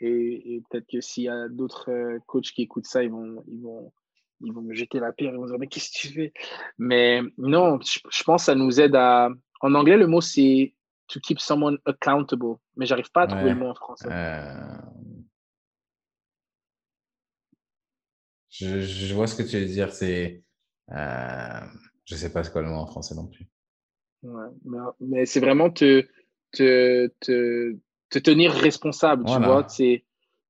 [0.00, 3.60] et, peut-être que s'il y a d'autres euh, coachs qui écoutent ça, ils vont, ils
[3.60, 3.92] vont,
[4.40, 6.32] ils vont me jeter la pierre, ils vont dire, mais qu'est-ce que tu fais?
[6.78, 9.30] Mais non, je, pense que ça nous aide à.
[9.60, 10.74] En anglais, le mot, c'est
[11.08, 12.56] to keep someone accountable.
[12.76, 14.08] Mais j'arrive pas à trouver le mot en français.
[14.08, 14.76] Euh,
[18.50, 19.92] je, je, vois ce que tu veux dire.
[19.92, 20.44] C'est.
[20.92, 21.60] Euh...
[22.08, 23.46] Je ne sais pas ce qu'est le mot en français non plus.
[24.22, 24.48] Ouais,
[24.98, 26.06] mais, c'est vraiment te,
[26.52, 27.76] te, te,
[28.08, 29.68] te, tenir responsable, tu vois.
[29.68, 30.04] C'est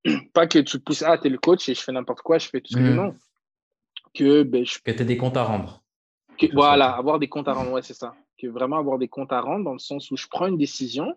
[0.33, 2.49] pas que tu pousses, ah, tu es le coach et je fais n'importe quoi, je
[2.49, 2.95] fais tout ce que veux.
[2.95, 3.19] Mmh.
[4.15, 4.79] Que, ben, je...
[4.79, 5.83] que tu aies des comptes à rendre.
[6.39, 8.15] Que, voilà, avoir des comptes à rendre, ouais, c'est ça.
[8.41, 11.13] Que vraiment avoir des comptes à rendre dans le sens où je prends une décision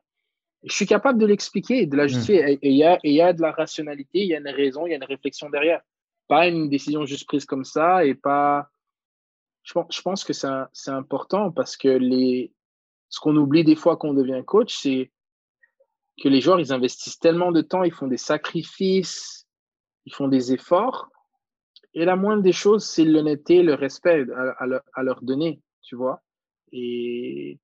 [0.64, 2.10] et je suis capable de l'expliquer, de la mmh.
[2.10, 2.60] justifier.
[2.64, 4.90] Et il y a, y a de la rationalité, il y a une raison, il
[4.90, 5.82] y a une réflexion derrière.
[6.28, 8.72] Pas une décision juste prise comme ça et pas
[9.64, 12.00] je pense, que c'est important parce que
[13.10, 15.12] ce qu'on oublie des fois quand on devient coach, c'est
[16.22, 19.48] que les joueurs, ils investissent tellement de temps, ils font des sacrifices,
[20.06, 21.10] ils font des efforts.
[21.94, 24.26] Et la moindre des choses, c'est l'honnêteté, le respect
[24.60, 26.22] à, leur, donner, tu vois.
[26.72, 27.60] Et,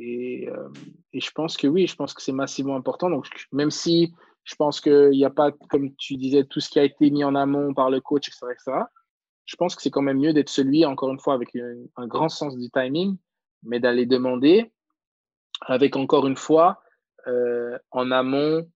[0.00, 0.68] euh,
[1.12, 3.08] et, je pense que oui, je pense que c'est massivement important.
[3.08, 4.12] Donc, même si
[4.42, 7.24] je pense qu'il n'y a pas, comme tu disais, tout ce qui a été mis
[7.24, 8.82] en amont par le coach, etc.
[9.46, 11.56] je pense que c'est quand même mieux d'être celui, encore une fois, avec
[11.96, 13.16] un grand sens du timing,
[13.62, 14.72] mais d'aller demander
[15.62, 16.80] avec, encore une fois,
[17.26, 18.68] euh, en amont,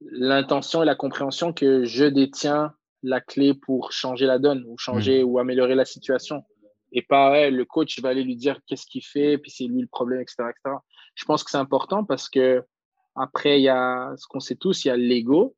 [0.00, 5.22] l'intention et la compréhension que je détiens la clé pour changer la donne ou changer
[5.22, 5.26] mmh.
[5.26, 6.44] ou améliorer la situation.
[6.92, 9.86] Et pas le coach va aller lui dire qu'est-ce qu'il fait, puis c'est lui le
[9.86, 10.76] problème, etc., etc.
[11.14, 12.62] Je pense que c'est important parce que
[13.14, 15.56] après, il y a ce qu'on sait tous, il y a l'ego.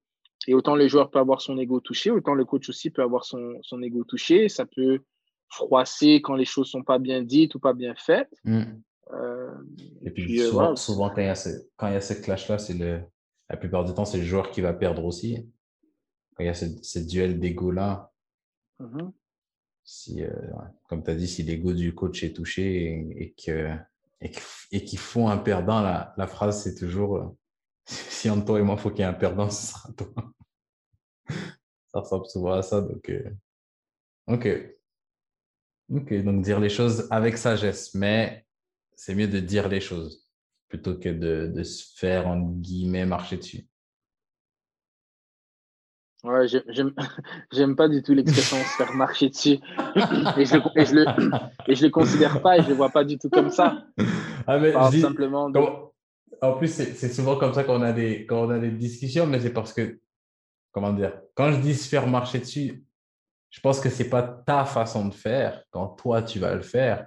[0.49, 3.27] Et autant le joueur peut avoir son ego touché, autant le coach aussi peut avoir
[3.27, 4.49] son, son ego touché.
[4.49, 5.01] Ça peut
[5.51, 8.33] froisser quand les choses sont pas bien dites ou pas bien faites.
[8.45, 8.63] Mmh.
[9.13, 9.55] Euh,
[10.01, 12.57] et puis, euh, souvent, quand il y a ce, quand il y a ce clash-là,
[12.57, 13.03] c'est le,
[13.51, 15.47] la plupart du temps, c'est le joueur qui va perdre aussi.
[16.35, 18.11] Quand il y a ce, duel d'ego-là,
[18.81, 19.11] mmh
[19.85, 20.31] si, euh,
[20.89, 23.75] comme tu as dit, si l'ego du coach est touché et, que,
[24.21, 27.35] et qu'ils font un perdant, la, la phrase, c'est toujours
[27.85, 30.09] si entre toi et moi, il faut qu'il y ait un perdant, ce sera toi.
[31.99, 32.81] Ça ressemble souvent à ça.
[32.81, 33.13] Donc,
[34.27, 34.49] OK.
[35.91, 38.45] OK, donc dire les choses avec sagesse, mais
[38.95, 40.29] c'est mieux de dire les choses
[40.69, 43.67] plutôt que de, de se faire, en guillemets, marcher dessus.
[46.25, 46.47] Ouais,
[47.53, 49.59] j'aime pas du tout l'expression se faire marcher dessus.
[50.37, 51.07] Et je, et, je le,
[51.69, 53.85] et je le considère pas et je le vois pas du tout comme ça.
[54.47, 55.51] Ah, mais je dis, simplement
[56.43, 59.53] En plus, c'est souvent comme ça qu'on a, des, on a des discussions, mais c'est
[59.53, 60.01] parce que,
[60.79, 62.85] comment dire, quand je dis se faire marcher dessus,
[63.51, 67.07] je pense que c'est pas ta façon de faire quand toi tu vas le faire.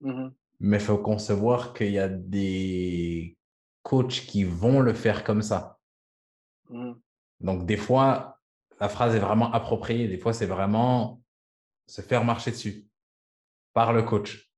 [0.00, 0.28] Mmh
[0.64, 3.36] mais il faut concevoir qu'il y a des
[3.82, 5.80] coachs qui vont le faire comme ça.
[6.70, 6.92] Mmh.
[7.40, 8.38] Donc, des fois,
[8.78, 10.06] la phrase est vraiment appropriée.
[10.06, 11.20] Des fois, c'est vraiment
[11.88, 12.86] se faire marcher dessus
[13.72, 14.52] par le coach.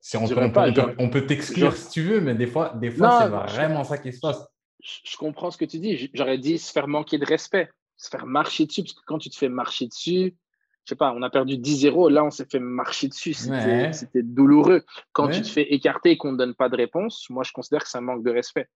[0.00, 3.98] Si on, peut, t'exclure si tu veux, mais des fois, des fois c'est vraiment ça
[3.98, 4.44] qui se passe.
[4.80, 6.10] Je, comprends ce que tu dis.
[6.14, 9.30] J'aurais dit se faire manquer de respect, se faire marcher dessus, parce que quand tu
[9.30, 10.36] te fais marcher dessus,
[10.84, 14.84] je sais pas, on a perdu 10-0, là on s'est fait marcher dessus, c'était douloureux.
[15.12, 17.82] Quand tu te fais écarter et qu'on ne donne pas de réponse, moi je considère
[17.82, 18.68] que c'est un manque de respect.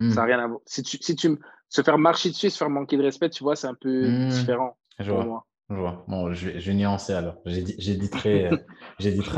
[0.00, 0.26] Ça n'a hmm.
[0.26, 0.60] rien à voir.
[0.66, 3.54] Si tu, si tu se faire marcher dessus, se faire manquer de respect, tu vois,
[3.54, 4.28] c'est un peu hmm.
[4.28, 5.24] différent je vois.
[5.24, 5.46] moi.
[5.70, 6.04] Je vois.
[6.08, 7.36] Bon, je vais, je vais nuancer alors.
[7.46, 8.50] J'éditerai euh,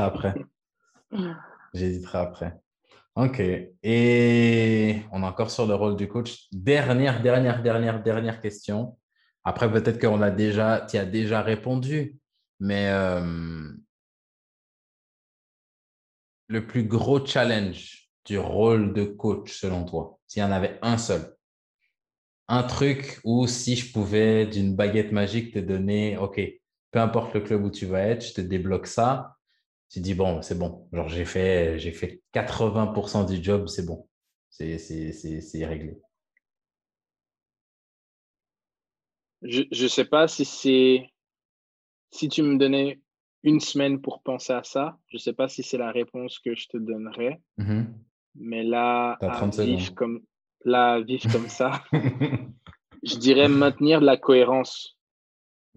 [0.02, 0.34] après.
[1.74, 2.60] J'éditerai après.
[3.16, 3.40] Ok.
[3.82, 6.48] Et on est encore sur le rôle du coach.
[6.52, 8.98] Dernière, dernière, dernière, dernière question.
[9.42, 12.18] Après, peut-être qu'on a déjà, tu as déjà répondu,
[12.60, 13.72] mais euh,
[16.48, 20.98] le plus gros challenge du rôle de coach selon toi, s'il y en avait un
[20.98, 21.34] seul,
[22.48, 26.40] un truc où si je pouvais d'une baguette magique te donner, OK,
[26.90, 29.35] peu importe le club où tu vas être, je te débloque ça,
[29.88, 34.08] tu dis, bon, c'est bon, genre j'ai fait, j'ai fait 80% du job, c'est bon,
[34.50, 35.98] c'est réglé.
[39.42, 41.10] Je ne sais pas si c'est.
[42.10, 43.00] Si tu me donnais
[43.42, 46.54] une semaine pour penser à ça, je ne sais pas si c'est la réponse que
[46.54, 47.40] je te donnerais.
[47.58, 47.82] Mmh
[48.34, 50.22] Mais là, à vivre, comme,
[50.64, 51.84] là, vivre comme ça,
[53.02, 54.98] je dirais maintenir la cohérence.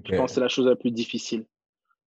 [0.04, 1.46] Je pense que c'est la chose la plus difficile.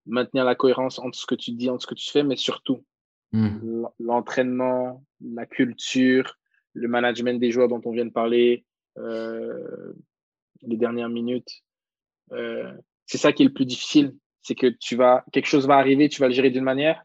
[0.07, 2.85] Maintenir la cohérence entre ce que tu dis, entre ce que tu fais, mais surtout
[3.33, 3.85] mmh.
[4.01, 6.39] l'entraînement, la culture,
[6.75, 8.65] le management des joueurs dont on vient de parler,
[8.99, 9.93] euh,
[10.63, 11.63] les dernières minutes.
[12.33, 12.73] Euh,
[13.07, 14.15] c'est ça qui est le plus difficile.
[14.43, 17.05] C'est que tu vas, quelque chose va arriver, tu vas le gérer d'une manière.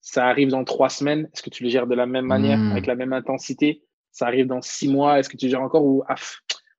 [0.00, 1.28] Ça arrive dans trois semaines.
[1.32, 2.72] Est-ce que tu le gères de la même manière, hmm.
[2.72, 3.82] avec la même intensité?
[4.12, 5.18] Ça arrive dans six mois.
[5.18, 6.14] Est-ce que tu gères encore ou ah,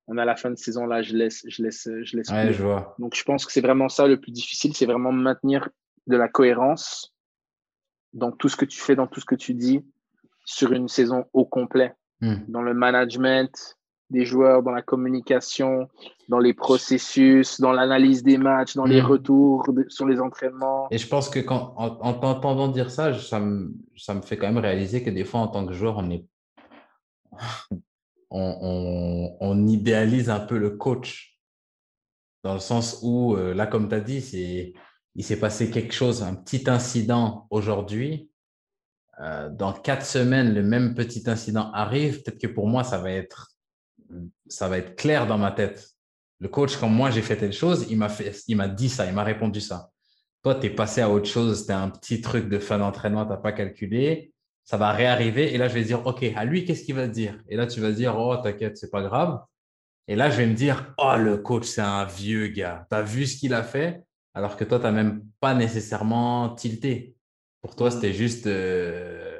[0.07, 2.29] on a la fin de saison là, je laisse, je laisse, je laisse.
[2.31, 2.95] je vois.
[2.99, 5.69] Donc je pense que c'est vraiment ça le plus difficile, c'est vraiment maintenir
[6.07, 7.13] de la cohérence
[8.13, 9.85] dans tout ce que tu fais, dans tout ce que tu dis
[10.45, 12.35] sur une saison au complet, hmm.
[12.47, 13.77] dans le management,
[14.09, 15.89] des joueurs, dans la communication,
[16.29, 19.05] dans les processus, dans l'analyse des matchs, dans les hmm.
[19.05, 20.87] retours sur les entraînements.
[20.91, 24.47] Et je pense que quand, en, t'entendant dire ça, ça me, ça me fait quand
[24.47, 26.25] même réaliser que des fois, en tant que joueur, on est.
[28.29, 31.39] On, idéalise un peu le coach.
[32.43, 34.73] Dans le sens où, euh, là, comme tu as dit,
[35.15, 38.29] il s'est passé quelque chose, un petit incident aujourd'hui.
[39.19, 42.21] Euh, dans quatre semaines, le même petit incident arrive.
[42.21, 43.57] Peut-être que pour moi, ça va être
[44.47, 45.89] ça va être clair dans ma tête.
[46.39, 49.05] Le coach, quand moi j'ai fait telle chose, il m'a fait, il m'a dit ça,
[49.05, 49.89] il m'a répondu ça.
[50.43, 53.31] Toi, tu es passé à autre chose, c'était un petit truc de fin d'entraînement, tu
[53.31, 54.33] n'as pas calculé.
[54.67, 57.13] Ça va réarriver et là, je vais dire, OK, à lui, qu'est-ce qu'il va te
[57.13, 57.39] dire?
[57.47, 59.39] Et là, tu vas dire, oh, t'inquiète, c'est pas grave.
[60.09, 62.85] Et là, je vais me dire, oh, le coach, c'est un vieux gars.
[62.89, 64.03] Tu as vu ce qu'il a fait?
[64.33, 67.15] Alors que toi, tu n'as même pas nécessairement tilté.
[67.61, 69.39] Pour toi, c'était juste, euh,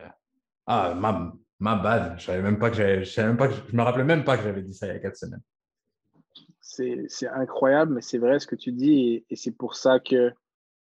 [0.65, 2.17] Ah, ma, ma bad.
[2.19, 4.23] Je savais même pas que j'avais, je savais même pas que je, me rappelais même
[4.23, 5.43] pas que j'avais dit ça il y a quatre semaines.
[6.61, 10.31] C'est incroyable, mais c'est vrai ce que tu dis, et, c'est pour ça que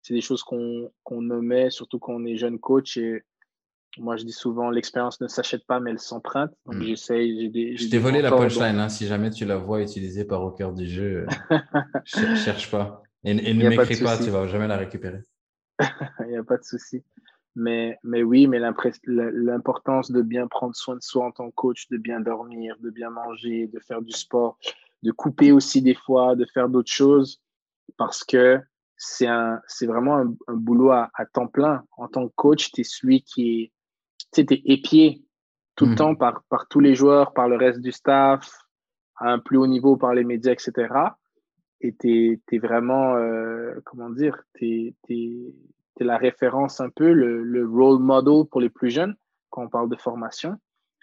[0.02, 2.98] c'est des choses qu'on nommait, surtout quand on est jeune coach.
[2.98, 3.24] Et
[3.98, 6.52] moi, je dis souvent, l'expérience ne s'achète pas, mais elle s'emprunte.
[6.65, 6.84] Donc, hmm.
[6.84, 7.78] j'essaye.
[7.78, 8.80] Je t'ai volé la punchline.
[8.80, 11.57] Hein, si jamais tu la vois utilisée par au cœur du jeu, euh,
[12.06, 13.03] cherche pas.
[13.24, 15.22] Et, ne m'écris pas, tu vas jamais la récupérer.
[16.22, 17.03] Il n'y a pas de souci.
[17.56, 21.88] Mais, mais oui, mais l'importance de bien prendre soin de soi en tant que coach,
[21.90, 24.57] de bien dormir, de bien manger, de faire du sport,
[25.03, 27.41] de couper aussi des fois, de faire d'autres choses,
[27.95, 28.60] parce que
[28.98, 31.84] c'est vraiment un, boulot à, temps plein.
[31.98, 33.72] En tant que coach, tu es celui qui est,
[34.34, 35.23] tu sais, épié
[35.76, 35.95] tout le mmh.
[35.95, 38.49] temps par, par tous les joueurs, par le reste du staff,
[39.15, 40.93] à un plus haut niveau par les médias, etc.
[41.81, 45.53] Et tu es, vraiment, euh, comment dire, tu es,
[45.99, 49.15] la référence un peu, le, le, role model pour les plus jeunes
[49.49, 50.57] quand on parle de formation.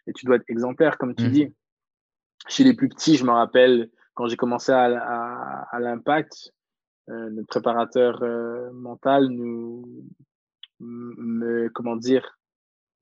[0.07, 1.31] Et tu dois être exemplaire, comme tu mmh.
[1.31, 1.55] dis.
[2.49, 6.53] Chez les plus petits, je me rappelle quand j'ai commencé à, à, l'impact,
[7.09, 10.05] euh, notre préparateur euh, mental nous,
[10.81, 12.39] me, comment dire,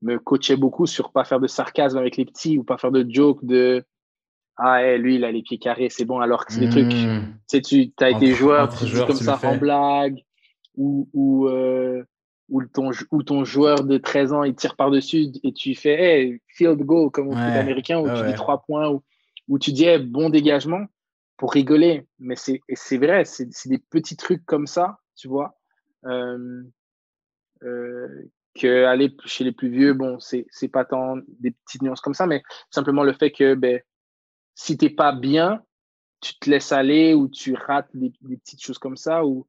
[0.01, 3.05] me coachait beaucoup sur pas faire de sarcasme avec les petits ou pas faire de
[3.07, 3.83] joke de
[4.57, 7.21] ah lui il a les pieds carrés c'est bon alors que c'est des trucs mmh.
[7.49, 10.23] tu sais tu as été joueur tu dis comme ça en blague
[10.75, 12.03] ou ou, euh,
[12.49, 16.01] ou ton ou ton joueur de 13 ans il tire par dessus et tu fais
[16.01, 19.03] hey, field goal comme au foot américain où tu dis trois points ou,
[19.47, 20.85] ou tu dis bon dégagement
[21.37, 22.05] pour rigoler.
[22.19, 25.57] Mais c'est c'est vrai c'est des petits trucs comme ça tu vois.
[26.05, 26.63] Euh,
[27.63, 32.13] euh, que aller chez les plus vieux, bon, c'est pas tant des petites nuances comme
[32.13, 33.79] ça, mais simplement le fait que ben,
[34.55, 35.63] si t'es pas bien,
[36.21, 39.47] tu te laisses aller ou tu rates des, petites choses comme ça, ou,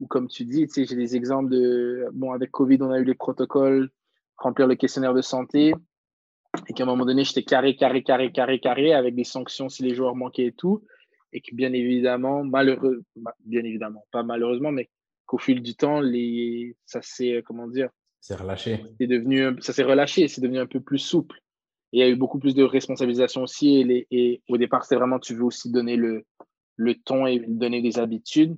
[0.00, 2.98] ou comme tu dis, tu sais, j'ai des exemples de, bon, avec Covid, on a
[2.98, 3.90] eu les protocoles,
[4.36, 5.74] remplir le questionnaire de santé,
[6.68, 9.82] et qu'à un moment donné, j'étais carré, carré, carré, carré, carré, avec des sanctions si
[9.82, 10.84] les joueurs manquaient et tout,
[11.32, 13.02] et que bien évidemment, malheureux,
[13.44, 14.88] bien évidemment, pas malheureusement, mais
[15.26, 17.90] qu'au fil du temps, les, ça s'est, comment dire,
[18.20, 18.84] c'est relâché.
[19.00, 21.40] C'est devenu, ça s'est relâché, c'est devenu un peu plus souple.
[21.92, 23.76] Et il y a eu beaucoup plus de responsabilisation aussi.
[23.76, 26.24] Et, les, et au départ, c'était vraiment, tu veux aussi donner le,
[26.74, 28.56] le ton et donner des habitudes.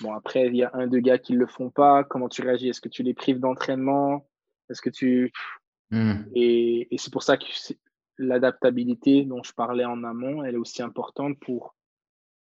[0.00, 2.04] Bon, après, il y a un, deux gars qui ne le font pas.
[2.04, 2.68] Comment tu réagis?
[2.68, 4.28] Est-ce que tu les prives d'entraînement?
[4.68, 5.32] Est-ce que tu.
[5.90, 6.24] Hmm.
[6.34, 7.44] Et, et c'est pour ça que
[8.18, 11.76] l'adaptabilité dont je parlais en amont, elle est aussi importante pour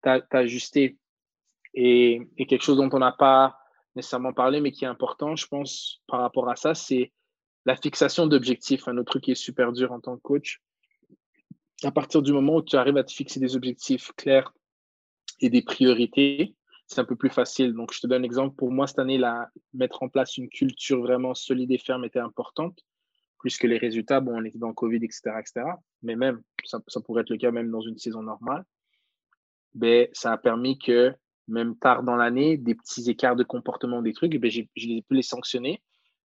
[0.01, 0.97] t'ajuster.
[1.73, 3.57] Et, et quelque chose dont on n'a pas
[3.95, 7.11] nécessairement parler, mais qui est important, je pense, par rapport à ça, c'est
[7.65, 8.87] la fixation d'objectifs.
[8.87, 10.61] Un autre truc qui est super dur en tant que coach.
[11.83, 14.53] À partir du moment où tu arrives à te fixer des objectifs clairs
[15.39, 16.55] et des priorités,
[16.87, 17.73] c'est un peu plus facile.
[17.73, 18.55] Donc, je te donne un exemple.
[18.55, 22.19] Pour moi, cette année, la, mettre en place une culture vraiment solide et ferme était
[22.19, 22.79] importante,
[23.39, 24.19] plus que les résultats.
[24.19, 25.65] Bon, on était dans Covid, etc., etc.
[26.03, 28.63] Mais même, ça, ça pourrait être le cas même dans une saison normale.
[29.73, 31.15] Mais ben, ça a permis que
[31.51, 35.21] même tard dans l'année, des petits écarts de comportement, des trucs, ben, j'ai pu les
[35.21, 35.81] sanctionner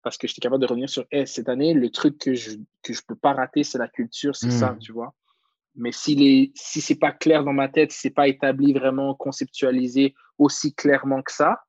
[0.02, 2.92] parce que j'étais capable de revenir sur cette année, le truc que je ne que
[2.92, 4.78] je peux pas rater, c'est la culture, c'est ça, mmh.
[4.80, 5.14] tu vois.
[5.74, 8.28] Mais si, les, si ce n'est pas clair dans ma tête, si ce n'est pas
[8.28, 11.62] établi vraiment, conceptualisé aussi clairement que ça,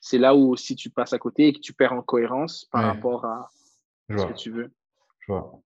[0.00, 2.84] c'est là où si tu passes à côté et que tu perds en cohérence par
[2.84, 3.48] rapport à
[4.10, 4.70] ce que tu veux.
[5.20, 5.60] Je vois.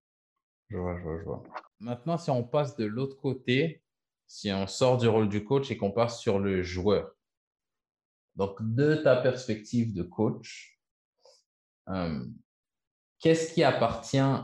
[0.69, 1.43] Je vois, je vois, je vois.
[1.81, 3.83] Maintenant, si on passe de l'autre côté,
[4.31, 7.17] si on sort du rôle du coach et qu'on passe sur le joueur.
[8.37, 10.81] Donc, de ta perspective de coach,
[11.89, 12.25] euh,
[13.19, 14.37] qu'est-ce qui appartient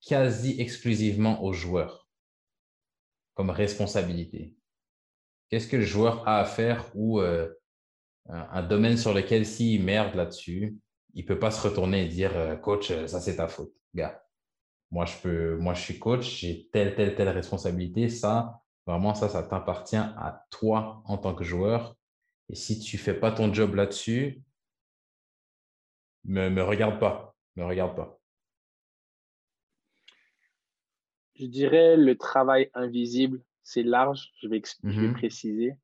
[0.00, 2.08] quasi exclusivement au joueur
[3.34, 4.56] comme responsabilité?
[5.48, 7.52] Qu'est-ce que le joueur a à faire ou euh,
[8.26, 10.78] un domaine sur lequel s'il merde là-dessus,
[11.14, 14.21] il ne peut pas se retourner et dire euh, coach, ça c'est ta faute, gars
[14.92, 18.10] moi, je peux, moi, je suis coach, j'ai telle, telle, telle responsabilité.
[18.10, 21.96] Ça, vraiment, ça, ça t'appartient à toi en tant que joueur.
[22.50, 24.42] Et si tu fais pas ton job là-dessus,
[26.24, 28.20] me, me regarde pas, me regarde pas.
[31.36, 35.74] Je dirais le travail invisible, c'est large, je vais, mmh préciser.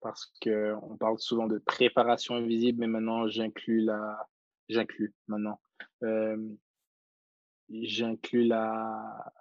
[0.00, 4.28] parce qu'on parle souvent de préparation invisible, mais maintenant j'inclus la,
[4.68, 5.60] j'inclus maintenant
[7.70, 9.32] J'inclus la,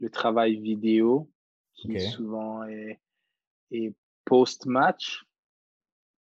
[0.00, 1.30] le travail vidéo
[1.74, 3.00] qui souvent est,
[3.70, 3.94] est
[4.24, 5.24] post-match,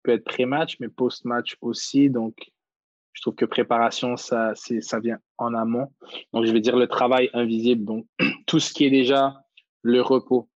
[0.04, 2.10] peut être pré-match, mais post-match aussi.
[2.10, 2.52] Donc,
[3.14, 5.92] je trouve que préparation, ça, ça vient en amont.
[6.34, 7.86] Donc, je vais dire le travail invisible.
[7.86, 8.08] Donc,
[8.48, 9.44] tout ce qui est déjà
[9.82, 10.50] le repos.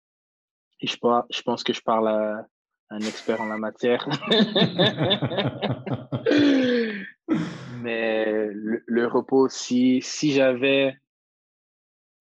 [0.82, 0.96] Et je,
[1.30, 2.48] je pense que je parle à
[2.90, 4.08] un expert en la matière.
[9.10, 10.98] propos, si, si j'avais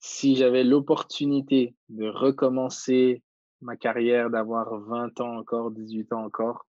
[0.01, 3.23] si j'avais l'opportunité de recommencer
[3.61, 6.67] ma carrière, d'avoir 20 ans encore, 18 ans encore,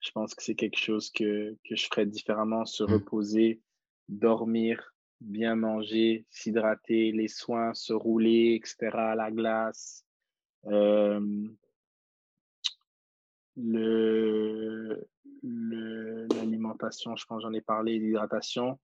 [0.00, 2.92] je pense que c'est quelque chose que, que je ferais différemment, se mmh.
[2.92, 3.60] reposer,
[4.08, 10.04] dormir, bien manger, s'hydrater, les soins, se rouler, etc., à la glace.
[13.56, 15.08] le,
[15.44, 18.78] l'alimentation, je pense j'en ai parlé, l'hydratation.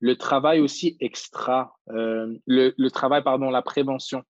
[0.00, 4.22] Le travail aussi extra, euh, le, le, travail, pardon, la prévention,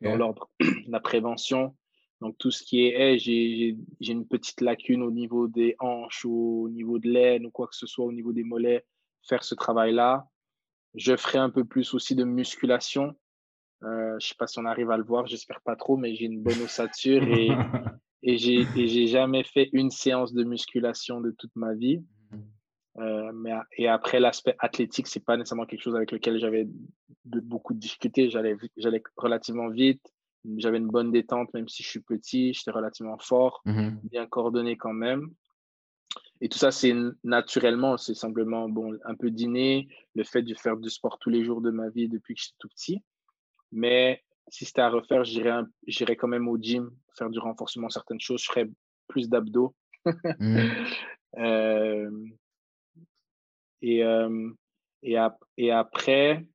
[0.00, 0.50] dans l'ordre,
[0.86, 1.76] la prévention.
[2.20, 6.68] Donc, tout ce qui est, j'ai une petite lacune au niveau des hanches ou au
[6.68, 8.86] niveau de l'aine ou quoi que ce soit, au niveau des mollets,
[9.22, 10.26] faire ce travail-là.
[10.94, 13.14] Je ferai un peu plus aussi de musculation.
[13.82, 16.14] Euh, je ne sais pas si on arrive à le voir, j'espère pas trop, mais
[16.14, 17.48] j'ai une bonne ossature et,
[18.26, 22.02] et j'ai jamais fait une séance de musculation de toute ma vie.
[22.98, 26.66] Euh, mais, et après, l'aspect athlétique, c'est pas nécessairement quelque chose avec lequel j'avais
[27.24, 28.28] beaucoup de difficultés.
[28.28, 28.56] J'allais,
[29.16, 30.02] relativement vite.
[30.56, 32.52] J'avais une bonne détente, même si je suis petit.
[32.52, 35.30] J'étais relativement fort, mmh bien coordonné quand même.
[36.40, 40.76] Et tout ça, c'est naturellement, c'est simplement bon, un peu dîner, le fait de faire
[40.76, 43.02] du sport tous les jours de ma vie depuis que j'étais tout petit.
[43.72, 48.42] Mais si c'était à refaire, j'irais, quand même au gym, faire du renforcement, certaines choses.
[48.42, 48.70] Je ferais
[49.08, 49.74] plus d'abdos.
[50.04, 50.58] Mmh.
[51.38, 52.10] euh,
[53.82, 54.50] et, euh,
[55.02, 55.16] et,
[55.56, 56.46] et, après,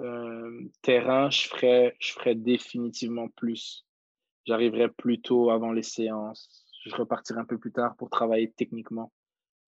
[0.00, 3.86] euh, terrain, je ferais, je ferais définitivement plus.
[4.46, 6.64] J'arriverai plus tôt avant les séances.
[6.84, 9.12] Je repartirai un peu plus tard pour travailler techniquement,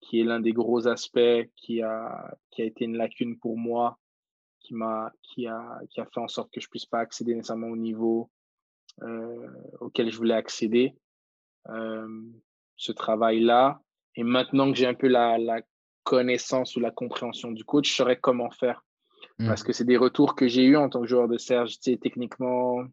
[0.01, 3.99] qui est l'un des gros aspects qui a, qui a été une lacune pour moi,
[4.59, 7.67] qui, m'a, qui, a, qui a fait en sorte que je puisse pas accéder nécessairement
[7.67, 8.29] au niveau
[9.01, 9.47] euh,
[9.79, 10.95] auquel je voulais accéder.
[11.65, 13.81] ce travail-là.
[14.15, 15.61] Et maintenant que j'ai un peu la, la,
[16.09, 18.83] connaissance ou la compréhension du coach, je saurais comment faire.
[19.37, 19.65] Parce mmh.
[19.65, 21.73] que c'est des retours que j'ai eu en tant que joueur de Serge.
[21.79, 22.83] Tu sais, techniquement,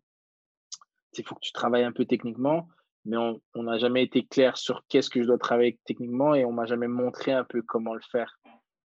[1.17, 2.69] il faut que tu travailles un peu techniquement,
[3.07, 6.53] mais on n'a jamais été clair sur qu'est-ce que je dois travailler techniquement et on
[6.53, 8.39] m'a jamais montré un peu comment le faire.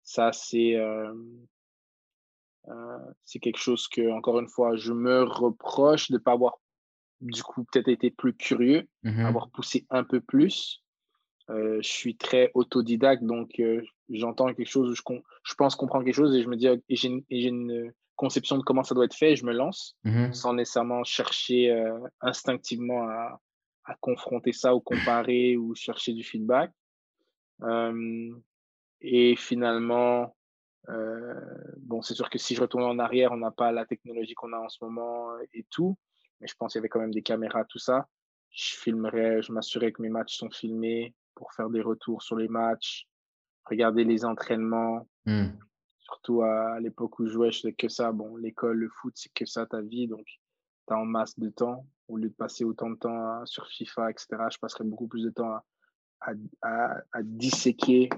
[0.04, 1.14] Ça, c'est euh, euh,
[3.24, 6.58] c'est quelque chose que, encore une fois, je me reproche de ne pas avoir,
[7.22, 10.84] du coup, peut-être été plus curieux, mmh avoir poussé un peu plus.
[11.50, 13.62] Euh, je suis très autodidacte, donc
[14.10, 15.02] j'entends quelque chose, je,
[15.44, 17.08] je pense comprendre quelque chose et je me dis, j'ai
[17.48, 21.04] une, conception de comment ça doit être fait et je me lance mmh sans nécessairement
[21.04, 23.40] chercher euh, instinctivement à,
[23.86, 26.72] à, confronter ça ou comparer ou chercher du feedback.
[29.02, 30.37] et finalement, euh,
[31.78, 34.54] bon, c'est sûr que si je retourne en arrière, on n'a pas la technologie qu'on
[34.54, 35.98] a en ce moment et tout,
[36.40, 38.08] mais je pense qu'il y avait quand même des caméras, tout ça.
[38.52, 42.48] Je filmerais, je m'assurais que mes matchs sont filmés pour faire des retours sur les
[42.48, 43.08] matchs,
[43.66, 45.08] regarder les entraînements.
[45.26, 45.50] Mmh.
[46.00, 48.12] Surtout à, l'époque où je jouais, je faisais que ça.
[48.12, 50.08] Bon, l'école, le foot, c'est que ça ta vie.
[50.08, 51.86] Donc, tu as en masse de temps.
[52.08, 55.30] Au lieu de passer autant de temps sur FIFA, etc., je passerais beaucoup plus de
[55.30, 55.58] temps
[56.22, 56.32] à,
[56.62, 58.10] à, disséquer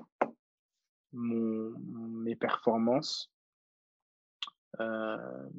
[1.14, 3.32] mes performances.
[4.80, 5.50] Euh,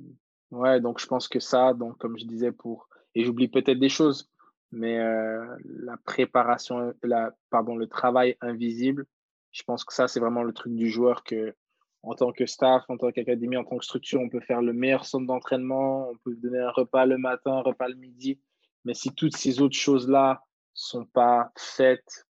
[0.50, 2.88] ouais, donc je pense que ça, donc comme je disais, pour.
[3.14, 4.30] Et j'oublie peut-être des choses,
[4.70, 9.06] mais euh, la préparation, la, pardon, le travail invisible,
[9.50, 11.54] je pense que ça, c'est vraiment le truc du joueur que,
[12.02, 14.72] en tant que staff, en tant qu'académie, en tant que structure, on peut faire le
[14.72, 18.40] meilleur centre d'entraînement, on peut donner un repas le matin, un repas le midi.
[18.84, 22.26] Mais si toutes ces autres choses-là sont pas faites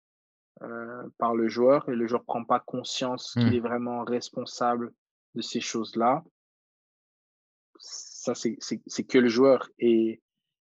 [1.17, 3.53] par le joueur et le joueur prend pas conscience qu'il mmh.
[3.53, 4.93] est vraiment responsable
[5.35, 6.23] de ces choses-là,
[7.79, 9.69] ça, c'est que le joueur.
[9.79, 10.21] Et,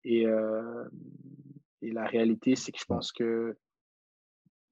[0.05, 0.85] et, euh,
[1.83, 3.57] et la réalité, c'est que je pense que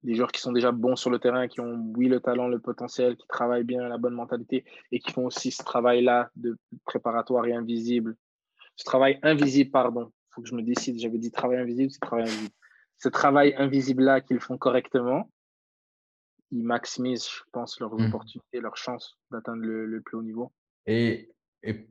[0.03, 2.59] des joueurs qui sont déjà bons sur le terrain, qui ont, oui, le talent, le
[2.59, 7.45] potentiel, qui travaillent bien, la bonne mentalité et qui font aussi ce travail-là de préparatoire
[7.47, 8.15] et invisible.
[8.77, 10.05] Ce travail invisible, pardon.
[10.09, 10.99] Il faut que je me décide.
[10.99, 12.53] J'avais dit travail invisible, c'est travail invisible.
[12.99, 15.31] Ce travail invisible-là qu'ils font correctement,
[16.51, 18.07] ils maximisent, je pense, leurs mmh.
[18.07, 20.51] opportunités, leurs chances d'atteindre le, plus haut niveau.
[20.85, 21.31] Et,
[21.63, 21.87] et...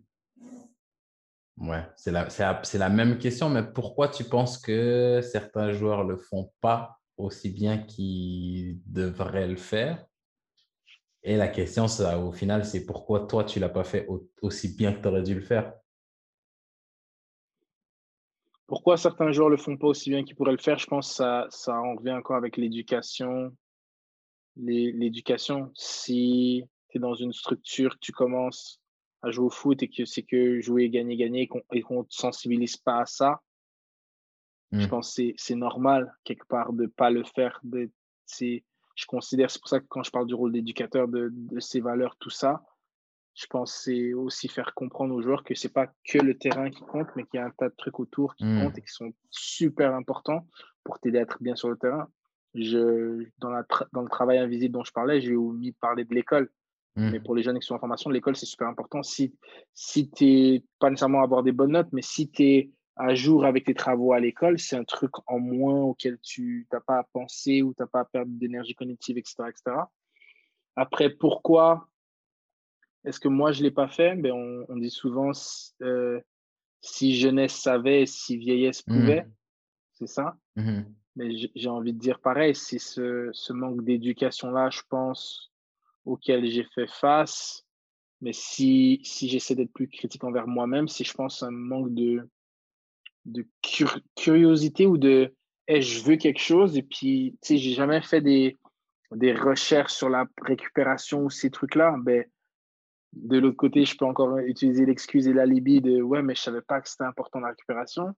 [1.56, 2.28] ouais, c'est la,
[2.74, 7.50] la même question, mais pourquoi tu penses que certains joueurs ne le font pas aussi
[7.50, 10.04] bien qu'il devrait le faire?
[11.22, 14.06] Et la question, ça, au final, c'est pourquoi toi, tu ne l'as pas fait
[14.42, 15.72] aussi bien que tu aurais dû le faire?
[18.68, 20.78] Pourquoi certains joueurs ne le font pas aussi bien qu'ils pourraient le faire?
[20.78, 23.56] Je pense que ça, ça en revient encore avec l'éducation.
[24.56, 28.80] L'éducation, si tu es dans une structure, tu commences
[29.22, 32.14] à jouer au foot et que c'est que jouer, gagner, gagner et qu'on ne te
[32.14, 33.40] sensibilise pas à ça,
[34.72, 34.88] je mmh.
[34.90, 37.62] pense que c'est normal, quelque part, de ne pas le faire.
[37.64, 41.80] Je considère, c'est pour ça que quand je parle du rôle d'éducateur, de, de ces
[41.80, 42.62] valeurs, tout ça,
[43.38, 46.70] je pense que c'est aussi faire comprendre aux joueurs que c'est pas que le terrain
[46.70, 48.60] qui compte, mais qu'il y a un tas de trucs autour qui mmh.
[48.60, 50.44] comptent et qui sont super importants
[50.82, 52.08] pour t'aider à être bien sur le terrain.
[52.54, 56.12] Je, dans, la dans le travail invisible dont je parlais, j'ai omis de parler de
[56.12, 56.50] l'école.
[56.96, 57.10] Mmh.
[57.10, 59.04] Mais pour les jeunes qui sont en formation, l'école, c'est super important.
[59.04, 59.32] Si,
[59.72, 63.14] si tu n'es pas nécessairement à avoir des bonnes notes, mais si tu es à
[63.14, 66.98] jour avec tes travaux à l'école, c'est un truc en moins auquel tu n'as pas
[66.98, 69.76] à penser ou tu n'as pas à perdre d'énergie cognitive, etc., etc.
[70.74, 71.88] Après, pourquoi
[73.08, 74.14] est-ce que moi, je ne l'ai pas fait?
[74.16, 74.32] Ben,
[74.68, 75.32] on, dit souvent
[75.82, 76.20] euh,
[76.82, 79.00] si jeunesse savait, si vieillesse mmh.
[79.00, 79.26] pouvait.
[79.94, 80.36] C'est ça.
[80.56, 80.82] Mmh
[81.16, 85.50] Mais j'ai envie de dire pareil, c'est ce, ce, manque d'éducation-là, je pense,
[86.04, 87.64] auquel j'ai fait face.
[88.20, 92.28] Mais si, si j'essaie d'être plus critique envers moi-même, c'est, je pense, un manque de,
[93.24, 93.46] de
[94.16, 95.34] curiosité ou de
[95.68, 96.76] je veux quelque chose.
[96.76, 98.58] Et puis, tu sais, j'ai jamais fait des,
[99.12, 101.96] des recherches sur la récupération ou ces trucs-là.
[102.00, 102.26] Ben,
[103.12, 106.60] de l'autre côté, je peux encore utiliser l'excuse et l'alibi de ouais, mais je savais
[106.60, 108.14] pas que c'était important la récupération.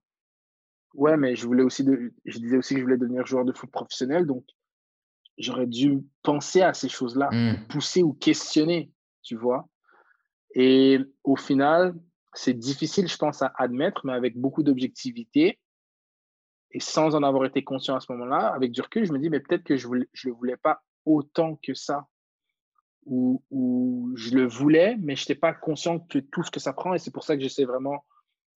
[0.93, 3.53] Ouais, mais je voulais aussi de, je disais aussi que je voulais devenir joueur de
[3.53, 4.45] foot professionnel, donc
[5.37, 7.67] j'aurais dû penser à ces choses-là, mmh.
[7.69, 8.91] pousser ou questionner,
[9.23, 9.69] tu vois.
[10.53, 11.95] Et au final,
[12.33, 15.59] c'est difficile, je pense, à admettre, mais avec beaucoup d'objectivité
[16.73, 19.29] et sans en avoir été conscient à ce moment-là, avec du recul, je me dis,
[19.29, 22.07] mais peut-être que je ne je le voulais pas autant que ça
[23.05, 26.93] où, je le voulais, mais je n'étais pas conscient que tout ce que ça prend.
[26.93, 28.03] Et c'est pour ça que j'essaie vraiment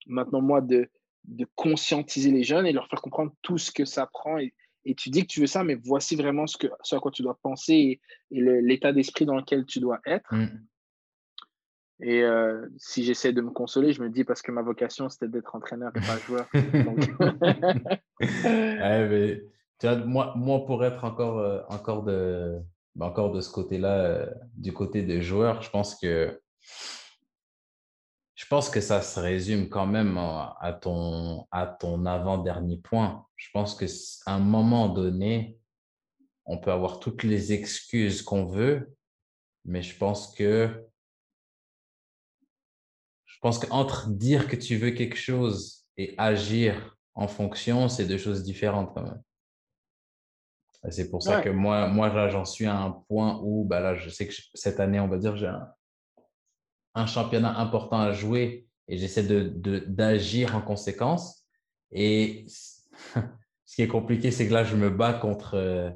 [0.07, 0.89] maintenant, moi, de,
[1.25, 4.37] de conscientiser les jeunes et leur faire comprendre tout ce que ça prend.
[4.37, 4.53] Et,
[4.85, 7.11] et tu dis que tu veux ça, mais voici vraiment ce, que, ce à quoi
[7.11, 8.01] tu dois penser
[8.31, 10.33] et, l'état d'esprit dans lequel tu dois être.
[10.33, 10.47] Mmh.
[12.01, 15.29] Et euh, si j'essaie de me consoler, je me dis parce que ma vocation, c'était
[15.29, 16.47] d'être entraîneur et pas joueur.
[18.19, 19.41] mais,
[19.79, 22.59] tu vois, moi, moi, pour être encore, euh, encore de,
[22.95, 26.39] ben, encore de ce côté-là, euh, du côté des joueurs, je pense que
[28.35, 33.25] je pense que ça se résume quand même à ton, à ton avant-dernier point.
[33.35, 33.85] Je pense qu'à
[34.31, 35.57] un moment donné,
[36.45, 38.93] on peut avoir toutes les excuses qu'on veut,
[39.65, 40.85] mais je pense que
[43.25, 48.17] je pense qu'entre dire que tu veux quelque chose et agir en fonction, c'est deux
[48.17, 49.21] choses différentes quand même.
[50.89, 54.09] C'est pour ça que moi, moi j'en suis à un point où bah là, je
[54.09, 55.49] sais que cette année, on va dire, j'ai
[56.95, 61.45] un, championnat important à jouer et j'essaie d'agir de, en conséquence.
[61.91, 62.45] Et
[63.65, 65.93] ce qui est compliqué, c'est que là, je me bats contre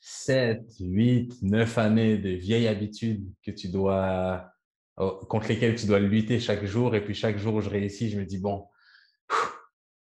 [0.00, 4.50] 7, 8, 9 années de vieilles habitudes que tu dois,
[4.96, 6.96] contre lesquelles tu dois lutter chaque jour.
[6.96, 8.66] Et puis chaque jour où je réussis, je me dis, bon,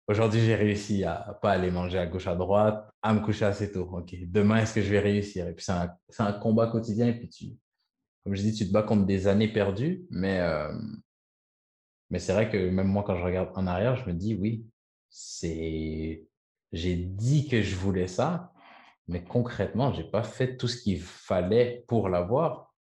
[0.09, 3.71] Aujourd'hui, j'ai réussi à pas aller manger à gauche, à droite, à me coucher assez
[3.71, 3.87] tôt.
[3.93, 5.47] Ok, demain, est-ce que je vais réussir?
[5.47, 7.05] Et puis, c'est un, combat quotidien.
[7.05, 7.45] Et puis, tu,
[8.23, 10.07] comme je dis, tu te bats contre des années perdues.
[10.09, 10.73] Mais, euh,
[12.09, 14.65] mais c'est vrai que même moi, quand je regarde en arrière, je me dis, oui,
[15.11, 18.51] j'ai dit que je voulais ça,
[19.07, 22.73] mais concrètement, je n'ai pas fait tout ce qu'il fallait pour l'avoir.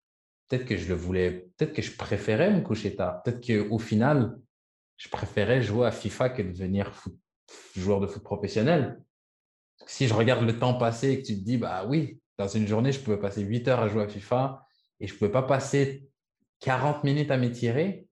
[0.47, 3.21] Peut-être que je le voulais, peut-être que je préférais me coucher tard.
[3.21, 4.39] Peut-être qu'au final,
[4.99, 6.91] je préférais jouer à FIFA que de devenir
[7.75, 9.01] joueur de foot professionnel.
[9.87, 12.67] Si je regarde le temps passé et que tu te dis, bah oui, dans une
[12.67, 14.61] journée, je pouvais passer 8 heures à jouer à FIFA
[14.99, 16.09] et je ne pouvais pas passer
[16.59, 18.07] 40 minutes à m'étirer,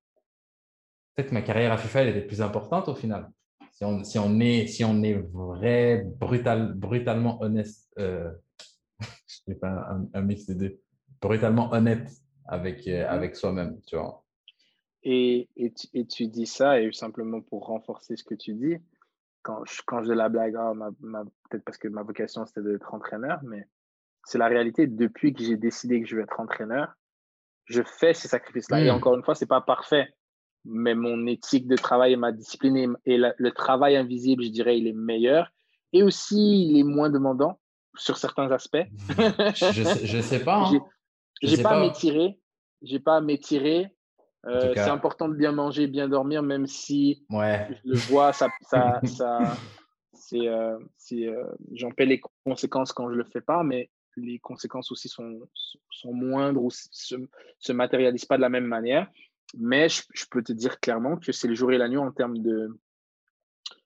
[1.14, 3.30] peut-être que ma carrière à FIFA, elle était plus importante au final.
[3.74, 7.68] Si on, si on est, si on est vrai, brutal, brutalement honnête,
[8.00, 8.32] euh,
[9.02, 10.80] je sais pas un, mix des deux,
[11.22, 12.10] brutalement honnête
[12.46, 14.24] avec, euh, avec soi-même, tu vois.
[15.10, 18.76] Et, et, tu, dis ça, et simplement pour renforcer ce que tu dis,
[19.42, 20.74] quand je, quand je la blague, ah,
[21.50, 23.66] peut-être parce que ma vocation c'était d'être entraîneur, mais
[24.26, 24.86] c'est la réalité.
[24.86, 26.94] Depuis que j'ai décidé que je vais être entraîneur,
[27.64, 28.82] je fais ces sacrifices-là.
[28.82, 28.96] Et hmm.
[28.96, 30.14] encore une fois, c'est pas parfait,
[30.66, 34.88] mais mon éthique de travail et ma discipline et, le travail invisible, je dirais, il
[34.88, 35.54] est meilleur.
[35.94, 37.62] Et aussi, il est moins demandant
[37.96, 38.86] sur certains aspects.
[39.08, 40.66] je, ne sais, pas.
[40.66, 40.80] Hein.
[41.42, 42.38] J'ai pas à m'étirer.
[42.82, 43.88] J'ai pas à m'étirer
[44.46, 47.68] euh, c'est important de bien manger, bien dormir, même si ouais.
[47.70, 49.58] je le vois, ça, ça, ça
[50.14, 50.78] c'est, euh,
[51.14, 51.44] euh,
[51.74, 55.40] j'en paie les conséquences quand je le fais pas, mais les conséquences aussi sont,
[55.92, 57.16] sont moindres ou se,
[57.60, 59.08] se matérialisent pas de la même manière.
[59.58, 62.12] Mais je, je, peux te dire clairement que c'est le jour et la nuit en
[62.12, 62.78] termes de,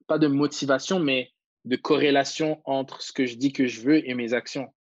[0.07, 1.31] pas de motivation, mais
[1.65, 4.73] de corrélation entre ce que je dis que je veux et mes actions.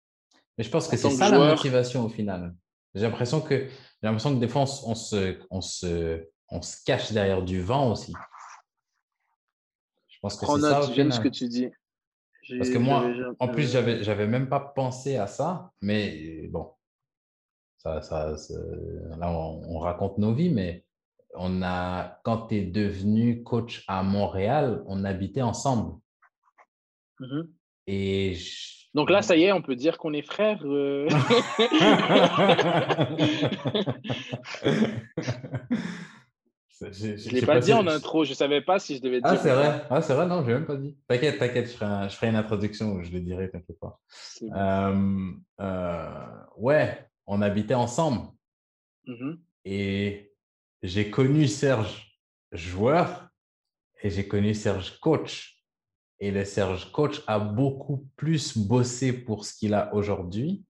[0.56, 2.54] Mais je pense que c'est ça la motivation au final.
[2.94, 3.68] J'ai l'impression que
[4.00, 7.90] j'ai l'impression que des fois, on, se, on, se, on se cache derrière du vent
[7.90, 8.14] aussi.
[10.08, 10.92] Je pense que c'est ça.
[10.92, 11.68] J'aime ce que tu dis.
[12.56, 13.04] Parce que moi,
[13.40, 16.72] en plus, j'avais, j'avais même pas pensé à ça, mais bon,
[17.78, 18.34] ça, ça,
[19.18, 20.84] là, on, raconte nos vies, mais
[21.34, 26.00] on a, quand tu es devenu coach à Montréal, on habitait ensemble.
[27.20, 27.52] Mhm.
[27.86, 28.36] Et
[28.94, 30.60] Donc là, ça y est, on peut dire qu'on est frères.
[30.64, 31.08] Euh.
[36.80, 39.32] Je ne l'ai pas, dit en intro, je ne savais pas si je devais ah,
[39.32, 39.40] dire.
[39.40, 40.96] Ah, c'est vrai, ah, c'est vrai, non, je l'ai même pas dit.
[41.08, 44.00] T'inquiète, t'inquiète, je, ferai je ferai une introduction où je le dirai, t'inquiète pas.
[44.42, 48.28] Euh, euh, ouais, on habitait ensemble.
[49.06, 49.38] Mm-hmm.
[49.64, 50.32] Et
[50.82, 52.16] j'ai connu Serge
[52.52, 53.28] joueur
[54.02, 55.57] et j'ai connu Serge coach.
[56.20, 60.64] Et le Serge coach a beaucoup plus bossé pour ce qu'il a aujourd'hui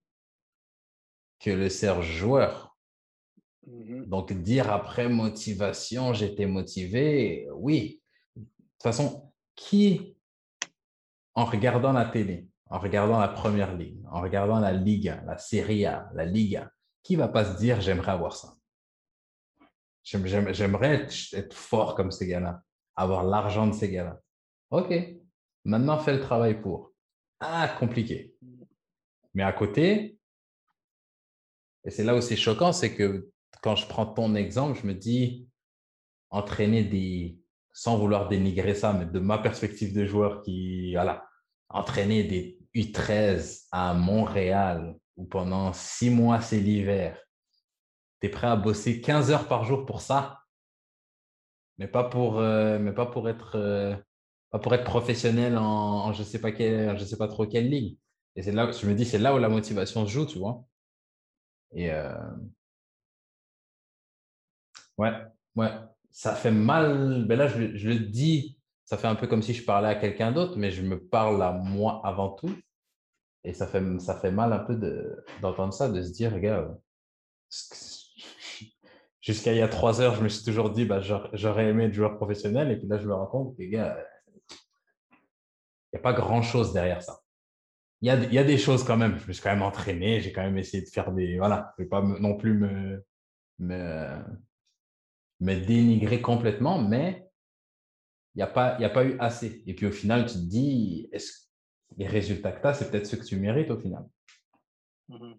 [1.39, 2.77] que le Serge joueur.
[3.65, 8.01] Mmh Donc, dire après motivation, j'étais motivé, oui.
[8.35, 10.15] De toute façon, qui,
[11.35, 15.85] en regardant la télé, en regardant la première ligue, en regardant la Ligue la Serie
[15.85, 16.71] A, la Liga,
[17.03, 18.55] qui va pas se dire j'aimerais avoir ça?
[20.03, 22.61] J'aimerais être fort comme ces gars-là,
[22.95, 24.19] avoir l'argent de ces gars-là.
[24.71, 24.93] OK,
[25.65, 26.93] maintenant fais le travail pour.
[27.39, 28.35] Ah, compliqué.
[29.33, 30.17] Mais à côté,
[31.85, 33.29] et c'est là où c'est choquant, c'est que
[33.61, 35.49] quand je prends ton exemple, je me dis,
[36.29, 37.39] entraîner des,
[37.73, 41.27] sans vouloir dénigrer ça, mais de ma perspective de joueur qui, voilà,
[41.69, 47.19] entraîner des U13 à Montréal où pendant six mois c'est l'hiver,
[48.21, 50.39] tu es prêt à bosser 15 heures par jour pour ça,
[51.77, 53.95] mais pas pour, euh, mais pas pour être, euh,
[54.51, 57.97] pour être professionnel en, je sais pas quel, je sais pas trop quelle ligue.
[58.35, 60.63] Et c'est là, je me dis, c'est là où la motivation se joue, tu vois.
[61.71, 62.13] Et, euh,
[64.99, 65.11] Ouais,
[65.55, 65.71] ouais.
[66.11, 67.25] Ça fait mal.
[67.25, 67.57] Ben là, je,
[67.89, 70.81] le dis, ça fait un peu comme si je parlais à quelqu'un d'autre, mais je
[70.81, 72.53] me parle à moi avant tout.
[73.43, 74.75] Et ça fait, ça fait mal un peu
[75.41, 76.77] d'entendre ça, de se dire, regarde,
[79.21, 80.99] jusqu'à il y a trois heures, je me suis toujours dit, bah,
[81.33, 82.71] j'aurais aimé être joueur professionnel.
[82.71, 83.97] Et puis là, je me rends compte, les gars,
[85.91, 87.21] il n'y a pas grand-chose derrière ça.
[88.01, 89.17] Il y a, y a, des choses quand même.
[89.19, 91.37] Je me suis quand même entraîné, j'ai quand même essayé de faire des.
[91.37, 93.05] Voilà, je ne vais pas non plus me,
[93.59, 94.23] me,
[95.41, 97.29] me dénigrer complètement, mais
[98.35, 99.63] il n'y a, pas, a pas eu assez.
[99.65, 101.49] Et puis au final, tu te dis, est-ce
[101.97, 104.05] les résultats que tu as, c'est peut-être ce que tu mérites au final?
[105.09, 105.33] Mmh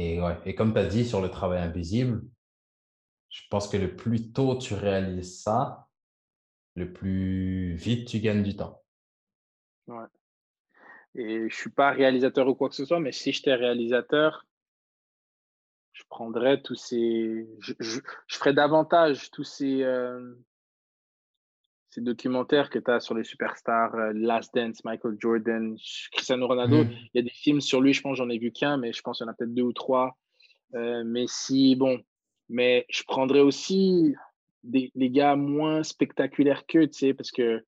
[0.00, 2.22] et, ouais, et comme tu as dit sur le travail invisible,
[3.30, 5.88] je pense que le plus tôt tu réalises ça,
[6.76, 8.77] le plus vite tu gagnes du temps.
[9.88, 10.06] Ouais.
[11.14, 14.46] Et je ne suis pas réalisateur ou quoi que ce soit, mais si j'étais réalisateur,
[15.92, 17.48] je prendrais tous ces.
[17.60, 20.34] Je, je, ferais davantage tous ces, euh,
[21.90, 25.76] ces documentaires que tu as sur les superstars, euh, Last Dance, Michael Jordan,
[26.12, 26.84] Cristiano Ronaldo.
[26.84, 26.90] Mmh.
[26.90, 29.02] Il y a des films sur lui, je pense, j'en ai vu qu'un, mais je
[29.02, 30.16] pense qu'il y en a peut-être deux ou trois.
[30.74, 32.00] Euh, mais si, bon.
[32.48, 34.14] Mais je prendrais aussi
[34.62, 37.64] des, les gars moins spectaculaires qu'eux, tu sais, parce que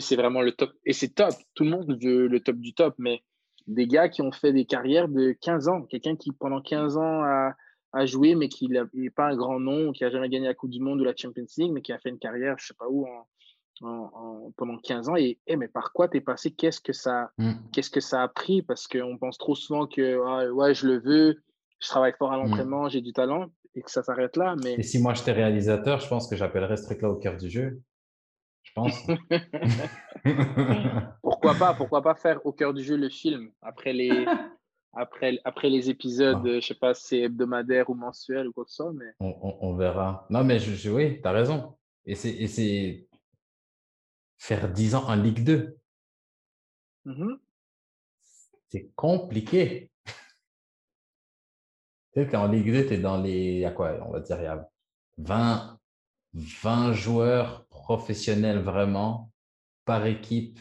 [0.00, 0.72] c'est vraiment le top.
[0.84, 1.34] Et c'est top.
[1.54, 3.22] Tout le monde veut le top du top, mais
[3.66, 5.82] des gars qui ont fait des carrières de 15 ans.
[5.82, 7.54] Quelqu'un qui, pendant 15 ans, a,
[7.92, 10.70] a joué, mais qui n'est pas un grand nom, qui n'a jamais gagné la Coupe
[10.70, 12.74] du Monde ou la Champions League, mais qui a fait une carrière, je ne sais
[12.78, 15.16] pas où, en, pendant 15 ans.
[15.16, 16.50] Et, mais par quoi tu es passé?
[16.52, 17.52] Qu'est-ce que ça mm.
[17.72, 18.62] qu'est-ce que ça a pris?
[18.62, 21.42] Parce qu'on pense trop souvent que ah, ouais, je le veux,
[21.80, 22.42] je travaille fort à mm.
[22.42, 24.56] l'entraînement, j'ai du talent, et que ça s'arrête là.
[24.62, 24.74] Mais...
[24.74, 27.82] Et si moi j'étais réalisateur, je pense que j'appellerais ce truc-là au cœur du jeu.
[28.72, 29.06] Je pense.
[31.22, 34.10] pourquoi pas Pourquoi pas faire au cœur du jeu le film après les
[34.94, 38.64] après, après les épisodes, je je sais pas si c'est hebdomadaire ou mensuel ou quoi
[38.64, 38.92] que ce soit.
[38.92, 39.14] Mais...
[39.20, 40.26] On, verra.
[40.30, 41.76] Non, mais je, oui, tu as raison.
[42.04, 43.08] Et c'est
[44.38, 45.78] faire 10 ans en Ligue 2.
[47.06, 47.38] Mm-hmm.
[48.68, 49.90] C'est compliqué.
[50.06, 50.12] tu
[52.14, 53.54] sais qu'en Ligue 2, tu es dans les.
[53.54, 54.68] Il y a quoi On va dire, il y a
[55.18, 55.80] 20,
[56.34, 59.30] 20 joueurs professionnels vraiment
[59.84, 60.58] par équipe.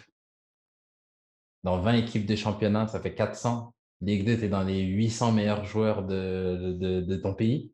[1.64, 3.74] Dans 20 équipes de championnat, ça fait 400.
[4.02, 7.72] Ligue 2, tu es dans les 800 meilleurs joueurs de, ton pays.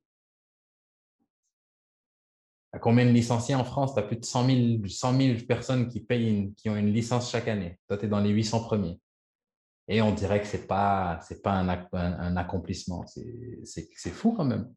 [2.73, 3.93] À combien de licenciés en France?
[3.93, 4.81] Tu as plus de 100
[5.17, 7.79] 000, personnes qui, payent qui ont une licence chaque année.
[7.87, 8.99] Toi, tu es dans les 800 premiers.
[9.87, 13.05] Et on dirait que ce n'est pas, un, accomplissement.
[13.07, 14.73] C'est fou quand même.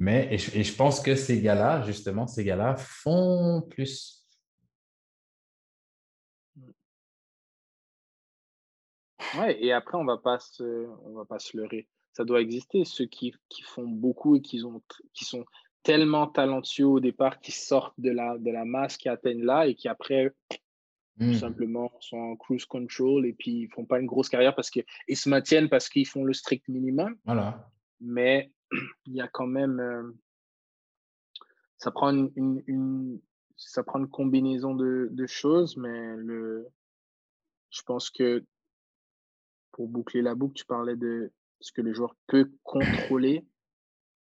[0.00, 4.26] Mais, et je, et je pense que ces gars-là, justement, ces gars-là font plus.
[9.38, 11.86] Ouais, et après, on va pas se, on va pas se leurrer.
[12.14, 14.82] Ça doit exister, ceux qui, qui font beaucoup et qui, ont,
[15.12, 15.44] qui sont
[15.82, 19.74] tellement talentueux au départ qui sortent de la, de la masse, qui atteignent là et
[19.74, 20.58] qui après, tout
[21.18, 21.34] Hmm.
[21.34, 24.84] simplement, sont en cruise control et puis ils font pas une grosse carrière parce qu'ils
[25.12, 27.14] se maintiennent parce qu'ils font le strict minimum.
[27.26, 27.70] Voilà.
[28.00, 28.50] Mais
[29.06, 29.80] il y a quand même.
[29.80, 30.10] euh,
[31.78, 33.20] ça, prend une,
[33.56, 36.68] ça prend une combinaison de, choses, mais le,
[37.70, 38.44] je pense que
[39.72, 43.46] pour boucler la boucle, tu parlais de ce que le joueur peut contrôler,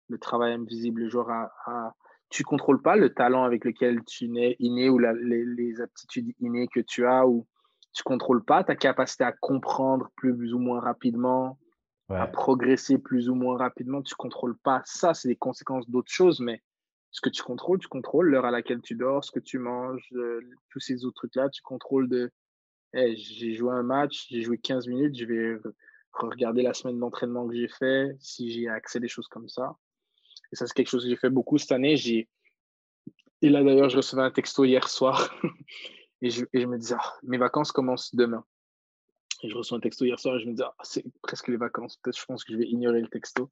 [0.07, 1.01] le travail invisible.
[1.01, 1.95] Le joueur a, a-
[2.29, 6.67] tu contrôles pas le talent avec lequel tu nais inné ou les, les aptitudes innées
[6.67, 7.45] que tu as ou
[7.93, 11.59] tu contrôles pas ta capacité à comprendre plus ou moins rapidement,
[12.19, 14.01] à progresser plus ou moins rapidement.
[14.01, 16.61] Tu contrôles pas ça, c'est des conséquences d'autres choses, mais
[17.11, 20.07] ce que tu contrôles, tu contrôles l'heure à laquelle tu dors, ce que tu manges,
[20.13, 20.39] euh,
[20.69, 21.49] tous ces autres trucs-là.
[21.49, 22.31] Tu contrôles de
[22.93, 25.73] Hey, j'ai joué un match, j'ai joué 15 minutes, je vais re-
[26.13, 29.77] regarder la semaine d'entraînement que j'ai fait, si j'ai accès à des choses comme ça.
[30.51, 31.95] Et ça, c'est quelque chose que j'ai fait beaucoup cette année.
[31.95, 32.27] J'ai...
[33.41, 35.33] Et là, d'ailleurs, je recevais un texto hier soir
[36.21, 38.43] et, je, et je me disais, Ah, mes vacances commencent demain.
[39.43, 41.57] Et je reçois un texto hier soir et je me disais, Ah, c'est presque les
[41.57, 41.97] vacances.
[41.97, 43.49] Peut-être je pense que je vais ignorer le texto.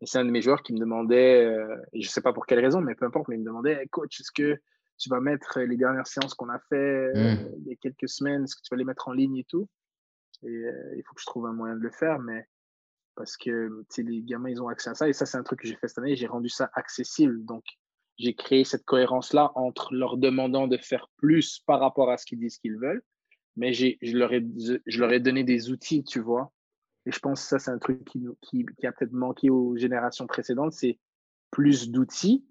[0.00, 2.32] Et c'est un de mes joueurs qui me demandait, euh, et je ne sais pas
[2.32, 4.60] pour quelle raison, mais peu importe, mais il me demandait, Hey, coach, est-ce que
[4.98, 7.54] tu vas mettre les dernières séances qu'on a fait euh, Mm.
[7.60, 9.68] il y a quelques semaines, est-ce que tu vas les mettre en ligne et tout?
[10.42, 12.46] Et euh, il faut que je trouve un moyen de le faire, mais
[13.14, 15.08] parce que les gamins, ils ont accès à ça.
[15.08, 16.14] Et ça, c'est un truc que j'ai fait cette année.
[16.16, 17.44] J'ai rendu ça accessible.
[17.46, 17.64] Donc,
[18.18, 22.38] j'ai créé cette cohérence-là entre leur demandant de faire plus par rapport à ce qu'ils
[22.38, 23.02] disent qu'ils veulent,
[23.56, 24.44] mais j'ai, je, leur ai,
[24.86, 26.52] je leur ai donné des outils, tu vois.
[27.06, 29.50] Et je pense que ça, c'est un truc qui, nous- qui, qui a peut-être manqué
[29.50, 30.98] aux générations précédentes, c'est
[31.50, 32.44] plus d'outils.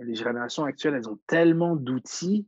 [0.00, 2.46] Et les générations actuelles, elles ont tellement d'outils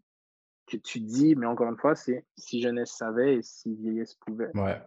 [0.67, 4.15] que tu te dis, mais encore une fois, c'est si jeunesse savait et si vieillesse
[4.15, 4.51] pouvait.
[4.57, 4.81] Ouais.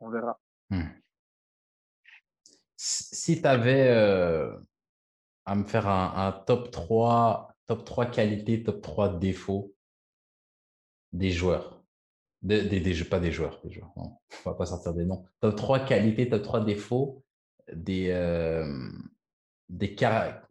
[0.00, 0.40] On verra.
[0.70, 0.82] Hmm.
[2.76, 3.88] Si tu avais
[5.44, 9.74] à me faire un, un top 3, top 3 qualités, top 3 défauts
[11.12, 11.77] des joueurs,
[12.42, 15.24] des, des, des- pas des joueurs, des joueurs, non, on va pas sortir des noms.
[15.40, 17.24] Top 3 qualités, top 3 défauts
[17.72, 18.90] des, euh,
[19.68, 20.46] des caractères.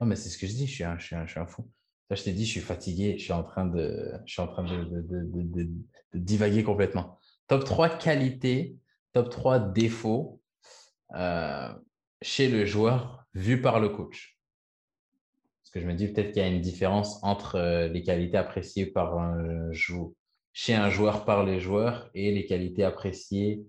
[0.00, 1.68] Non, mais c'est ce que je dis, je suis un, je suis un, fou.
[2.08, 4.48] Ça, je t'ai dit, je suis fatigué, je suis en train de, je suis en
[4.48, 5.70] train de, de, de- de- de-
[6.14, 7.18] de divaguer complètement.
[7.46, 8.76] Top 3 qualités,
[9.12, 10.40] top 3 défauts
[11.14, 11.68] euh,
[12.22, 14.38] chez le joueur vu par le coach.
[15.62, 18.36] Parce que je me dis peut-être qu'il y a une différence entre euh, les qualités
[18.38, 20.16] appréciées par un jou-
[20.52, 23.64] chez un joueur par les joueurs et les qualités appréciées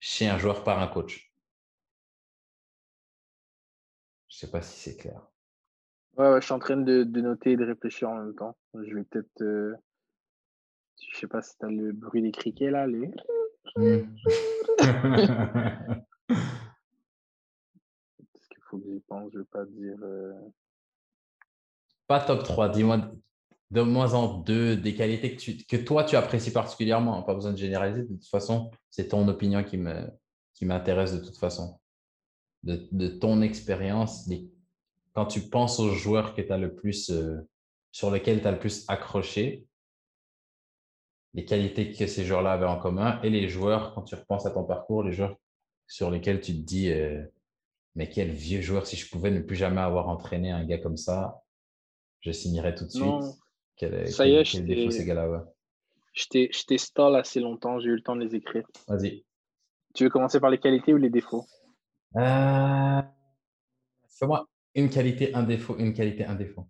[0.00, 1.32] chez un joueur par un coach.
[4.28, 5.20] Je ne sais pas si c'est clair.
[6.16, 8.56] Ouais, ouais, je suis en train de, de noter et de réfléchir en même temps.
[8.74, 9.42] Je vais peut-être.
[9.42, 9.74] euh,
[11.00, 12.86] Je sais pas si tu as le bruit des criquets là.
[12.86, 13.10] Les...
[13.76, 14.06] Hmm.
[18.32, 19.30] Parce qu'il faut que j'y pense?
[19.32, 19.96] Je ne veux pas dire.
[20.02, 20.32] euh,
[22.06, 23.10] Pas top 3, dis-moi
[23.70, 27.22] de moins en deux des qualités que, tu- que toi tu apprécies particulièrement.
[27.22, 30.08] Pas besoin de généraliser, de toute façon, c'est ton opinion qui me
[30.54, 31.78] qui m'intéresse de toute façon.
[32.62, 34.28] De, de ton expérience,
[35.12, 37.46] quand tu penses aux joueurs que as le plus euh,
[37.92, 39.66] sur lesquels tu as le plus accroché,
[41.34, 44.50] les qualités que ces joueurs-là avaient en commun et les joueurs, quand tu repenses à
[44.50, 45.36] ton parcours, les joueurs
[45.86, 47.22] sur lesquels tu te dis euh,
[47.94, 50.96] mais quel vieux joueur, si je pouvais ne plus jamais avoir entraîné un gars comme
[50.96, 51.42] ça,
[52.20, 53.04] je signerais tout de suite.
[53.04, 53.36] Non.
[53.76, 55.38] Quel, Ça quel- y est, quel je défaut t'ai- ces gars-là ouais.
[56.14, 57.78] Je t'ai stall assez longtemps.
[57.78, 58.66] J'ai eu le temps de les écrire.
[58.88, 59.24] Vas-y.
[59.94, 61.44] Tu veux commencer par les qualités ou les défauts?
[62.16, 63.02] Euh,
[64.18, 66.68] Fais-moi une qualité, un défaut, une qualité, un défaut.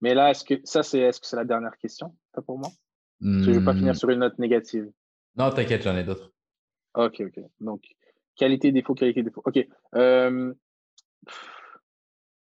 [0.00, 2.68] Mais là, est-ce que ça, c'est est-ce que c'est la dernière question ça, pour moi?
[2.68, 4.90] Parce que je ne veux pas Hmm, finir sur une note négative.
[5.36, 6.30] Non, t'inquiète, j'en ai d'autres.
[6.94, 7.40] Ok, ok.
[7.60, 7.84] Donc,
[8.36, 9.42] qualité, défaut, qualité, défaut.
[9.46, 9.66] Ok.
[9.94, 10.52] Euh,
[11.26, 11.78] pff,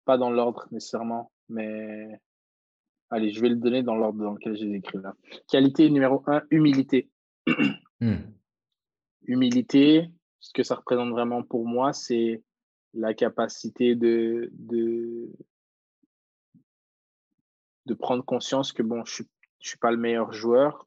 [0.07, 2.19] Pas dans l'ordre nécessairement, mais
[3.11, 5.15] allez, je vais le donner dans l'ordre dans lequel j'ai écrit là.
[5.49, 7.11] Qualité numéro un, humilité.
[8.01, 8.17] Hmm.
[9.27, 10.11] Humilité,
[10.41, 12.43] ce que ça représente vraiment pour moi, c'est
[12.93, 15.31] la capacité de, de,
[17.87, 19.27] de prendre conscience que bon, je ne
[19.61, 20.87] suis pas le meilleur joueur,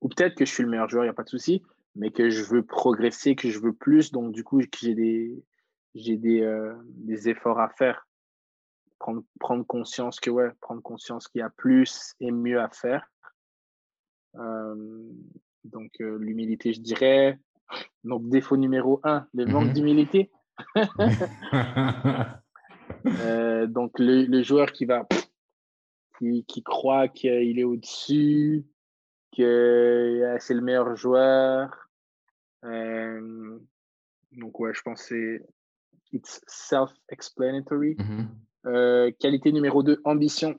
[0.00, 1.62] ou peut-être que je suis le meilleur joueur, il n'y a pas de souci,
[1.94, 5.42] mais que je veux progresser, que je veux plus, donc du coup, que j'ai des,
[5.94, 8.06] j'ai des, euh, des efforts à faire.
[8.98, 13.06] Prendre, prendre conscience que, ouais, prendre conscience qu'il y a plus et mieux à faire.
[14.36, 14.74] Euh,
[15.64, 17.38] donc, euh, l'humilité, je dirais.
[18.04, 19.72] Donc, défaut numéro un, le manque Mhm.
[19.72, 20.30] d'humilité.
[23.06, 25.06] Euh, donc, le, le joueur qui va,
[26.18, 28.66] qui, qui croit qu'il est au-dessus,
[29.36, 31.88] que c'est le meilleur joueur.
[32.62, 35.46] Donc, ouais, je pense que c'est
[36.12, 37.96] it's self-explanatory.
[37.98, 38.28] Mhm.
[38.66, 40.58] Euh, qualité numéro 2, ambition.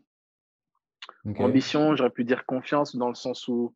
[1.39, 3.75] Ambition, j'aurais pu dire confiance dans le sens où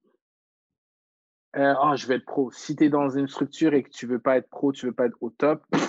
[1.58, 2.50] euh, oh, je vais être pro.
[2.52, 4.94] Si tu es dans une structure et que tu veux pas être pro, tu veux
[4.94, 5.80] pas être au top, tu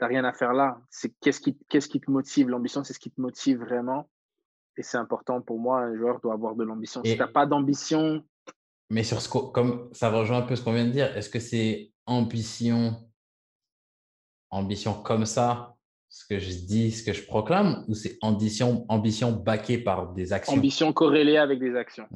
[0.00, 0.80] n'as rien à faire là.
[0.90, 2.48] C'est qu'est-ce qui, qu'est-ce qui te motive?
[2.48, 4.08] L'ambition, c'est ce qui te motive vraiment.
[4.76, 7.02] Et c'est important pour moi, un joueur doit avoir de l'ambition.
[7.04, 8.22] Si tu n'as pas d'ambition,
[8.90, 11.40] Mais sur ce comme ça rejoint un peu ce qu'on vient de dire, est-ce que
[11.40, 12.94] c'est ambition,
[14.50, 15.75] ambition comme ça,
[16.16, 20.32] ce que je dis, ce que je proclame, ou c'est ambition, ambition baquée par des
[20.32, 20.54] actions?
[20.54, 22.08] Ambition corrélée avec des actions.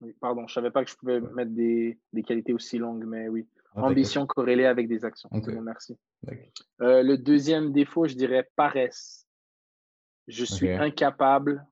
[0.00, 3.28] Oui, pardon, je savais pas que je pouvais mettre des, des qualités aussi longues, mais
[3.28, 3.48] oui.
[3.74, 5.28] Ah, Ambition corrélée avec des actions.
[5.32, 5.98] Bon, merci.
[6.82, 9.26] Euh, le deuxième défaut, je dirais paresse.
[10.28, 11.66] Je suis incapable.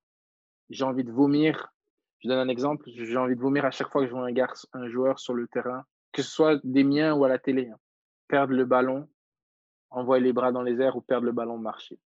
[0.70, 1.72] J'ai envie de vomir.
[2.18, 2.84] Je donne un exemple.
[2.88, 5.34] J'ai envie de vomir à chaque fois que je vois un, garçon, un joueur sur
[5.34, 7.68] le terrain, que ce soit des miens ou à la télé.
[7.72, 7.78] hein.
[8.26, 9.08] Perdre le ballon,
[9.90, 11.98] envoyer les bras dans les airs ou perdre le ballon marcher.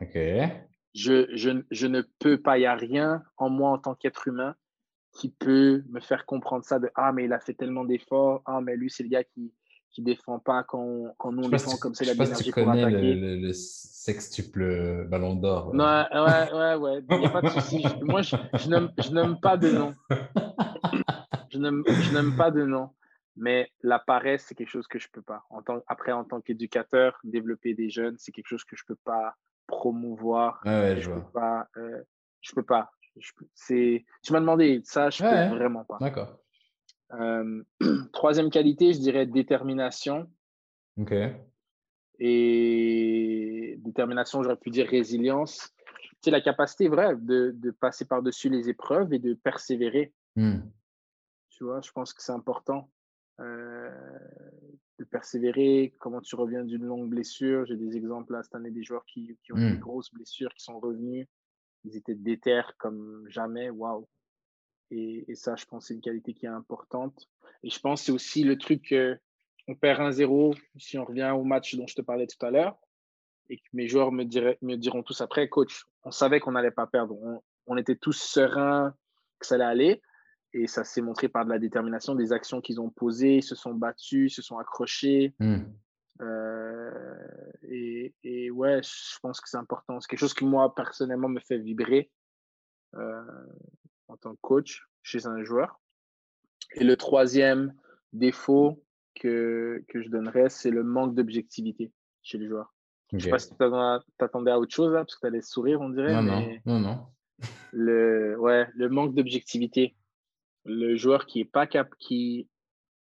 [0.00, 0.16] Ok.
[0.94, 4.26] Je, je, je ne peux pas, il n'y a rien en moi en tant qu'être
[4.28, 4.56] humain
[5.12, 8.42] qui peut me faire comprendre ça de Ah, mais il a fait tellement d'efforts.
[8.46, 9.52] Ah, mais lui, c'est le gars qui
[9.98, 12.64] ne défend pas quand, quand nous on défend comme je il sais si tu pour
[12.64, 13.14] connais attaquer.
[13.14, 15.74] le, le- le sextuple ballon d'or.
[15.74, 17.84] Non, ouais, ouais, ouais, il n'y a pas de souci.
[18.02, 19.94] Moi, je, je nomme pas de nom.
[21.50, 22.90] Je nomme pas de nom.
[23.40, 25.44] Mais la paresse, c'est quelque chose que je peux pas.
[25.48, 28.96] En tant, après, en tant qu'éducateur, développer des jeunes, c'est quelque chose que je peux
[29.02, 29.34] pas
[29.66, 30.60] promouvoir.
[30.66, 31.22] Ouais, je vois.
[31.22, 31.68] peux pas.
[31.78, 32.02] euh,
[32.54, 32.90] peux pas.
[33.16, 35.48] Je c'est, tu m'as demandé, ça, je Ouais.
[35.48, 35.96] peux vraiment pas.
[36.00, 36.38] D'accord.
[37.14, 37.64] Euh,
[38.12, 40.30] troisième qualité, je dirais détermination.
[40.98, 41.14] Ok.
[42.18, 45.72] Et détermination, j'aurais pu dire résilience.
[46.20, 50.12] C'est la capacité, vrai, de, de passer par-dessus les épreuves et de persévérer.
[50.36, 50.60] Hmm.
[51.48, 52.90] Tu vois, je pense que c'est important
[53.40, 55.94] de persévérer.
[55.98, 57.64] Comment tu reviens d'une longue blessure.
[57.66, 59.72] J'ai des exemples là cette année des joueurs qui, qui ont eu Mm.
[59.72, 61.26] des grosses blessures, qui sont revenus.
[61.84, 63.70] Ils étaient déter comme jamais.
[63.70, 64.06] Waouh.
[64.90, 67.28] Et, et ça, je pense, c'est une qualité qui est importante.
[67.62, 69.18] Et je pense c'est aussi le truc que
[69.68, 72.76] on perd 1-0 si on revient au match dont je te parlais tout à l'heure
[73.48, 76.70] et que mes joueurs me, diraient, me diront tous après, coach, on savait qu'on n'allait
[76.70, 77.14] pas perdre.
[77.20, 78.94] On, on était tous sereins
[79.38, 80.02] que ça allait aller.
[80.52, 83.74] Et ça s'est montré par de la détermination, des actions qu'ils ont posées, se sont
[83.74, 85.34] battus, se sont accrochés.
[85.38, 85.62] Hmm.
[86.20, 90.00] Euh, et, et ouais, je pense que c'est important.
[90.00, 92.10] C'est quelque chose qui, moi, personnellement, me fait vibrer
[92.96, 93.22] euh,
[94.08, 95.80] en tant que coach chez un joueur.
[96.74, 97.72] Et le troisième
[98.12, 102.74] défaut que, que je donnerais, c'est le manque d'objectivité chez les joueurs.
[103.12, 103.22] Je Ok.
[103.22, 103.56] sais pas si tu
[104.18, 106.12] t'attendais à autre chose, là, parce que tu allais sourire, on dirait.
[106.12, 107.06] Non, mais non, non, non.
[107.72, 109.96] Le, ouais, le manque d'objectivité.
[110.72, 112.48] Le joueur qui est pas cap qui,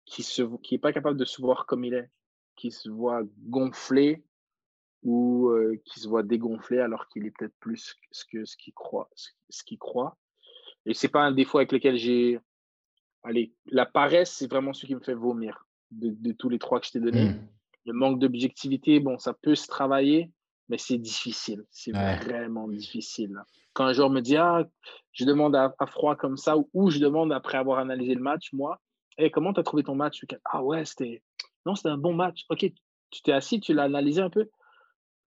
[0.06, 2.10] qui, se, qui est pas capable de se voir comme il est,
[2.56, 4.24] qui se voit gonflé
[5.04, 8.74] ou euh, qui se voit dégonflé alors qu'il est peut-être plus ce que ce qu'il
[8.74, 10.18] croit, ce, ce qu'il croit.
[10.86, 12.40] Et c'est pas un défaut avec lequel j'ai.
[13.24, 16.80] Allez, la paresse, c'est vraiment ce qui me fait vomir de, de tous les trois
[16.80, 17.32] que je t'ai donnés.
[17.32, 17.48] Hmm.
[17.86, 20.32] Le manque d'objectivité, bon, ça peut se travailler,
[20.70, 21.64] mais c'est difficile.
[21.72, 22.16] C'est Ouais.
[22.18, 23.36] vraiment difficile.
[23.74, 24.66] Quand un joueur me dit, ah,
[25.12, 28.22] je demande à, à froid comme ça, ou, ou je demande après avoir analysé le
[28.22, 28.80] match, moi,
[29.18, 31.22] hey, comment tu as trouvé ton match Ah ouais, c'était
[31.66, 32.46] non, c'était un bon match.
[32.50, 32.66] Ok,
[33.12, 34.48] tu t'es assis, tu l'as analysé un peu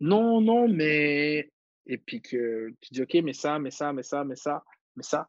[0.00, 1.50] Non, non, mais.
[1.86, 4.62] Et puis que tu dis, ok, mais ça, mais ça, mais ça, mais ça,
[4.96, 5.28] mais ça.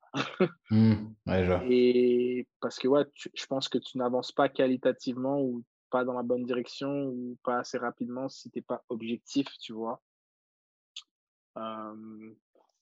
[0.71, 1.61] Ouais, je vois.
[1.67, 5.63] Et parce que ouais, tu- je pense que tu n'avances pas qualitativement ou
[5.93, 9.73] pas dans la bonne direction ou pas assez rapidement si tu n'es pas objectif, tu
[9.73, 10.01] vois.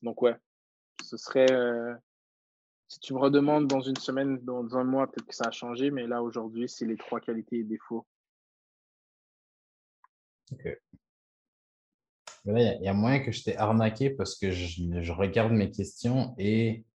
[0.02, 0.38] Donc ouais,
[1.04, 1.52] ce serait...
[1.52, 1.94] euh,
[2.88, 5.92] si tu me redemandes dans une semaine, dans un mois, peut-être que ça a changé,
[5.92, 8.06] mais là aujourd'hui, c'est les trois qualités et défauts.
[10.54, 10.70] A-
[12.46, 16.34] il y, a moyen que je t'ai arnaqué parce que je, je regarde mes questions
[16.38, 16.86] et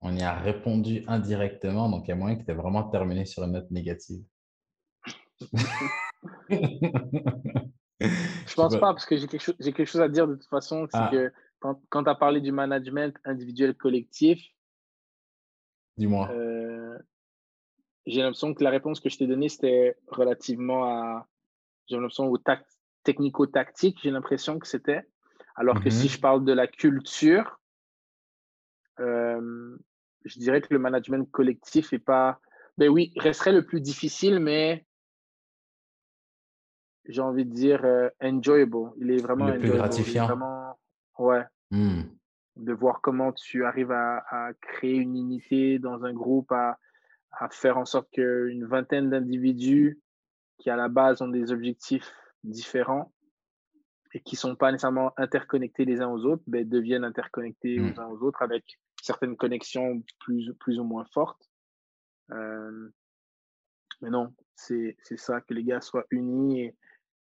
[0.00, 1.88] on y a répondu indirectement.
[1.88, 4.24] Donc, il y a moyen que tu aies vraiment terminé sur une note négative.
[8.48, 10.48] Je pense pas, parce que j'ai quelque, chose- j'ai quelque chose à dire de toute
[10.48, 11.08] façon, c'est Ah.
[11.10, 14.42] que quand, quand tu as parlé du management individuel collectif,
[15.98, 16.28] Dis-moi.
[16.30, 16.98] Euh,
[18.06, 21.26] j'ai l'impression que la réponse que je t'ai donnée, c'était relativement à.
[21.88, 22.66] J'ai l'impression au tac-
[23.02, 25.08] technico-tactique, j'ai l'impression que c'était.
[25.54, 26.10] Alors que si Mhm.
[26.12, 27.58] je parle de la culture,
[29.00, 29.76] euh,
[30.24, 32.40] je dirais que le management collectif est pas.
[32.78, 34.85] Ben oui, resterait le plus difficile, mais
[37.08, 38.92] j'ai envie de dire euh, enjoyable.
[38.98, 39.74] Il est vraiment Le plus enjoyable.
[39.74, 40.26] Il est gratifiant.
[40.26, 40.78] Vraiment,
[41.18, 42.02] ouais Hmm.
[42.54, 46.78] de voir comment tu arrives à, à créer une unité dans un groupe, à,
[47.32, 49.98] à faire en sorte qu'une vingtaine d'individus
[50.58, 52.10] qui à la base ont des objectifs
[52.44, 53.12] différents
[54.14, 57.92] et qui ne sont pas nécessairement interconnectés les uns aux autres, ben, deviennent interconnectés Mm.
[57.92, 61.50] aux uns aux autres avec certaines connexions plus, plus ou moins fortes.
[62.30, 62.88] Euh,
[64.00, 66.60] mais non, c'est c'est ça, que les gars soient unis.
[66.62, 66.74] Et,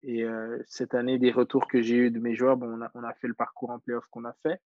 [0.03, 2.91] et, euh, cette année, des retours que j'ai eu de mes joueurs, bon, on, a,
[2.95, 4.61] on a fait le parcours en playoff qu'on a fait,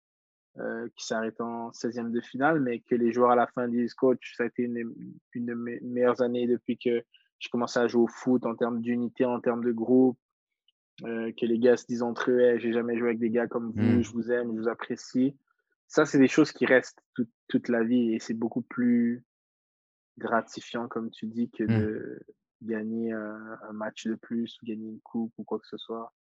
[0.59, 3.93] euh, qui s'arrête en 16e de finale, mais que les joueurs à la fin disent,
[3.93, 4.93] coach, ça a été une,
[5.33, 7.03] une de mes meilleures années depuis que
[7.39, 10.17] j'ai commencé à jouer au foot en termes d'unité, en termes de groupe.
[11.05, 13.47] Euh, que les gars se disent entre eux, hey, j'ai jamais joué avec des gars
[13.47, 14.03] comme vous, Mm.
[14.03, 15.35] je vous aime, je vous apprécie.
[15.87, 19.23] Ça, c'est des choses qui restent toute, toute la vie et c'est beaucoup plus
[20.19, 21.79] gratifiant, comme tu dis, que Mm.
[21.79, 22.21] de
[22.63, 26.13] gagner un, un match de plus ou gagner une coupe ou quoi que ce soit.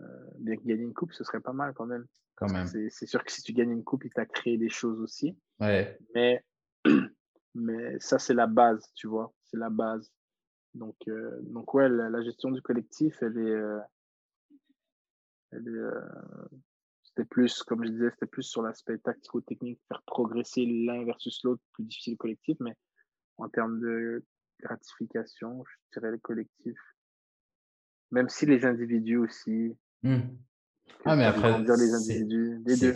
[0.00, 0.04] Euh,
[0.38, 2.06] bien que gagner une coupe, ce serait pas mal quand même.
[2.36, 2.66] Quand même.
[2.66, 5.36] C'est sûr que si tu gagnes une coupe, il t'a créé des choses aussi.
[5.58, 5.98] Ouais.
[6.14, 6.44] Mais,
[7.54, 9.32] mais ça, c'est la base, tu vois.
[9.42, 10.12] C'est la base.
[10.74, 13.50] Donc, euh, donc ouais, la, la gestion du collectif, elle est.
[13.50, 13.80] euh,
[15.50, 16.00] elle est euh,
[17.02, 21.62] c'était plus, comme je disais, c'était plus sur l'aspect tactico-technique, faire progresser l'un versus l'autre,
[21.72, 22.76] plus difficile le collectif, mais
[23.38, 24.24] en termes de
[24.62, 26.76] gratification, je dirais le collectif.
[28.10, 29.76] Même si les individus aussi.
[30.02, 30.18] Mm.
[30.20, 31.64] que Ah, mais après,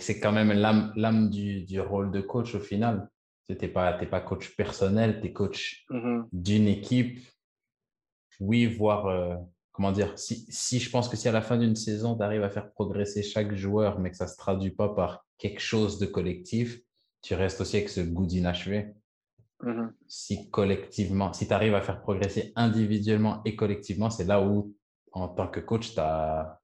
[0.01, 3.11] c'est- quand même l'âme du, du rôle de coach au final.
[3.47, 6.29] Tu n'es pas, t'es pas coach personnel, tu es coach Mhm.
[6.33, 7.19] d'une équipe.
[8.41, 9.37] Oui, voir, euh,
[9.73, 12.43] comment dire, si, si je pense que si à la fin d'une saison, tu arrives
[12.43, 15.99] à faire progresser chaque joueur, mais que ça ne se traduit pas par quelque chose
[15.99, 16.81] de collectif,
[17.21, 18.95] tu restes aussi avec ce goût d'inachevé.
[19.63, 19.93] Mhm.
[20.09, 24.75] Si collectivement, si tu arrives à faire progresser individuellement et collectivement, c'est là où,
[25.13, 26.59] en tant que coach, tu as,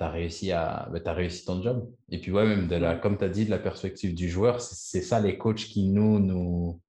[0.00, 1.90] réussi, à, ben, t'as réussi ton job.
[2.10, 3.00] Et puis, ouais, même de la, Mhm.
[3.00, 5.88] comme tu as dit, de la perspective du joueur, c'est c'est ça les coachs qui
[5.88, 6.80] nous, nous,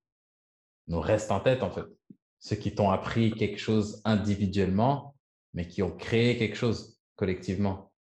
[0.87, 1.85] nous restent en tête, en fait.
[2.39, 5.15] Ceux qui t'ont appris quelque chose individuellement,
[5.53, 7.91] mais qui ont créé quelque chose collectivement,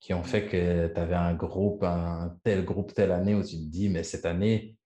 [0.00, 3.56] qui ont fait que tu avais un groupe, un tel groupe, telle année où tu
[3.56, 4.76] te dis, mais cette année,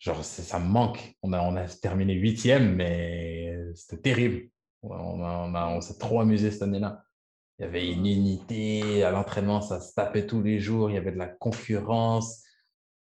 [0.00, 1.16] genre, ça me manque.
[1.22, 4.50] On a, on a terminé huitième, mais c'était terrible.
[4.82, 4.94] On,
[5.24, 7.04] a- on, a- on s'est trop amusé cette année-là.
[7.58, 10.98] Il y avait une unité, à l'entraînement, ça se tapait tous les jours, il y
[10.98, 12.44] avait de la concurrence.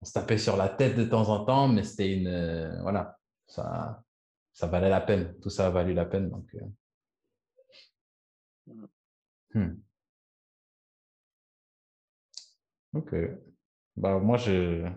[0.01, 2.27] On se tapait sur la tête de temps en temps, mais c'était une.
[2.27, 3.17] euh, voilà,
[3.47, 4.03] ça,
[4.53, 5.35] ça valait la peine.
[5.41, 6.29] Tout ça a valu la peine.
[6.29, 6.59] Donc, euh.
[9.53, 9.81] Hmm.
[12.93, 13.13] Ok.
[13.95, 14.87] Bah, moi, je,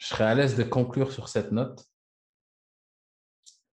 [0.00, 1.86] je serais à l'aise de conclure sur cette note.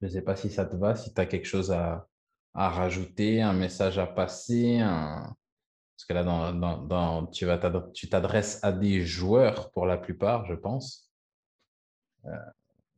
[0.01, 2.07] Je ne sais pas si ça te va, si tu as quelque chose à,
[2.53, 4.79] à rajouter, un message à passer.
[4.81, 7.59] Parce que là, dans, dans- tu vas
[7.93, 11.09] tu t'adresses à des joueurs pour la plupart, je pense.
[12.25, 12.35] Euh,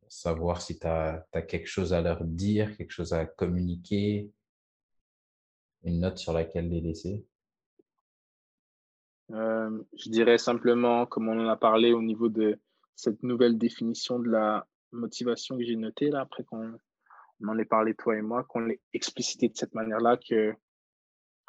[0.08, 4.28] savoir si tu as, quelque chose à leur dire, quelque chose à communiquer,
[5.84, 7.24] une note sur laquelle les laisser.
[9.30, 12.58] Euh, je dirais simplement, comme on en a parlé au niveau de
[12.96, 16.74] cette nouvelle définition de la motivation que j'ai notée, là, après qu'on
[17.42, 20.54] on en ait parlé, toi et moi, qu'on l'ait explicité de cette manière-là, que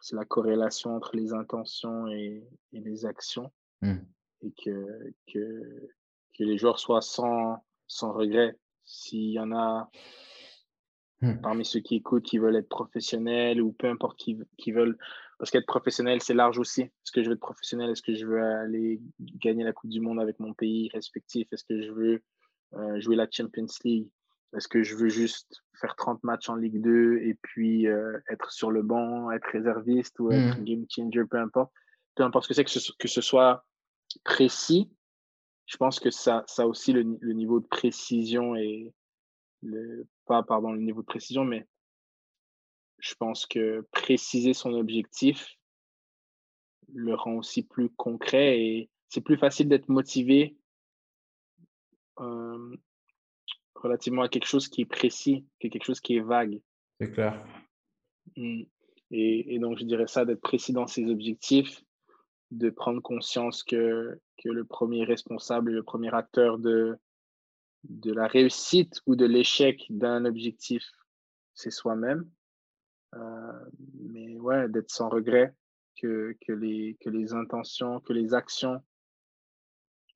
[0.01, 3.51] c'est la corrélation entre les intentions et, et les actions,
[3.81, 3.97] Hmm.
[4.41, 5.89] et que, que,
[6.37, 8.55] que les joueurs soient sans, sans regret.
[8.83, 9.89] S'il y en a
[11.23, 11.39] Hmm.
[11.39, 14.97] parmi ceux qui écoutent qui veulent être professionnels ou peu importe qui, qui veulent.
[15.41, 16.83] Parce qu'être professionnel, c'est large aussi.
[16.83, 17.89] Est-ce que je veux être professionnel?
[17.89, 21.47] Est-ce que je veux aller gagner la Coupe du Monde avec mon pays respectif?
[21.51, 22.23] Est-ce que je veux
[22.75, 24.07] euh, jouer la Champions League?
[24.55, 28.51] Est-ce que je veux juste faire 30 matchs en Ligue 2 et puis euh, être
[28.51, 30.63] sur le banc, être réserviste ou être Mhm.
[30.63, 31.71] game changer, peu importe?
[32.13, 33.65] Peu importe ce que c'est, que ce, que ce soit
[34.23, 34.91] précis,
[35.65, 38.93] je pense que ça, ça aussi le, le niveau de précision et
[39.63, 41.65] le, pas pardon, le niveau de précision, mais
[43.01, 45.57] je pense que préciser son objectif
[46.93, 50.55] le rend aussi plus concret et c'est plus facile d'être motivé
[52.19, 52.75] euh,
[53.75, 56.61] relativement à quelque chose qui est précis que quelque chose qui est vague.
[56.99, 57.45] C'est clair.
[58.37, 58.63] Mm.
[59.13, 61.83] Et, et donc, je dirais ça, d'être précis dans ses objectifs,
[62.51, 66.97] de prendre conscience que, que le premier responsable et le premier acteur de,
[67.83, 70.83] de la réussite ou de l'échec d'un objectif,
[71.53, 72.29] c'est soi-même.
[73.15, 73.65] Euh,
[73.99, 75.53] mais ouais, d'être sans regret,
[76.01, 78.81] que, que, les, que les intentions, que les actions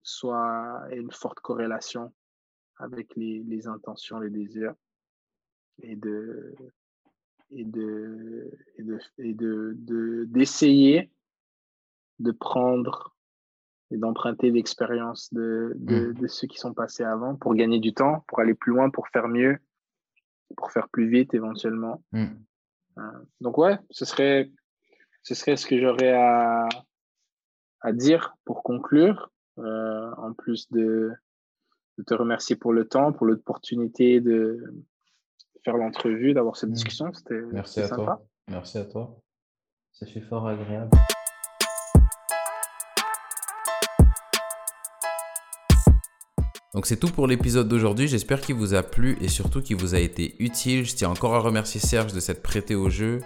[0.04, 2.14] soient aient une forte corrélation
[2.78, 4.74] avec les, les intentions, les désirs,
[5.82, 6.56] et de
[7.52, 11.12] et de et de et de de- d'essayer
[12.20, 13.16] de prendre
[13.92, 18.24] et d'emprunter l'expérience de, de, de ceux qui sont passés avant pour gagner du temps,
[18.28, 19.60] pour aller plus loin, pour faire mieux,
[20.58, 22.04] pour faire plus vite éventuellement.
[22.12, 22.34] Hmm.
[23.42, 24.52] Donc ouais, ce serait,
[25.24, 26.68] ce serait ce que j'aurais à,
[27.82, 31.12] à dire pour conclure, en plus de,
[31.98, 34.64] de te remercier pour le temps, pour l'opportunité de
[35.64, 36.74] faire l'entrevue, d'avoir cette mmh.
[36.74, 37.14] discussion.
[37.14, 38.26] C'était Merci à toi.
[38.48, 39.20] Merci à toi.
[39.92, 40.92] Ça fait fort agréable.
[46.76, 49.96] Donc c'est tout pour l'épisode d'aujourd'hui, j'espère qu'il vous a plu et surtout qu'il vous
[49.96, 50.84] a été utile.
[50.86, 53.22] Je tiens encore à remercier Serge de s'être prêté au jeu.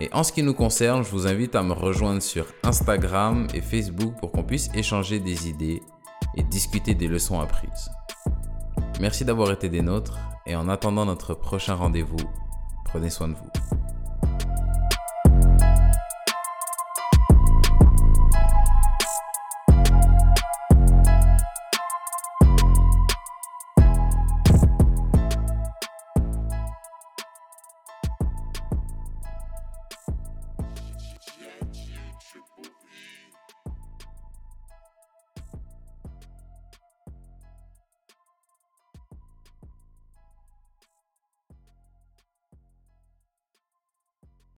[0.00, 3.62] Et en ce qui nous concerne, je vous invite à me rejoindre sur Instagram et
[3.62, 5.82] Facebook pour qu'on puisse échanger des idées
[6.36, 7.90] et discuter des leçons apprises.
[9.00, 12.30] Merci d'avoir été des nôtres et en attendant notre prochain rendez-vous,
[12.84, 13.87] prenez soin de vous.